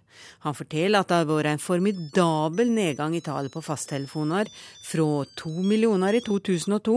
[0.48, 4.48] Han forteller at det har vært en formidabel nedgang i tallet på fasttelefoner
[4.88, 6.96] fra to millioner i 2002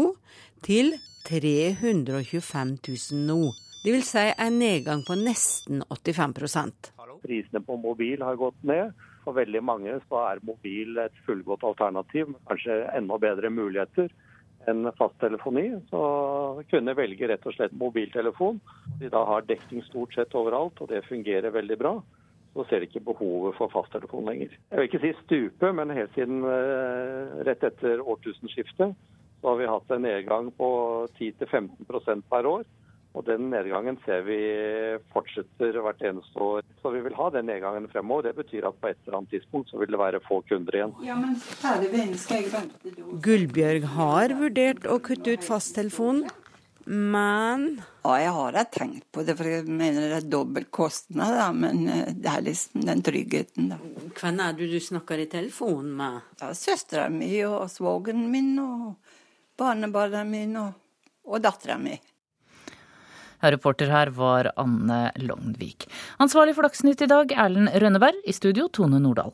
[0.69, 0.95] til
[1.27, 3.41] 325 000 nå.
[3.83, 8.95] Det vil si en nedgang på nesten 85% Prisene på mobil har gått ned.
[9.29, 14.09] For veldig mange så er mobil et fullgodt alternativ, med kanskje enda bedre muligheter
[14.69, 15.67] enn fasttelefoni.
[15.91, 16.01] Så
[16.71, 18.57] kunne velge rett og slett mobiltelefon.
[19.03, 21.93] De da har dekning stort sett overalt, og det fungerer veldig bra.
[22.57, 24.57] Så ser de ikke behovet for fasttelefon lenger.
[24.73, 28.97] Jeg vil ikke si stupe, men helt siden eh, rett etter årtusenskiftet
[29.43, 30.71] så har vi hatt en nedgang på
[31.21, 32.65] 10-15% per år.
[33.19, 34.39] Og den nedgangen ser vi
[35.11, 36.63] fortsetter hvert eneste år.
[36.79, 38.29] Så vi vil ha den nedgangen fremover.
[38.29, 40.95] Det betyr at på et eller annet tidspunkt så vil det være få kunder igjen.
[41.03, 41.17] Ja.
[43.27, 46.29] Gullbjørg har vurdert å kutte ut fasttelefonen,
[46.89, 47.65] men
[48.07, 51.49] Ja, jeg har da tenkt på det, for jeg mener det er dobbel kostnad, da.
[51.53, 53.77] Men eh, det er liksom den tryggheten, da.
[54.17, 56.23] Hvem er det du snakker i telefonen med?
[56.41, 58.95] Ja, Søstera mi og svogeren min og
[59.59, 60.79] barnebarna mine og,
[61.29, 61.99] og dattera mi.
[63.43, 65.87] Reporter her var Anne Lognvik.
[66.19, 68.19] Ansvarlig for Dagsnytt i dag, Erlend Rønneberg.
[68.27, 69.33] I studio, Tone Nordahl.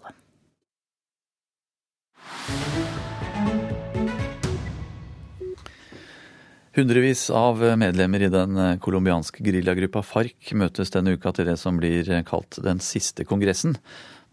[6.75, 12.11] Hundrevis av medlemmer i den colombianske geriljagruppa FARC møtes denne uka til det som blir
[12.27, 13.79] kalt den siste kongressen.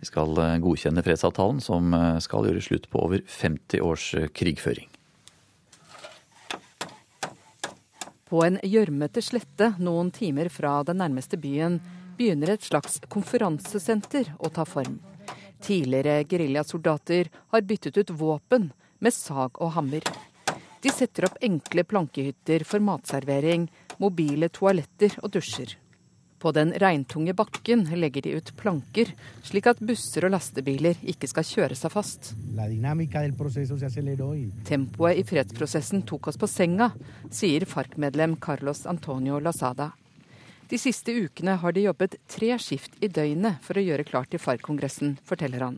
[0.01, 1.93] De skal godkjenne fredsavtalen som
[2.25, 4.90] skal gjøre slutt på over 50 års krigføring.
[8.31, 11.81] På en gjørmete slette noen timer fra den nærmeste byen
[12.15, 15.01] begynner et slags konferansesenter å ta form.
[15.59, 18.69] Tidligere geriljasoldater har byttet ut våpen
[19.03, 20.07] med sag og hammer.
[20.79, 23.67] De setter opp enkle plankehytter for matservering,
[23.99, 25.75] mobile toaletter og dusjer.
[26.41, 29.11] På den regntunge bakken legger de ut planker,
[29.45, 32.31] slik at busser og lastebiler ikke skal kjøre seg fast.
[34.65, 36.87] Tempoet i fredsprosessen tok oss på senga,
[37.29, 39.91] sier FARC-medlem Carlos Antonio Lazada.
[40.71, 44.41] De siste ukene har de jobbet tre skift i døgnet for å gjøre klart til
[44.41, 45.77] FARC-kongressen, forteller han.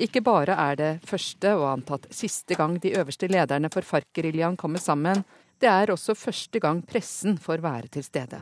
[0.00, 4.80] Ikke bare er det første og antatt siste gang de øverste lederne for FARC-geriljaen kommer
[4.80, 5.20] sammen,
[5.60, 8.40] det er også første gang pressen får være til stede.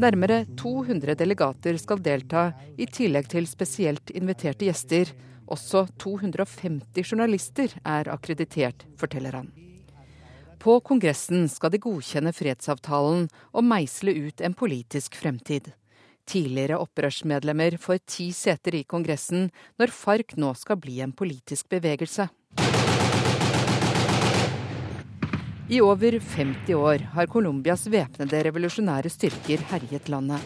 [0.00, 2.44] Nærmere 200 delegater skal delta,
[2.78, 5.12] i tillegg til spesielt inviterte gjester.
[5.50, 9.50] Også 250 journalister er akkreditert, forteller han.
[10.60, 15.70] På kongressen skal de godkjenne fredsavtalen og meisle ut en politisk fremtid.
[16.30, 19.48] Tidligere opprørsmedlemmer får ti seter i Kongressen
[19.80, 22.28] når FARC nå skal bli en politisk bevegelse.
[25.70, 30.42] I over 50 år har Colombias væpnede revolusjonære styrker herjet landet.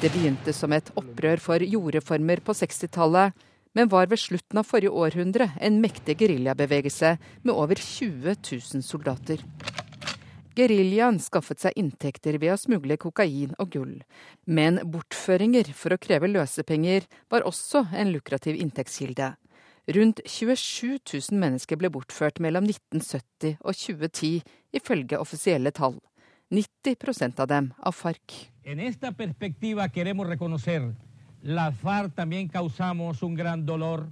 [0.00, 3.34] Det begynte som et opprør for jordreformer på 60-tallet,
[3.76, 7.10] men var ved slutten av forrige århundre en mektig geriljabevegelse
[7.42, 9.44] med over 20 000 soldater.
[10.56, 13.94] Geriljaen skaffet seg inntekter ved å smugle kokain og gull,
[14.48, 19.34] men bortføringer for å kreve løsepenger var også en lukrativ inntektskilde.
[19.86, 20.98] Rundt 27
[21.30, 24.42] 000 mennesker ble bortført mellom 1970 og 2010,
[24.76, 25.96] ifølge offisielle tall.
[26.50, 28.50] 90% av dem av FARC.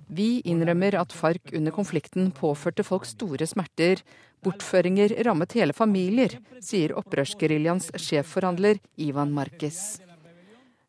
[0.09, 4.01] Vi innrømmer at FARC under konflikten påførte folk store smerter.
[4.41, 9.99] Bortføringer rammet hele familier, sier opprørsgeriljaens sjefforhandler Ivan Marquez.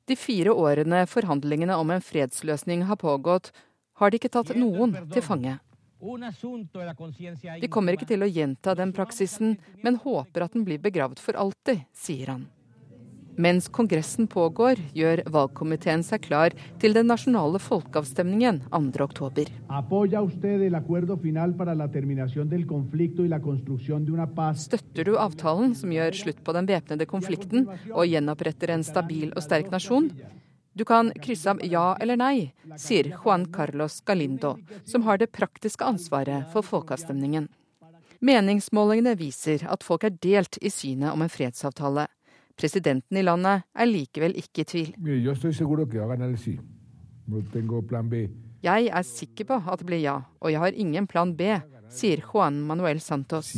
[0.10, 3.52] De fire årene forhandlingene om en fredsløsning har pågått,
[4.00, 5.58] har de ikke tatt noen til fange.
[7.59, 11.36] De kommer ikke til å gjenta den praksisen, men håper at den blir begravd for
[11.39, 12.47] alltid, sier han.
[13.39, 16.51] Mens Kongressen pågår, gjør valgkomiteen seg klar
[16.82, 19.47] til den nasjonale folkeavstemningen 2.10.
[24.66, 29.46] Støtter du avtalen som gjør slutt på den væpnede konflikten og gjenoppretter en stabil og
[29.47, 30.12] sterk nasjon?
[30.74, 34.55] Du kan krysse av ja eller nei, sier Juan Carlos Galindo,
[34.86, 37.50] som har det praktiske ansvaret for folkeavstemningen.
[38.20, 42.08] Meningsmålingene viser at folk er delt i synet om en fredsavtale.
[42.59, 44.89] Presidenten i landet er likevel ikke i tvil.
[48.59, 51.54] Jeg er sikker på at det blir ja, og jeg har ingen plan B,
[51.89, 53.54] sier Juan Manuel Santos.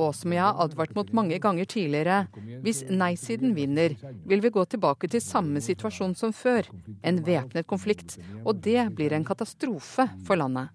[0.00, 2.22] Og som jeg har advart mot mange ganger tidligere,
[2.64, 6.68] hvis nei-siden vinner, vil vi gå tilbake til samme situasjon som før,
[7.04, 8.16] en væpnet konflikt.
[8.44, 10.72] Og det blir en katastrofe for landet.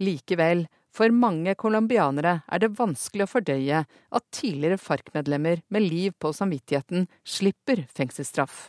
[0.00, 0.64] Likevel,
[0.94, 7.08] for mange colombianere er det vanskelig å fordøye at tidligere FARC-medlemmer med liv på samvittigheten
[7.26, 8.68] slipper fengselsstraff.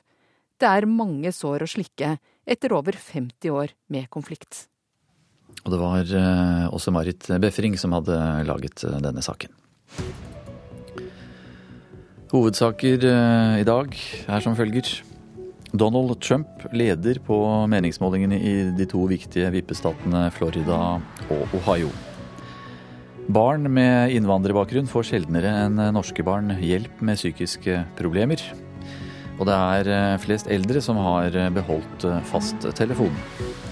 [0.57, 2.15] Det er mange sår å slikke
[2.47, 4.65] etter over 50 år med konflikt.
[5.65, 8.15] Og det var eh, også Marit Befring som hadde
[8.45, 9.49] laget eh, denne saken.
[12.29, 14.93] Hovedsaker eh, i dag er som følger.
[15.75, 20.77] Donald Trump leder på meningsmålingene i de to viktige vippestatene Florida
[21.33, 21.89] og Ohio.
[23.25, 28.37] Barn med innvandrerbakgrunn får sjeldnere enn norske barn hjelp med psykiske problemer.
[29.41, 33.64] Og det er flest eldre som har beholdt fasttelefonen.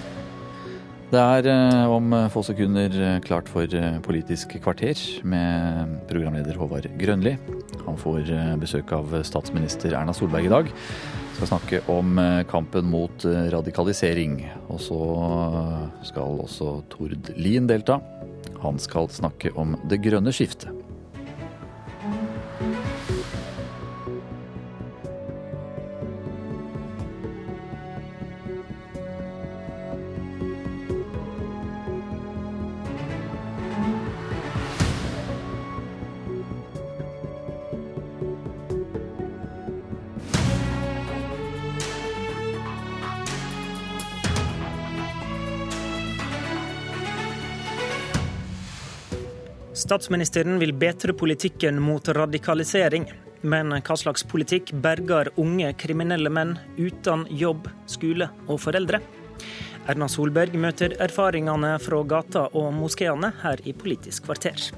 [1.14, 4.98] Det er eh, om få sekunder eh, klart for eh, Politisk kvarter
[5.30, 7.36] med programleder Håvard Grønli.
[7.84, 10.72] Han får besøk av statsminister Erna Solberg i dag.
[11.36, 12.18] Skal snakke om
[12.50, 14.40] kampen mot radikalisering.
[14.74, 15.00] Og så
[16.08, 18.00] skal også Tord Lien delta.
[18.64, 20.83] Han skal snakke om det grønne skiftet.
[49.84, 53.10] Statsministeren vil bedre politikken mot radikalisering.
[53.42, 59.02] Men hva slags politikk berger unge kriminelle menn uten jobb, skole og foreldre?
[59.92, 64.70] Erna Solberg møter erfaringene fra gata og moskeene her i Politisk kvarter.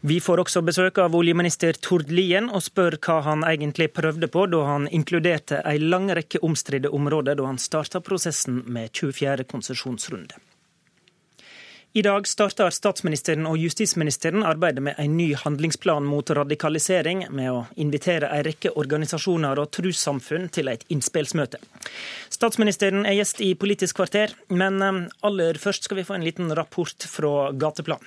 [0.00, 4.48] Vi får også besøk av oljeminister Tord Lien og spør hva han egentlig prøvde på
[4.50, 9.46] da han inkluderte en lang rekke omstridte områder da han starta prosessen med 24.
[9.46, 10.47] konsesjonsrunde.
[11.92, 17.62] I dag starter statsministeren og justisministeren arbeidet med en ny handlingsplan mot radikalisering, med å
[17.80, 21.62] invitere en rekke organisasjoner og trossamfunn til et innspillsmøte.
[22.28, 26.52] Statsministeren er gjest i Politisk kvarter, men eh, aller først skal vi få en liten
[26.52, 28.04] rapport fra gateplan.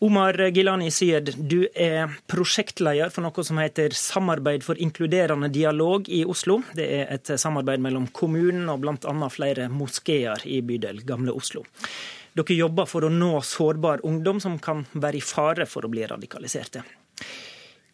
[0.00, 6.24] Omar Gilani Syed, du er prosjektleder for noe som heter Samarbeid for inkluderende dialog i
[6.24, 6.62] Oslo.
[6.76, 9.16] Det er et samarbeid mellom kommunen og bl.a.
[9.32, 11.64] flere moskeer i bydel Gamle Oslo.
[12.36, 16.02] Dere jobber for å nå sårbar ungdom som kan være i fare for å bli
[16.04, 16.82] radikaliserte.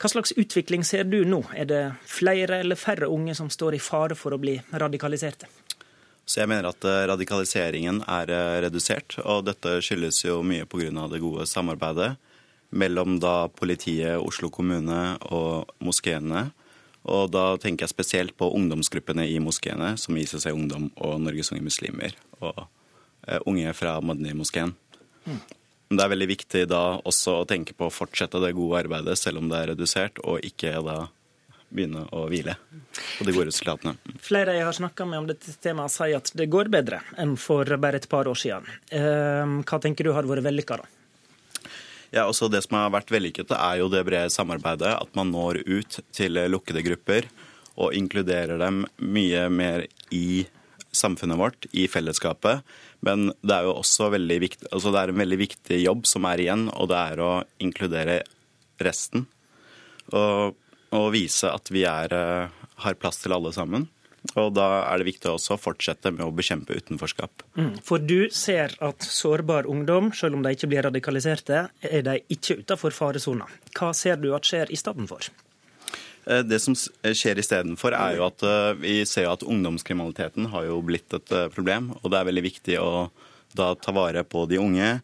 [0.03, 1.45] Hva slags utvikling ser du nå?
[1.55, 5.47] Er det flere eller færre unge som står i fare for å bli radikaliserte?
[6.27, 11.07] Så jeg mener at eh, radikaliseringen er eh, redusert, og dette skyldes jo mye pga.
[11.07, 12.17] det gode samarbeidet
[12.71, 16.49] mellom da politiet, Oslo kommune og moskeene.
[17.07, 21.63] Og da tenker jeg spesielt på ungdomsgruppene i moskeene, som ICC Ungdom og Norges Unge
[21.63, 22.19] Muslimer.
[22.41, 22.67] og
[23.47, 24.75] unge fra Madni-moskeen.
[25.25, 25.41] Mm.
[25.93, 29.43] Det er veldig viktig da også å tenke på å fortsette det gode arbeidet, selv
[29.43, 31.03] om det er redusert, og ikke da
[31.73, 32.55] begynne å hvile
[33.19, 33.95] på de gode resultatene.
[34.21, 37.69] Flere jeg har snakka med om dette temaet, sier at det går bedre enn for
[37.81, 38.69] bare et par år siden.
[38.93, 40.91] Eh, hva tenker du har vært vellykka, da?
[42.13, 44.93] Ja, også Det som har vært vellykket, er jo det brede samarbeidet.
[45.01, 47.29] At man når ut til lukkede grupper
[47.81, 50.45] og inkluderer dem mye mer i
[50.93, 52.63] samfunnet vårt, i fellesskapet.
[53.01, 56.29] Men det er jo også veldig viktig, altså det er en veldig viktig jobb som
[56.29, 57.33] er igjen, og det er å
[57.65, 58.21] inkludere
[58.83, 59.27] resten.
[60.13, 60.55] Og,
[60.93, 63.89] og vise at vi er, eh, har plass til alle sammen.
[64.39, 67.43] Og da er det viktig også å fortsette med å bekjempe utenforskap.
[67.59, 67.73] Mm.
[67.85, 72.61] For du ser at sårbar ungdom, selv om de ikke blir radikaliserte, er de ikke
[72.63, 73.49] utenfor faresona.
[73.75, 75.27] Hva ser du at skjer i stedet for?
[75.27, 75.52] Eh,
[76.25, 81.11] det som skjer istedenfor, er jo at eh, vi ser at ungdomskriminaliteten har jo blitt
[81.17, 81.91] et eh, problem.
[82.03, 83.09] Og det er veldig viktig å
[83.59, 84.95] da ta vare på de unge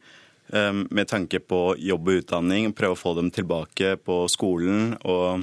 [0.49, 2.71] med tanke på jobb og utdanning.
[2.73, 5.43] Prøve å få dem tilbake på skolen og,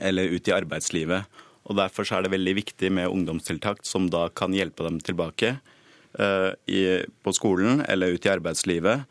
[0.00, 1.38] eller ut i arbeidslivet.
[1.70, 5.52] Og Derfor er det veldig viktig med ungdomstiltak som da kan hjelpe dem tilbake
[6.66, 9.06] i, på skolen eller ut i arbeidslivet.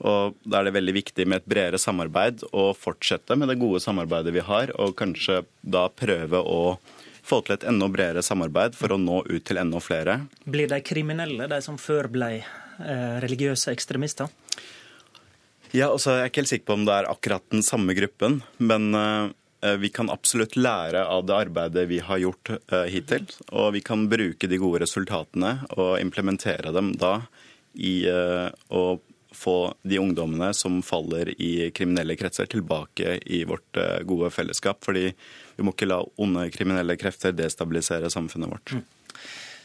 [0.00, 3.82] Og Da er det veldig viktig med et bredere samarbeid og fortsette med det gode
[3.84, 6.78] samarbeidet vi har, og kanskje da prøve å
[7.22, 10.24] få til et enda bredere samarbeid for å nå ut til enda flere.
[10.44, 14.32] Blir de kriminelle, de som før ble eh, religiøse ekstremister?
[15.72, 18.42] Ja, altså Jeg er ikke helt sikker på om det er akkurat den samme gruppen,
[18.58, 19.30] men, eh,
[19.64, 23.24] eh, vi kan absolutt lære av det arbeidet vi har gjort eh, hittil.
[23.52, 27.22] Og vi kan bruke de gode resultatene og implementere dem da
[27.72, 29.00] i å
[29.42, 33.78] få de ungdommene som faller i kriminelle kretser, tilbake i vårt
[34.08, 34.80] gode fellesskap.
[34.86, 35.08] Fordi
[35.56, 38.76] vi må ikke la onde kriminelle krefter destabilisere samfunnet vårt.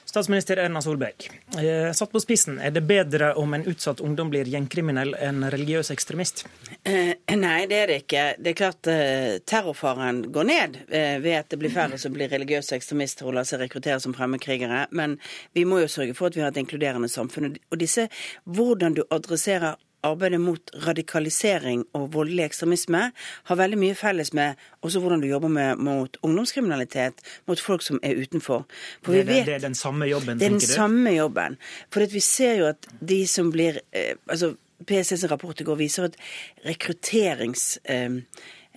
[0.07, 1.29] Statsminister Erna Solberg.
[1.59, 5.91] Eh, satt på spissen, er det bedre om en utsatt ungdom blir gjengkriminell enn religiøs
[5.91, 6.45] ekstremist?
[6.87, 8.23] Eh, nei, det er det ikke.
[8.39, 12.79] Det er klart eh, terrorfaren går ned ved at det blir færre som blir religiøse
[12.79, 14.85] ekstremister og lar seg rekruttere som fremmedkrigere.
[14.95, 15.17] Men
[15.57, 17.57] vi må jo sørge for at vi har et inkluderende samfunn.
[17.67, 18.07] Og disse,
[18.47, 19.75] hvordan du adresserer
[20.07, 23.03] arbeidet mot radikalisering og voldelig ekstremisme
[23.49, 28.01] har veldig mye felles med også hvordan du jobber med, mot ungdomskriminalitet, mot folk som
[28.03, 28.65] er utenfor.
[29.05, 30.59] For det, vet, det, er den samme jobben, tenker du?
[30.59, 31.57] Det er den samme jobben.
[31.93, 34.55] For vi ser jo at de som blir eh, altså
[34.87, 36.21] PSTs rapport i går viser at
[36.67, 37.75] rekrutterings...
[37.85, 38.21] Eh,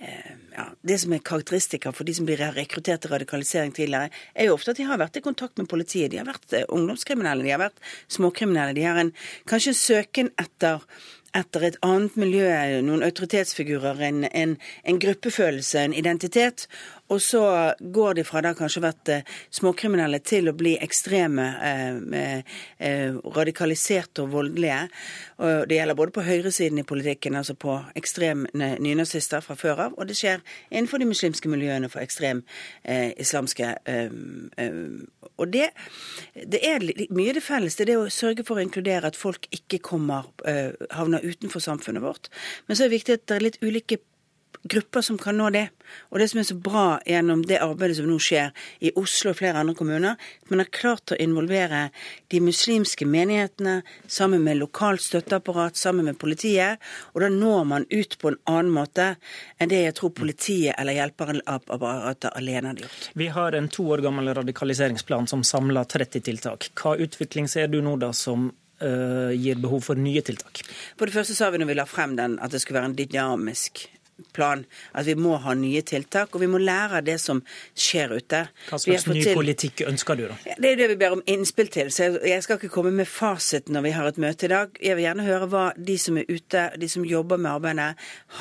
[0.01, 4.47] Eh, ja, Det som er karakteristikker for de som blir rekruttert til radikalisering tidligere, er
[4.47, 6.09] jo ofte at de har vært i kontakt med politiet.
[6.09, 7.77] De har vært ungdomskriminelle, de har vært
[8.09, 8.73] småkriminelle.
[8.73, 9.11] De har en,
[9.45, 10.81] kanskje en søken etter
[11.37, 12.47] etter et annet miljø,
[12.85, 16.67] noen autoritetsfigurer, en, en, en, gruppefølelse, en identitet.
[17.11, 17.41] Og så
[17.79, 24.23] går de fra da kanskje vært eh, småkriminelle til å bli ekstreme, eh, eh, radikaliserte
[24.23, 24.85] og voldelige.
[25.41, 29.97] Og det gjelder både på høyresiden i politikken, altså på ekstreme nynazister fra før av,
[29.97, 32.43] og det skjer innenfor de muslimske miljøene for ekstrem
[32.85, 33.71] islamske
[35.41, 35.71] Og det,
[36.35, 37.75] det, er mye det felles.
[37.75, 40.29] Det er det å sørge for å inkludere at folk ikke kommer,
[40.93, 42.29] havner utenfor samfunnet vårt.
[42.67, 43.97] Men så er det viktig at det er litt ulike
[44.63, 45.67] grupper som kan nå det.
[46.11, 49.39] Og det som er så bra gjennom det arbeidet som nå skjer i Oslo og
[49.39, 51.87] flere andre kommuner, at man har klart å involvere
[52.31, 56.81] de muslimske menighetene sammen med lokalt støtteapparat, sammen med politiet.
[57.15, 59.15] Og da når man ut på en annen måte
[59.57, 63.11] enn det jeg tror politiet eller hjelperapparatet alene hadde gjort.
[63.17, 66.71] Vi har en to år gammel radikaliseringsplan som samler 30 tiltak.
[66.77, 70.63] Hva utvikling ser du nå da som uh, gir behov for nye tiltak?
[70.97, 72.99] På det første sa vi når vi la frem den at det skulle være en
[72.99, 73.87] dynamisk
[74.35, 74.65] plan.
[74.97, 77.41] At vi må ha nye tiltak, og vi må lære av det som
[77.75, 78.43] skjer ute.
[78.69, 79.35] Hva slags ny til...
[79.37, 80.39] politikk ønsker du, da?
[80.57, 81.91] Det er det vi ber om innspill til.
[81.93, 84.81] Så jeg skal ikke komme med fasit når vi har et møte i dag.
[84.81, 87.89] Jeg vil gjerne høre hva de som er ute, de som jobber med arbeidet,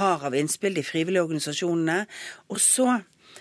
[0.00, 2.04] har av innspill, de frivillige organisasjonene.
[2.50, 3.00] Og så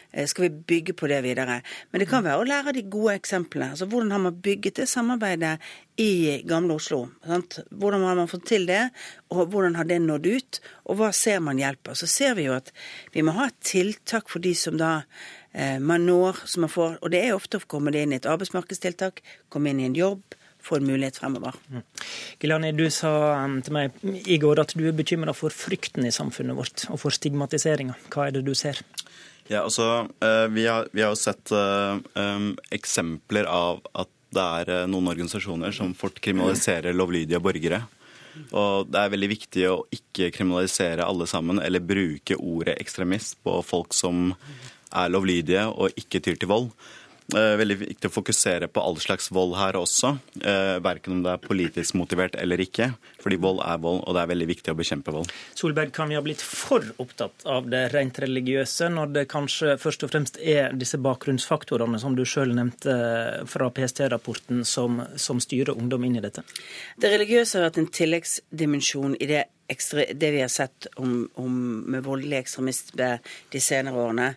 [0.09, 1.59] skal vi bygge på det videre.
[1.91, 3.75] Men det kan være å lære de gode eksemplene.
[3.75, 5.57] Altså Hvordan har man bygget det samarbeidet
[6.01, 7.03] i gamle Oslo?
[7.25, 7.59] Sant?
[7.69, 8.87] Hvordan har man fått til det,
[9.29, 10.61] og hvordan har det nådd ut?
[10.89, 11.93] Og hva ser man hjelper?
[11.93, 12.73] Så ser vi jo at
[13.13, 15.03] vi må ha tiltak for de som da
[15.53, 16.97] eh, man når, som man får.
[17.03, 19.21] Og det er ofte å komme inn i et arbeidsmarkedstiltak,
[19.53, 20.25] komme inn i en jobb
[20.61, 21.55] få en mulighet fremover.
[21.71, 21.83] Mm.
[22.39, 23.11] Gilani, du sa
[23.45, 26.99] um, til meg i går at du er bekymra for frykten i samfunnet vårt, og
[27.01, 27.95] for stigmatiseringa.
[28.11, 28.81] Hva er det du ser?
[29.49, 34.85] Ja, altså, eh, vi har, vi har jo sett um, eksempler av at det er
[34.85, 37.81] noen organisasjoner som fort kriminaliserer lovlydige borgere.
[38.53, 43.57] Og det er veldig viktig å ikke kriminalisere alle sammen, eller bruke ordet ekstremist på
[43.65, 44.29] folk som
[44.89, 46.69] er lovlydige og ikke tyr til vold.
[47.29, 51.35] Eh, veldig viktig å fokusere på all slags vold her også, eh, verken om det
[51.35, 52.95] er politisk motivert eller ikke.
[53.21, 55.29] Fordi vold er vold, og det er veldig viktig å bekjempe vold.
[55.53, 60.03] Solberg, kan vi ha blitt for opptatt av det rent religiøse, når det kanskje først
[60.03, 66.03] og fremst er disse bakgrunnsfaktorene som du sjøl nevnte fra PST-rapporten, som, som styrer ungdom
[66.05, 66.41] inn i dette?
[66.97, 71.55] Det religiøse har vært en tilleggsdimensjon i det ekstra, det vi har sett om, om
[71.91, 73.09] med voldelig ekstremisme
[73.53, 74.29] de senere årene.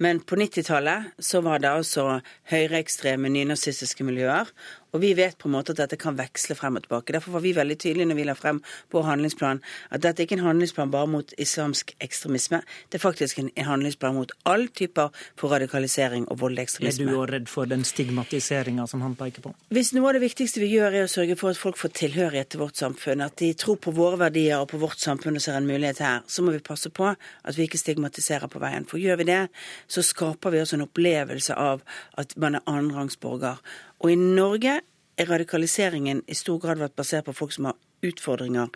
[0.00, 4.48] Men på 90-tallet så var det altså høyreekstreme nynazistiske miljøer.
[4.92, 7.14] Og vi vet på en måte at dette kan veksle frem og tilbake.
[7.14, 8.60] Derfor var vi veldig tydelige når vi la frem
[8.90, 12.62] vår handlingsplan, at dette ikke er en handlingsplan bare mot islamsk ekstremisme.
[12.90, 17.06] Det er faktisk en handlingsplan mot all typer for radikalisering og voldelig ekstremisme.
[17.06, 19.54] Er du òg redd for den stigmatiseringa som han peker på?
[19.70, 22.52] Hvis noe av det viktigste vi gjør er å sørge for at folk får tilhørighet
[22.52, 25.58] til vårt samfunn, at de tror på våre verdier og på vårt samfunn og ser
[25.58, 28.88] en mulighet her, så må vi passe på at vi ikke stigmatiserer på veien.
[28.88, 29.42] For gjør vi det,
[29.90, 31.84] så skaper vi også en opplevelse av
[32.20, 33.60] at man er annenrangsborger.
[34.00, 34.80] Og i Norge
[35.20, 38.70] er radikaliseringen i stor grad vært basert på folk som har utfordringer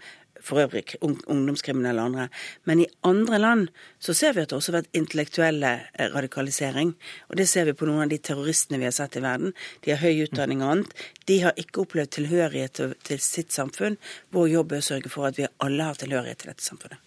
[0.45, 2.27] for øvrig ungdomskriminelle og andre.
[2.65, 3.69] Men i andre land
[3.99, 6.93] så ser vi at det også har vært intellektuelle eh, radikalisering.
[7.31, 9.55] Og det ser vi på noen av de terroristene vi har sett i verden.
[9.85, 10.95] De har høy utdanning og annet.
[11.31, 13.97] De har ikke opplevd tilhørighet til sitt samfunn.
[14.37, 17.04] Vår jobb er å sørge for at vi alle har tilhørighet til dette samfunnet.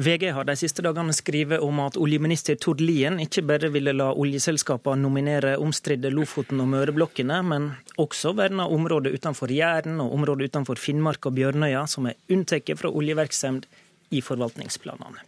[0.00, 4.06] VG har de siste dagene skrevet om at oljeminister Tord Lien ikke bare ville la
[4.16, 7.66] oljeselskapene nominere omstridte Lofoten og Møreblokkene, men
[8.00, 12.88] også verna området utenfor Jæren og området utenfor Finnmark og Bjørnøya, som er unntatt fra
[12.88, 13.68] oljevirksomhet
[14.16, 15.20] i forvaltningsplanene.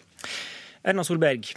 [0.89, 1.53] Erna Solberg,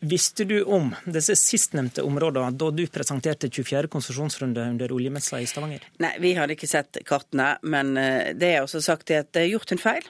[0.00, 3.88] Visste du om disse sistnevnte områdene da du presenterte 24.
[3.92, 5.84] konsesjonsrunde under oljemessa i Stavanger?
[6.00, 9.50] Nei, vi hadde ikke sett kartene, men eh, det er også sagt at det er
[9.50, 10.08] gjort en feil.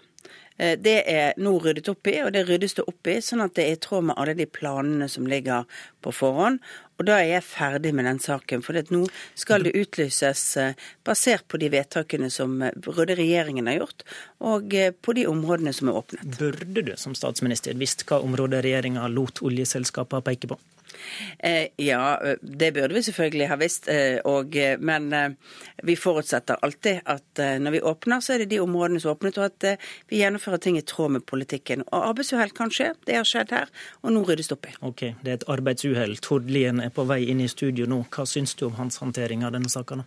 [0.61, 3.57] Eh, det er nå ryddet opp i, og det ryddes det opp i, sånn at
[3.57, 5.69] det er i tråd med alle de planene som ligger
[6.05, 6.61] på forhånd.
[7.01, 9.07] Og da er jeg ferdig med den saken, for nå
[9.39, 10.77] skal det utlyses eh,
[11.07, 14.05] basert på de vedtakene som eh, Røde regjeringen har gjort,
[14.45, 16.37] og på de områdene som er åpnet.
[16.41, 20.61] Burde du som statsminister visst hva området regjeringa lot oljeselskapene peke på?
[21.39, 23.89] Eh, ja, det burde vi selvfølgelig ha visst.
[23.89, 25.37] Eh, og, eh, men
[25.83, 29.39] vi forutsetter alltid at når vi åpner, så er det de områdene som er åpnet,
[29.39, 31.85] og at vi gjennomfører ting i tråd med politikken.
[31.89, 32.93] Og arbeidsuhell kan skje.
[33.07, 33.73] Det har skjedd her,
[34.05, 34.75] og nå ryddes det opp i.
[34.91, 36.17] Ok, det er et arbeidsuhell.
[36.21, 38.03] Tord Lien er på vei inn i studio nå.
[38.13, 40.03] Hva syns du om hans håndtering av denne saka?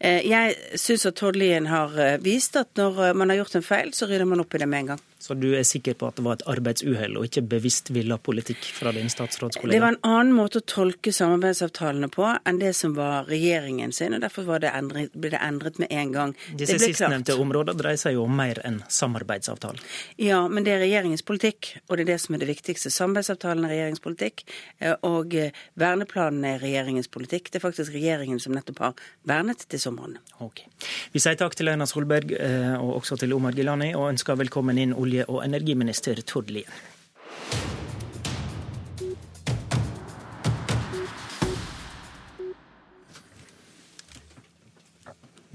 [0.00, 4.08] Jeg syns at Tord Lien har vist at når man har gjort en feil, så
[4.10, 5.04] rydder man opp i det med en gang.
[5.26, 8.62] Så du er sikker på at det var et arbeidsuhell og ikke bevisst villa politikk
[8.76, 9.74] fra din statsrådskollega?
[9.74, 14.14] Det var en annen måte å tolke samarbeidsavtalene på enn det som var regjeringen sin,
[14.14, 16.34] og derfor det endret, ble det endret med en gang.
[16.60, 19.82] Disse sistnevnte områdene dreier seg jo om mer enn samarbeidsavtalen.
[20.22, 22.94] Ja, men det er regjeringens politikk, og det er det som er det viktigste.
[22.94, 24.46] Samarbeidsavtalen er regjeringens politikk,
[24.78, 27.50] eh, og eh, verneplanen er regjeringens politikk.
[27.50, 30.22] Det er faktisk regjeringen som nettopp har vernet disse områdene.
[30.46, 30.70] Okay.
[31.10, 34.78] Vi sier takk til Erna Solberg eh, og også til Omar Gilani, og ønsker velkommen
[34.78, 36.70] inn olje- olje- og energiminister Tord Lien.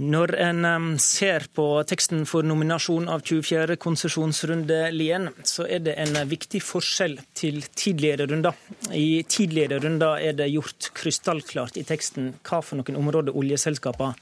[0.02, 3.76] Når en ser på teksten for nominasjon av 24.
[3.78, 8.56] konsesjonsrunde Lien, så er det en viktig forskjell til tidligere runder.
[8.98, 14.18] I tidligere runder er det gjort krystallklart i teksten hva for noen områder oljeselskapene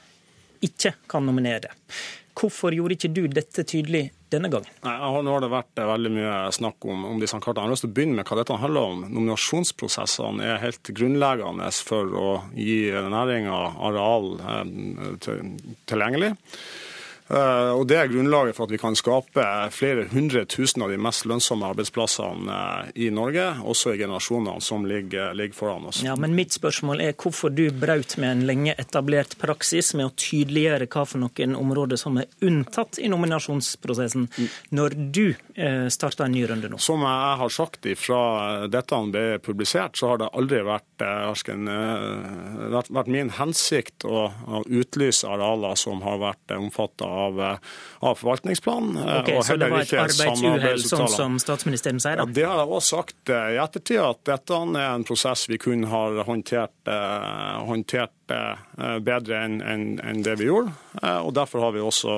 [0.68, 1.72] ikke kan nominere.
[2.40, 4.70] Hvorfor gjorde ikke du dette tydelig denne gangen?
[4.86, 7.66] Nei, nå har det vært eh, veldig mye snakk om, om disse kartene.
[7.66, 9.02] Jeg har lyst til å begynne med hva dette handler om.
[9.10, 12.80] Nominasjonsprosessene er helt grunnleggende for å gi
[13.12, 13.60] næringa
[13.90, 14.64] areal eh,
[15.90, 16.32] tilgjengelig.
[16.36, 16.89] Eh,
[17.30, 19.44] og Det er grunnlaget for at vi kan skape
[19.74, 24.88] flere hundre tusen av de mest lønnsomme arbeidsplassene eh, i Norge, også i generasjonene som
[24.90, 26.02] ligger, ligger, foran oss.
[26.06, 30.14] Ja, men Mitt spørsmål er hvorfor du brøt med en lenge etablert praksis med å
[30.18, 34.26] tydeliggjøre hva for noen områder som er unntatt i nominasjonsprosessen,
[34.74, 36.82] når du eh, starta en ny runde nå?
[36.82, 38.24] Som jeg har sagt ifra
[38.72, 45.30] dette ble publisert, så har det aldri vært, vært, vært min hensikt å, å utlyse
[45.30, 47.58] arealer som har vært omfatta av, eh,
[48.00, 48.98] av forvaltningsplanen.
[48.98, 52.20] Eh, okay, så det var et arbeidsuhell, sånn som statsministeren sier?
[52.20, 52.28] da?
[52.28, 55.60] Ja, det har jeg også sagt eh, i ettertid, at dette er en prosess vi
[55.62, 56.76] kun har håndtert,
[57.70, 60.74] håndtert bedre enn en, en det vi gjorde.
[61.02, 62.18] og Derfor har vi også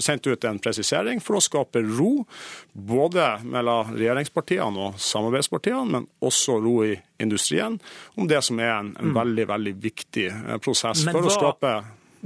[0.00, 2.24] sendt ut en presisering for å skape ro,
[2.72, 7.76] både mellom regjeringspartiene og samarbeidspartiene, men også ro i industrien,
[8.16, 9.16] om det som er en, en mm.
[9.20, 10.26] veldig veldig viktig
[10.64, 11.30] prosess men for hva...
[11.30, 11.76] å skape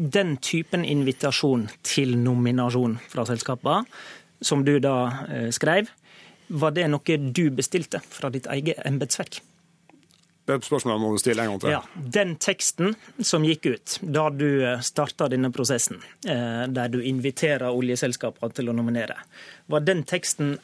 [0.00, 3.84] den typen invitasjon til nominasjon fra selskapene,
[4.40, 4.96] som du da
[5.28, 5.90] eh, skrev,
[6.48, 9.42] var det noe du bestilte fra ditt eget embetsverk?
[10.48, 11.72] Det et spørsmål jeg må stille en gang til.
[11.76, 11.80] Ja,
[12.16, 17.68] Den teksten som gikk ut da du eh, starta denne prosessen, eh, der du inviterer
[17.68, 19.20] oljeselskapene til å nominere,
[19.70, 20.56] var den teksten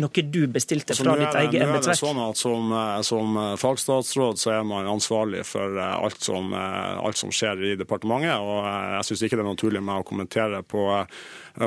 [0.00, 1.98] noe du bestilte altså, fra ditt eget embetsverk?
[2.00, 7.18] Sånn som, eh, som, eh, fagstatsråd så er man ansvarlig for eh, alt som, alt
[7.20, 8.38] som skjer i departementet.
[8.38, 8.64] og
[8.98, 10.86] Jeg syns ikke det er naturlig med å kommentere på,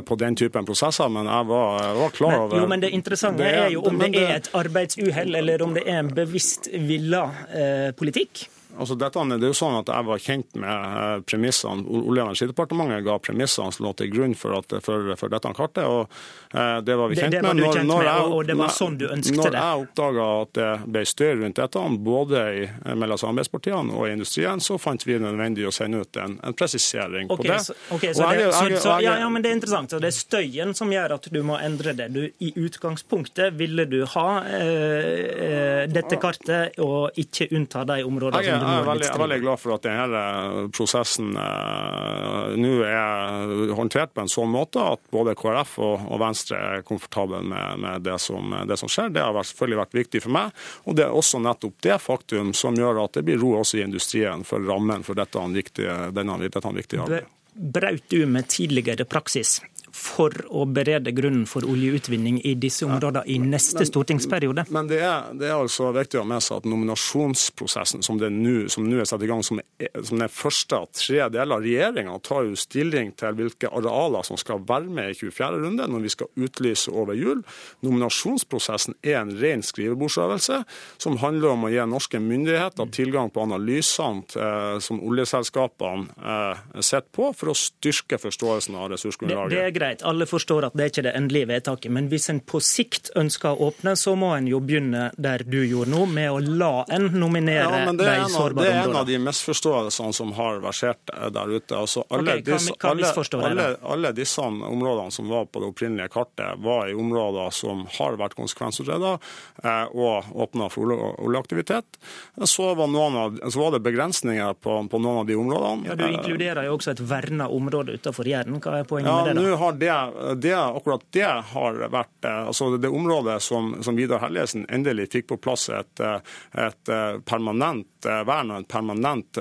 [0.07, 3.51] på den typen prosesser, men jeg var, var klar over Jo, men Det interessante det
[3.51, 6.71] er, er jo om det, det er et arbeidsuhell, eller om det er en bevisst
[6.71, 8.47] villa eh, politikk.
[8.79, 11.83] Altså dette, det er jo sånn at Jeg var kjent med eh, premissene.
[11.85, 15.83] Olje- og energidepartementet ga premissene som lå til grunn for, at, for, for dette kartet.
[15.83, 16.07] og
[16.53, 17.63] eh, Det var vi kjent det, det var med.
[17.63, 19.51] Når, kjent med jeg, og det var sånn du ønsket når det?
[19.57, 22.63] Når jeg oppdaga at det ble styr rundt dette, både i,
[23.03, 26.57] mellom samarbeidspartiene og i industrien, så fant vi det nødvendig å sende ut en, en
[26.57, 27.59] presisering okay, på det.
[27.67, 29.91] Så, okay, så, det så, så, ja, ja, men det er interessant.
[29.91, 32.09] Så det er støyen som gjør at du må endre det.
[32.15, 38.60] Du, I utgangspunktet ville du ha eh, eh dette kartet og ikke unnta de områdene
[38.67, 44.13] er veldig, jeg er veldig glad for at denne eh, prosessen eh, nå er håndtert
[44.15, 48.17] på en sånn måte at både KrF og, og Venstre er komfortable med, med det,
[48.23, 49.11] som, det, som, skjer.
[49.15, 50.63] Det har vært, selvfølgelig vært viktig for meg.
[50.85, 53.85] Og det er også nettopp det faktum som gjør at det blir ro også i
[53.85, 57.37] industrien for rammen for dette viktige, denne, dette viktige arbeidet.
[57.53, 59.57] Braut du med tidligere praksis
[59.95, 64.65] for å berede grunnen for oljeutvinning i disse områdene i neste stortingsperiode?
[64.73, 68.67] Men det er, det er altså viktig å ha med seg at nominasjonsprosessen som, nu,
[68.71, 72.17] som nå er satt i gang, som er, som er første av tre deler Regjeringa
[72.25, 75.61] tar jo stilling til hvilke arealer som skal være med i 24.
[75.61, 77.43] runde når vi skal utlyse over jul.
[77.85, 80.61] Nominasjonsprosessen er en ren skrivebordsøvelse
[81.01, 87.09] som handler om å gi norske myndigheter tilgang på analysene eh, som oljeselskapene eh, sitter
[87.15, 89.55] på, for å styrke forståelsen av ressursgrunnlaget.
[89.55, 91.91] Det, det, greit, alle forstår at det er ikke det endelige vedtaket.
[91.93, 95.59] Men hvis en på sikt ønsker å åpne, så må en jo begynne der du
[95.65, 98.61] gjorde nå, med å la en nominere ja, de sårbare områdene.
[98.61, 101.77] Det er en av de misforståelsene som har versert eh, der ute.
[101.77, 105.71] Altså, alle, okay, hva, disse, hva alle, alle, alle, disse områdene som var på det
[105.71, 109.15] opprinnelige kartet, var i områder som har vært konsekvensutredet
[109.63, 111.99] eh, og åpna for oljeaktivitet.
[112.45, 112.87] Så var,
[113.25, 115.89] av, så var, det begrensninger på, på, noen av de områdene.
[115.89, 118.59] Ja, Du inkluderer jo også et verna område utenfor Jæren.
[118.61, 119.47] Hva er poenget ja, med det?
[119.49, 119.70] da?
[119.79, 125.09] Det, det, akkurat det har vært eh, altså det området som, som Vidar Helgesen endelig
[125.13, 126.19] fikk på plass et, eh,
[126.65, 126.93] et
[127.27, 129.37] permanent vern og en permanent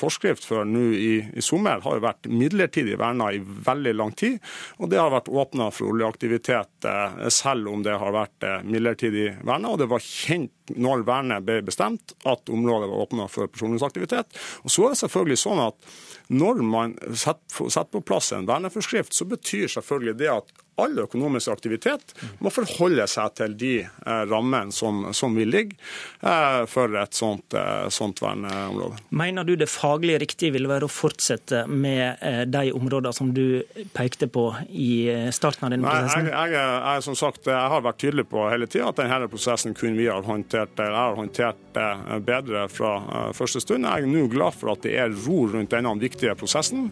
[0.00, 4.38] forskrift for nå i, i sommer, har jo vært midlertidig verna i veldig lang tid.
[4.80, 6.88] Og det har vært åpna for oljeaktivitet
[7.28, 9.74] selv om det har vært midlertidig verna.
[9.74, 14.40] Og det var kjent når vernet ble bestemt at området var åpna for petroleumsaktivitet.
[14.64, 15.92] Og så er det selvfølgelig sånn at
[16.30, 22.14] når man setter på plass en verneforskrift, så betyr selvfølgelig det at all økonomisk aktivitet
[22.40, 25.78] må forholde seg til de eh, rammene som, som vil ligge
[26.22, 29.00] eh, for et sånt, eh, sånt, verneområde.
[29.16, 32.20] Mener du det faglig riktige vil være å fortsette med
[32.50, 33.62] de områdene som du
[33.94, 36.28] pekte på i starten av denne prosessen?
[36.30, 39.76] Jeg, jeg, jeg, som sagt, jeg har vært tydelig på hele tida at denne prosessen
[39.76, 41.80] kun vi har håndtert, jeg har håndtert
[42.26, 42.94] bedre fra
[43.36, 43.86] første stund.
[43.86, 46.90] Jeg er nå glad for at det er ro rundt denne viktige prosessen.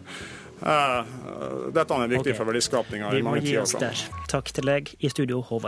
[0.59, 4.03] Dette er viktig for verdiskapinga i mange tiår framover.
[4.31, 5.67] Takk til deg i studio, Håvard.